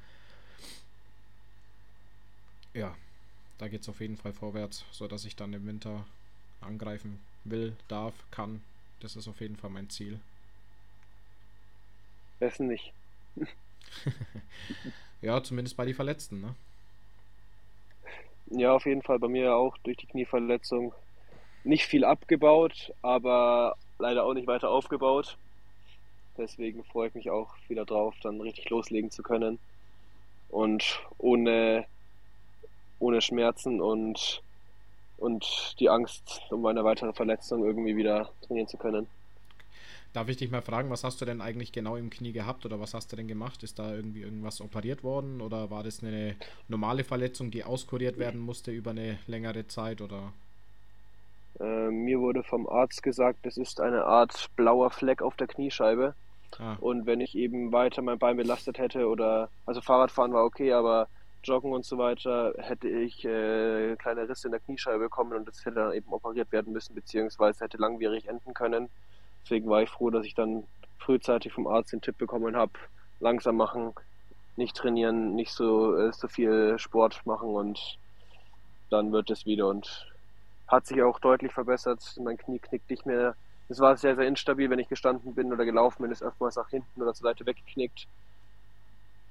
Ja, 2.74 2.96
da 3.58 3.68
geht 3.68 3.82
es 3.82 3.90
auf 3.90 4.00
jeden 4.00 4.18
Fall 4.18 4.34
vorwärts, 4.34 4.86
sodass 4.92 5.26
ich 5.26 5.36
dann 5.36 5.54
im 5.54 5.66
Winter 5.66 6.06
angreifen 6.62 7.20
will, 7.44 7.76
darf, 7.88 8.14
kann. 8.32 8.62
Das 9.00 9.16
ist 9.16 9.28
auf 9.28 9.42
jeden 9.42 9.56
Fall 9.56 9.70
mein 9.70 9.90
Ziel. 9.90 10.20
Wessen 12.40 12.68
nicht? 12.68 12.94
ja, 15.22 15.44
zumindest 15.44 15.76
bei 15.76 15.86
den 15.86 15.96
Verletzten, 15.96 16.42
ne? 16.42 16.56
Ja, 18.52 18.74
auf 18.74 18.86
jeden 18.86 19.04
Fall 19.04 19.20
bei 19.20 19.28
mir 19.28 19.56
auch 19.56 19.78
durch 19.80 19.98
die 19.98 20.08
Knieverletzung 20.08 20.94
nicht 21.64 21.86
viel 21.86 22.04
abgebaut, 22.04 22.92
aber 23.02 23.76
leider 24.00 24.26
auch 24.26 24.34
nicht 24.34 24.48
weiter 24.48 24.70
aufgebaut. 24.70 25.38
Deswegen 26.38 26.84
freue 26.84 27.10
ich 27.10 27.14
mich 27.14 27.30
auch 27.30 27.54
wieder 27.68 27.86
drauf, 27.86 28.16
dann 28.24 28.42
richtig 28.42 28.70
loslegen 28.70 29.12
zu 29.12 29.22
können 29.24 29.60
und 30.50 31.00
ohne, 31.18 31.86
ohne 33.00 33.22
Schmerzen 33.22 33.82
und, 33.82 34.42
und 35.18 35.76
die 35.80 35.90
Angst 35.90 36.42
um 36.50 36.66
eine 36.66 36.84
weitere 36.84 37.14
Verletzung 37.14 37.64
irgendwie 37.64 37.98
wieder 37.98 38.32
trainieren 38.42 38.68
zu 38.68 38.78
können. 38.78 39.08
Darf 40.14 40.30
ich 40.30 40.38
dich 40.38 40.52
mal 40.52 40.62
fragen, 40.62 40.90
was 40.92 41.04
hast 41.04 41.20
du 41.22 41.26
denn 41.26 41.42
eigentlich 41.42 41.72
genau 41.72 41.96
im 41.96 42.10
Knie 42.12 42.32
gehabt 42.32 42.64
oder 42.66 42.80
was 42.80 42.94
hast 42.94 43.12
du 43.12 43.16
denn 43.16 43.28
gemacht? 43.28 43.64
Ist 43.64 43.80
da 43.80 43.94
irgendwie 43.94 44.22
irgendwas 44.22 44.62
operiert 44.62 45.04
worden 45.04 45.42
oder 45.42 45.70
war 45.72 45.84
das 45.84 46.04
eine 46.04 46.36
normale 46.68 47.04
Verletzung, 47.04 47.50
die 47.52 47.64
auskuriert 47.64 48.18
werden 48.20 48.40
musste 48.40 48.72
über 48.72 48.92
eine 48.92 49.20
längere 49.28 49.68
Zeit 49.68 50.02
oder? 50.02 50.34
Äh, 51.60 51.90
mir 51.92 52.20
wurde 52.20 52.44
vom 52.44 52.68
Arzt 52.68 53.04
gesagt, 53.04 53.46
das 53.46 53.58
ist 53.58 53.80
eine 53.82 54.06
Art 54.06 54.50
blauer 54.56 54.92
Fleck 54.92 55.22
auf 55.22 55.36
der 55.36 55.48
Kniescheibe. 55.48 56.16
Ah, 56.60 56.78
Und 56.78 57.06
wenn 57.06 57.22
ich 57.22 57.36
eben 57.36 57.72
weiter 57.74 58.02
mein 58.02 58.20
Bein 58.20 58.38
belastet 58.38 58.78
hätte 58.80 59.08
oder, 59.08 59.52
also 59.66 59.82
Fahrradfahren 59.82 60.34
war 60.34 60.46
okay, 60.46 60.74
aber 60.74 61.10
Joggen 61.44 61.74
und 61.74 61.86
so 61.86 61.98
weiter, 61.98 62.54
hätte 62.60 62.90
ich 62.90 63.26
äh, 63.26 63.96
kleine 63.98 64.30
Risse 64.30 64.48
in 64.48 64.52
der 64.54 64.62
Kniescheibe 64.62 65.00
bekommen 65.06 65.34
und 65.34 65.48
das 65.48 65.66
hätte 65.66 65.76
dann 65.78 65.94
eben 65.94 66.14
operiert 66.14 66.52
werden 66.52 66.74
müssen, 66.74 66.96
beziehungsweise 66.96 67.66
hätte 67.66 67.78
langwierig 67.78 68.28
enden 68.28 68.54
können. 68.54 68.90
Deswegen 69.50 69.68
war 69.68 69.82
ich 69.82 69.90
froh, 69.90 70.12
dass 70.12 70.28
ich 70.28 70.36
dann 70.36 70.64
frühzeitig 71.00 71.52
vom 71.54 71.66
Arzt 71.66 71.92
den 71.92 72.02
Tipp 72.02 72.20
bekommen 72.20 72.56
habe, 72.56 72.74
langsam 73.20 73.56
machen, 73.56 73.94
nicht 74.58 74.76
trainieren, 74.76 75.34
nicht 75.34 75.52
so, 75.52 75.98
äh, 75.98 76.14
so 76.14 76.28
viel 76.28 76.78
Sport 76.78 77.26
machen 77.26 77.50
und 77.50 77.98
dann 78.92 79.12
wird 79.12 79.32
es 79.32 79.48
wieder 79.48 79.68
und 79.68 80.06
hat 80.68 80.86
sich 80.86 81.02
auch 81.02 81.20
deutlich 81.20 81.52
verbessert. 81.52 82.00
Mein 82.24 82.38
Knie 82.38 82.60
knickt 82.60 82.92
nicht 82.92 83.08
mehr. 83.08 83.36
Es 83.70 83.80
war 83.80 83.98
sehr, 83.98 84.16
sehr 84.16 84.28
instabil, 84.28 84.70
wenn 84.70 84.78
ich 84.78 84.88
gestanden 84.88 85.34
bin 85.34 85.52
oder 85.52 85.66
gelaufen 85.66 86.04
bin, 86.04 86.12
ist 86.12 86.22
oftmals 86.22 86.56
nach 86.56 86.70
hinten 86.70 87.02
oder 87.02 87.16
zur 87.16 87.24
Seite 87.24 87.44
weggeknickt. 87.48 88.06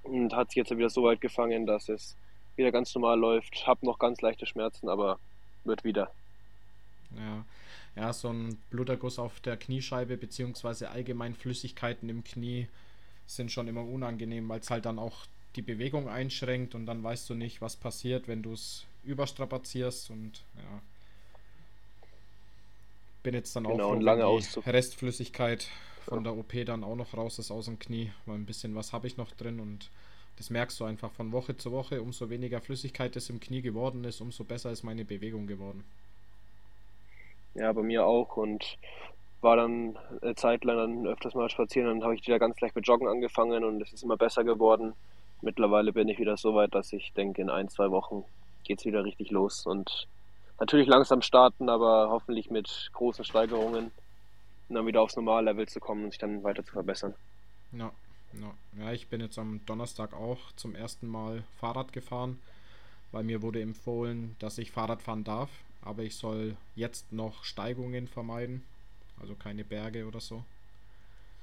Und 0.03 0.35
hat 0.35 0.49
sich 0.49 0.57
jetzt 0.57 0.77
wieder 0.77 0.91
so 0.91 1.05
weit 1.05 1.21
gefangen, 1.21 1.65
dass 1.65 1.89
es 1.89 2.17
wieder 2.57 2.73
ganz 2.73 2.93
normal 2.93 3.21
läuft. 3.21 3.69
Hab 3.69 3.85
noch 3.85 4.01
ganz 4.01 4.21
leichte 4.21 4.47
Schmerzen, 4.47 4.89
aber 4.89 5.21
wird 5.63 5.85
wieder. 5.85 6.11
Ja. 7.17 7.45
Ja, 7.99 8.13
so 8.13 8.29
ein 8.29 8.57
Bluterguss 8.71 9.19
auf 9.19 9.41
der 9.41 9.57
Kniescheibe 9.57 10.17
beziehungsweise 10.17 10.91
allgemein 10.91 11.35
Flüssigkeiten 11.35 12.09
im 12.09 12.23
Knie 12.23 12.69
sind 13.27 13.51
schon 13.51 13.67
immer 13.67 13.85
unangenehm, 13.85 14.49
weil 14.49 14.61
es 14.61 14.71
halt 14.71 14.87
dann 14.87 14.99
auch 14.99 15.27
die 15.57 15.63
Bewegung 15.63 16.09
einschränkt 16.09 16.75
und 16.75 16.87
dann 16.87 17.03
weißt 17.03 17.29
du 17.29 17.35
nicht, 17.35 17.61
was 17.61 17.77
passiert, 17.77 18.29
wenn 18.29 18.43
du 18.43 18.53
es 18.53 18.87
überstrapazierst 19.05 20.11
und 20.11 20.45
ja. 20.57 20.81
Bin 23.25 23.35
jetzt 23.35 23.57
dann 23.57 23.65
Genau, 23.65 23.91
auch 23.91 23.95
froh, 23.95 24.01
lange 24.01 24.41
die 24.41 24.71
Restflüssigkeit 24.71 25.69
von 26.07 26.23
der 26.23 26.37
OP 26.37 26.53
dann 26.65 26.85
auch 26.85 26.95
noch 26.95 27.15
raus 27.15 27.39
ist 27.41 27.51
aus 27.51 27.65
dem 27.65 27.81
Knie, 27.81 28.13
weil 28.27 28.37
ein 28.37 28.47
bisschen 28.47 28.77
was 28.77 28.93
habe 28.93 29.09
ich 29.09 29.17
noch 29.17 29.33
drin 29.33 29.59
und 29.59 29.91
das 30.37 30.51
merkst 30.51 30.79
du 30.79 30.85
einfach 30.85 31.11
von 31.11 31.33
Woche 31.33 31.57
zu 31.57 31.73
Woche, 31.73 32.01
umso 32.01 32.31
weniger 32.31 32.61
Flüssigkeit 32.61 33.17
es 33.17 33.29
im 33.29 33.41
Knie 33.41 33.61
geworden 33.61 34.05
ist, 34.05 34.21
umso 34.21 34.45
besser 34.45 34.71
ist 34.71 34.85
meine 34.85 35.05
Bewegung 35.05 35.49
geworden. 35.49 35.83
Ja, 37.59 37.73
bei 37.73 37.83
mir 37.83 38.07
auch 38.07 38.37
und 38.37 38.79
war 39.41 39.57
dann 39.57 39.97
eine 40.23 40.35
Zeit 40.35 40.65
lang 40.65 40.77
dann 40.77 41.07
öfters 41.07 41.35
mal 41.35 41.49
spazieren. 41.49 41.89
Dann 41.89 42.05
habe 42.05 42.15
ich 42.15 42.27
wieder 42.27 42.39
ganz 42.39 42.61
leicht 42.61 42.77
mit 42.77 42.87
Joggen 42.87 43.09
angefangen 43.09 43.65
und 43.65 43.81
es 43.83 43.93
ist 43.93 44.03
immer 44.03 44.17
besser 44.17 44.45
geworden. 44.45 44.95
Mittlerweile 45.43 45.93
bin 45.93 46.09
ich 46.09 46.19
wieder 46.19 46.37
so 46.37 46.55
weit, 46.55 46.75
dass 46.75 46.93
ich 46.93 47.13
denke, 47.13 47.43
in 47.43 47.51
ein, 47.51 47.69
zwei 47.69 47.91
Wochen 47.91 48.25
geht 48.65 48.81
es 48.81 48.85
wieder 48.85 49.05
richtig 49.05 49.31
los. 49.31 49.67
Und 49.67 50.09
natürlich 50.59 50.89
langsam 50.89 51.23
starten, 51.23 51.69
aber 51.69 52.11
hoffentlich 52.11 52.51
mit 52.51 52.91
großen 52.93 53.25
Steigerungen, 53.25 53.93
um 54.69 54.75
dann 54.75 54.87
wieder 54.87 55.03
aufs 55.03 55.17
Normallevel 55.17 55.69
zu 55.69 55.79
kommen 55.79 56.05
und 56.05 56.11
sich 56.11 56.19
dann 56.19 56.43
weiter 56.43 56.65
zu 56.65 56.73
verbessern. 56.73 57.15
Ja, 57.73 57.93
ja. 58.33 58.85
ja, 58.85 58.93
ich 58.93 59.09
bin 59.09 59.21
jetzt 59.21 59.39
am 59.39 59.61
Donnerstag 59.67 60.15
auch 60.15 60.39
zum 60.57 60.75
ersten 60.75 61.07
Mal 61.09 61.45
Fahrrad 61.61 61.93
gefahren, 61.93 62.39
weil 63.13 63.23
mir 63.23 63.43
wurde 63.43 63.63
empfohlen, 63.63 64.37
dass 64.41 64.59
ich 64.59 64.73
Fahrrad 64.73 65.03
fahren 65.03 65.25
darf, 65.25 65.51
aber 65.89 66.03
ich 66.03 66.17
soll 66.17 66.55
jetzt 66.77 67.11
noch 67.15 67.45
Steigungen 67.45 68.09
vermeiden, 68.09 68.63
also 69.19 69.35
keine 69.35 69.65
Berge 69.65 70.07
oder 70.07 70.21
so. 70.21 70.45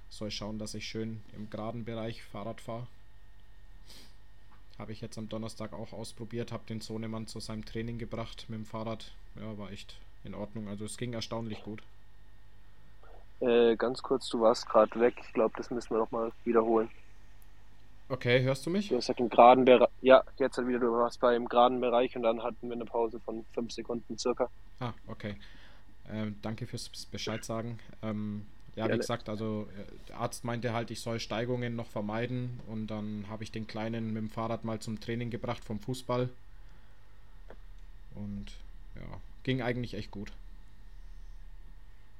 Soll 0.09 0.29
schauen, 0.29 0.59
dass 0.59 0.75
ich 0.75 0.85
schön 0.85 1.23
im 1.35 1.49
geraden 1.49 1.83
Bereich 1.83 2.21
Fahrrad 2.23 2.61
fahre. 2.61 2.85
Habe 4.77 4.91
ich 4.91 5.01
jetzt 5.01 5.17
am 5.17 5.29
Donnerstag 5.29 5.73
auch 5.73 5.93
ausprobiert, 5.93 6.51
habe 6.51 6.63
den 6.69 6.79
Sohnemann 6.79 7.25
zu 7.25 7.39
seinem 7.39 7.65
Training 7.65 7.97
gebracht 7.97 8.45
mit 8.47 8.59
dem 8.59 8.65
Fahrrad. 8.67 9.11
Ja, 9.35 9.57
war 9.57 9.71
echt 9.71 9.97
in 10.23 10.35
Ordnung. 10.35 10.67
Also 10.67 10.85
es 10.85 10.97
ging 10.97 11.13
erstaunlich 11.13 11.63
gut. 11.63 11.81
Äh, 13.39 13.75
ganz 13.77 14.03
kurz, 14.03 14.29
du 14.29 14.41
warst 14.41 14.69
gerade 14.69 14.99
weg. 14.99 15.15
Ich 15.25 15.33
glaube, 15.33 15.55
das 15.57 15.71
müssen 15.71 15.89
wir 15.89 15.97
nochmal 15.97 16.31
wiederholen. 16.43 16.89
Okay, 18.07 18.43
hörst 18.43 18.65
du 18.65 18.69
mich? 18.69 18.89
Du 18.89 18.95
hast 18.95 19.05
gesagt, 19.05 19.19
im 19.19 19.29
geraden 19.29 19.65
Bereich. 19.65 19.89
Ja, 20.01 20.23
jetzt 20.37 20.57
halt 20.57 20.67
wieder, 20.67 20.79
du 20.79 20.91
warst 20.91 21.19
beim 21.19 21.47
geraden 21.47 21.81
Bereich 21.81 22.15
und 22.15 22.21
dann 22.23 22.43
hatten 22.43 22.67
wir 22.67 22.73
eine 22.73 22.85
Pause 22.85 23.19
von 23.19 23.43
fünf 23.53 23.71
Sekunden 23.71 24.17
circa. 24.17 24.49
Ah, 24.79 24.93
okay. 25.07 25.35
Ähm, 26.11 26.35
danke 26.43 26.67
fürs 26.67 26.89
Bescheid 27.11 27.43
sagen. 27.43 27.79
Ähm, 28.03 28.45
ja, 28.75 28.91
wie 28.91 28.97
gesagt, 28.97 29.29
also 29.29 29.67
äh, 29.77 29.91
der 30.09 30.17
Arzt 30.17 30.43
meinte 30.43 30.73
halt, 30.73 30.91
ich 30.91 31.01
soll 31.01 31.19
Steigungen 31.19 31.75
noch 31.75 31.87
vermeiden 31.87 32.59
und 32.67 32.87
dann 32.87 33.25
habe 33.29 33.43
ich 33.43 33.51
den 33.51 33.67
Kleinen 33.67 34.07
mit 34.13 34.17
dem 34.17 34.29
Fahrrad 34.29 34.65
mal 34.65 34.79
zum 34.79 34.99
Training 34.99 35.31
gebracht 35.31 35.63
vom 35.63 35.79
Fußball. 35.79 36.29
Und 38.15 38.45
ja, 38.95 39.19
ging 39.43 39.61
eigentlich 39.61 39.93
echt 39.95 40.11
gut. 40.11 40.31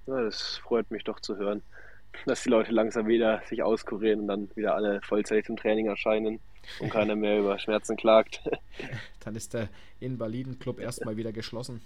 Ja, 0.08 0.21
das 0.21 0.58
freut 0.58 0.89
mich 0.91 1.04
doch 1.04 1.19
zu 1.19 1.36
hören, 1.38 1.62
dass 2.25 2.43
die 2.43 2.49
Leute 2.49 2.71
langsam 2.71 3.08
wieder 3.08 3.41
sich 3.47 3.63
auskurieren 3.63 4.21
und 4.21 4.28
dann 4.28 4.49
wieder 4.56 4.75
alle 4.75 5.01
vollzeitig 5.01 5.45
zum 5.45 5.58
Training 5.58 5.88
erscheinen 5.88 6.39
und 6.80 6.89
keiner 6.89 7.15
mehr 7.15 7.39
über 7.39 7.60
Schmerzen 7.60 7.97
klagt. 7.97 8.41
Dann 9.23 9.36
ist 9.36 9.54
der 9.54 9.69
Invalidenclub 9.99 10.80
erstmal 10.80 11.17
wieder 11.17 11.32
geschlossen. 11.32 11.82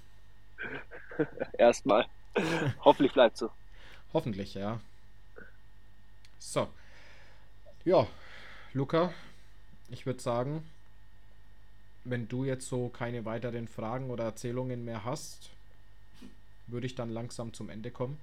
Erstmal. 1.57 2.05
Hoffentlich 2.81 3.13
bleibt 3.13 3.37
so. 3.37 3.49
Hoffentlich, 4.13 4.53
ja. 4.55 4.79
So. 6.37 6.67
Ja, 7.85 8.07
Luca, 8.73 9.13
ich 9.89 10.05
würde 10.05 10.21
sagen, 10.21 10.63
wenn 12.03 12.27
du 12.27 12.43
jetzt 12.43 12.67
so 12.67 12.89
keine 12.89 13.25
weiteren 13.25 13.67
Fragen 13.67 14.09
oder 14.09 14.25
Erzählungen 14.25 14.83
mehr 14.85 15.05
hast, 15.05 15.49
würde 16.67 16.87
ich 16.87 16.95
dann 16.95 17.09
langsam 17.09 17.53
zum 17.53 17.69
Ende 17.69 17.91
kommen. 17.91 18.17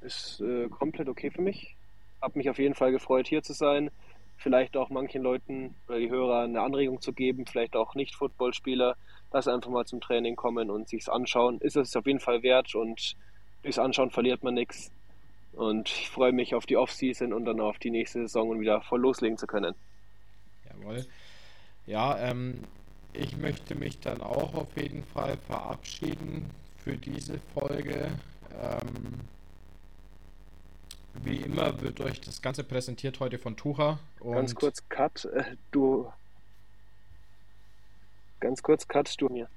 Ist 0.00 0.40
äh, 0.40 0.68
komplett 0.68 1.08
okay 1.08 1.30
für 1.30 1.42
mich. 1.42 1.74
Hab 2.20 2.36
mich 2.36 2.50
auf 2.50 2.58
jeden 2.58 2.74
Fall 2.74 2.92
gefreut, 2.92 3.26
hier 3.26 3.42
zu 3.42 3.52
sein. 3.52 3.90
Vielleicht 4.36 4.76
auch 4.76 4.90
manchen 4.90 5.22
Leuten 5.22 5.74
oder 5.88 5.98
die 5.98 6.10
Hörer 6.10 6.42
eine 6.42 6.60
Anregung 6.60 7.00
zu 7.00 7.12
geben, 7.12 7.44
vielleicht 7.46 7.74
auch 7.74 7.94
Nicht-Footballspieler, 7.94 8.96
dass 9.32 9.46
sie 9.46 9.52
einfach 9.52 9.70
mal 9.70 9.84
zum 9.84 10.00
Training 10.00 10.36
kommen 10.36 10.70
und 10.70 10.88
sich's 10.88 11.08
anschauen. 11.08 11.58
Ist 11.60 11.76
es 11.76 11.96
auf 11.96 12.06
jeden 12.06 12.20
Fall 12.20 12.42
wert 12.42 12.74
und 12.74 13.16
durchs 13.62 13.78
Anschauen 13.78 14.10
verliert 14.10 14.44
man 14.44 14.54
nichts. 14.54 14.92
Und 15.52 15.88
ich 15.88 16.08
freue 16.08 16.32
mich 16.32 16.54
auf 16.54 16.66
die 16.66 16.76
Offseason 16.76 17.32
und 17.32 17.44
dann 17.44 17.60
auf 17.60 17.78
die 17.78 17.90
nächste 17.90 18.20
Saison 18.20 18.50
und 18.50 18.60
wieder 18.60 18.80
voll 18.82 19.00
loslegen 19.00 19.38
zu 19.38 19.48
können. 19.48 19.74
Jawohl. 20.68 21.04
Ja, 21.86 22.16
ähm, 22.18 22.60
ich 23.12 23.36
möchte 23.36 23.74
mich 23.74 23.98
dann 23.98 24.20
auch 24.20 24.54
auf 24.54 24.76
jeden 24.76 25.02
Fall 25.02 25.36
verabschieden 25.46 26.48
für 26.76 26.96
diese 26.96 27.40
Folge. 27.54 28.12
Ähm, 28.62 29.20
wie 31.24 31.36
immer 31.36 31.80
wird 31.80 32.00
euch 32.00 32.20
das 32.20 32.42
Ganze 32.42 32.64
präsentiert 32.64 33.20
heute 33.20 33.38
von 33.38 33.56
Tucha. 33.56 33.98
Und 34.20 34.34
Ganz 34.34 34.54
kurz, 34.54 34.88
Cut, 34.88 35.24
äh, 35.26 35.56
du. 35.70 36.10
Ganz 38.40 38.62
kurz, 38.62 38.86
Cut, 38.86 39.14
du 39.20 39.28
mir. 39.28 39.48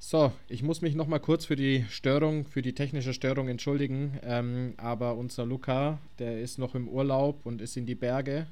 So, 0.00 0.32
ich 0.48 0.62
muss 0.62 0.80
mich 0.80 0.94
nochmal 0.94 1.20
kurz 1.20 1.44
für 1.44 1.56
die 1.56 1.84
Störung, 1.90 2.44
für 2.46 2.62
die 2.62 2.72
technische 2.72 3.12
Störung 3.12 3.48
entschuldigen. 3.48 4.18
Ähm, 4.22 4.74
aber 4.76 5.16
unser 5.16 5.44
Luca, 5.44 5.98
der 6.18 6.40
ist 6.40 6.58
noch 6.58 6.74
im 6.74 6.88
Urlaub 6.88 7.44
und 7.44 7.60
ist 7.60 7.76
in 7.76 7.84
die 7.84 7.96
Berge. 7.96 8.46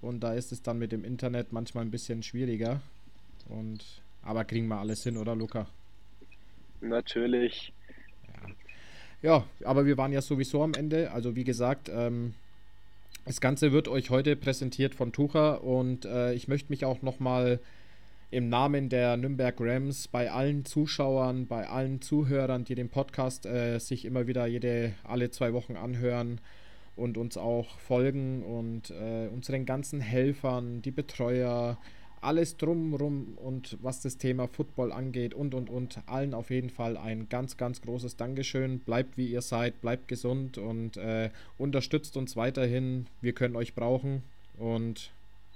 Und 0.00 0.20
da 0.20 0.34
ist 0.34 0.50
es 0.50 0.62
dann 0.62 0.78
mit 0.78 0.90
dem 0.90 1.04
Internet 1.04 1.52
manchmal 1.52 1.84
ein 1.84 1.90
bisschen 1.92 2.22
schwieriger. 2.22 2.80
Und 3.48 4.02
aber 4.22 4.44
kriegen 4.44 4.68
wir 4.68 4.78
alles 4.78 5.02
hin, 5.04 5.16
oder 5.16 5.34
Luca? 5.34 5.66
Natürlich. 6.80 7.72
Ja, 9.22 9.44
aber 9.64 9.86
wir 9.86 9.96
waren 9.96 10.12
ja 10.12 10.20
sowieso 10.20 10.62
am 10.62 10.74
Ende. 10.74 11.12
Also 11.12 11.36
wie 11.36 11.44
gesagt, 11.44 11.88
ähm, 11.94 12.34
das 13.24 13.40
Ganze 13.40 13.70
wird 13.70 13.86
euch 13.86 14.10
heute 14.10 14.34
präsentiert 14.34 14.96
von 14.96 15.12
Tucha 15.12 15.54
und 15.54 16.04
äh, 16.04 16.34
ich 16.34 16.48
möchte 16.48 16.70
mich 16.70 16.84
auch 16.84 17.02
nochmal 17.02 17.60
im 18.32 18.48
Namen 18.48 18.88
der 18.88 19.16
Nürnberg 19.16 19.54
Rams 19.60 20.08
bei 20.08 20.30
allen 20.32 20.64
Zuschauern, 20.64 21.46
bei 21.46 21.68
allen 21.68 22.00
Zuhörern, 22.00 22.64
die 22.64 22.74
den 22.74 22.88
Podcast 22.88 23.46
äh, 23.46 23.78
sich 23.78 24.04
immer 24.04 24.26
wieder 24.26 24.46
jede 24.46 24.94
alle 25.04 25.30
zwei 25.30 25.52
Wochen 25.52 25.76
anhören 25.76 26.40
und 26.96 27.16
uns 27.16 27.36
auch 27.36 27.78
folgen 27.78 28.42
und 28.42 28.90
äh, 28.90 29.28
unseren 29.28 29.66
ganzen 29.66 30.00
Helfern, 30.00 30.82
die 30.82 30.90
Betreuer, 30.90 31.78
alles 32.22 32.56
drumrum 32.56 33.36
und 33.36 33.76
was 33.82 34.00
das 34.00 34.16
Thema 34.16 34.46
Football 34.46 34.92
angeht 34.92 35.34
und 35.34 35.54
und 35.54 35.68
und 35.68 35.98
allen 36.06 36.34
auf 36.34 36.50
jeden 36.50 36.70
Fall 36.70 36.96
ein 36.96 37.28
ganz, 37.28 37.56
ganz 37.56 37.82
großes 37.82 38.16
Dankeschön. 38.16 38.78
Bleibt 38.78 39.16
wie 39.16 39.26
ihr 39.26 39.42
seid, 39.42 39.80
bleibt 39.80 40.08
gesund 40.08 40.56
und 40.56 40.96
äh, 40.96 41.30
unterstützt 41.58 42.16
uns 42.16 42.36
weiterhin. 42.36 43.06
Wir 43.20 43.32
können 43.32 43.56
euch 43.56 43.74
brauchen 43.74 44.22
und 44.58 45.10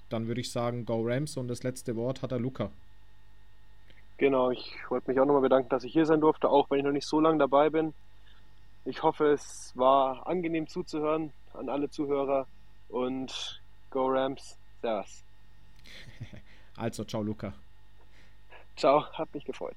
dann 0.08 0.26
würde 0.26 0.40
ich 0.40 0.50
sagen, 0.50 0.84
Go 0.84 1.02
Rams 1.02 1.36
und 1.36 1.48
das 1.48 1.62
letzte 1.62 1.96
Wort 1.96 2.22
hat 2.22 2.32
der 2.32 2.40
Luca. 2.40 2.70
Genau, 4.18 4.50
ich 4.50 4.74
wollte 4.88 5.10
mich 5.10 5.20
auch 5.20 5.26
nochmal 5.26 5.42
bedanken, 5.42 5.68
dass 5.68 5.84
ich 5.84 5.92
hier 5.92 6.06
sein 6.06 6.20
durfte, 6.20 6.48
auch 6.48 6.70
wenn 6.70 6.78
ich 6.78 6.84
noch 6.84 6.92
nicht 6.92 7.06
so 7.06 7.20
lange 7.20 7.38
dabei 7.38 7.70
bin. 7.70 7.92
Ich 8.84 9.02
hoffe, 9.02 9.32
es 9.32 9.72
war 9.74 10.26
angenehm 10.26 10.68
zuzuhören 10.68 11.32
an 11.54 11.68
alle 11.68 11.90
Zuhörer 11.90 12.46
und 12.88 13.60
Go 13.90 14.08
Rams. 14.08 14.58
Servus. 14.80 15.22
Also, 16.76 17.04
ciao 17.04 17.22
Luca. 17.22 17.52
Ciao, 18.76 19.06
hat 19.12 19.32
mich 19.34 19.44
gefreut. 19.44 19.76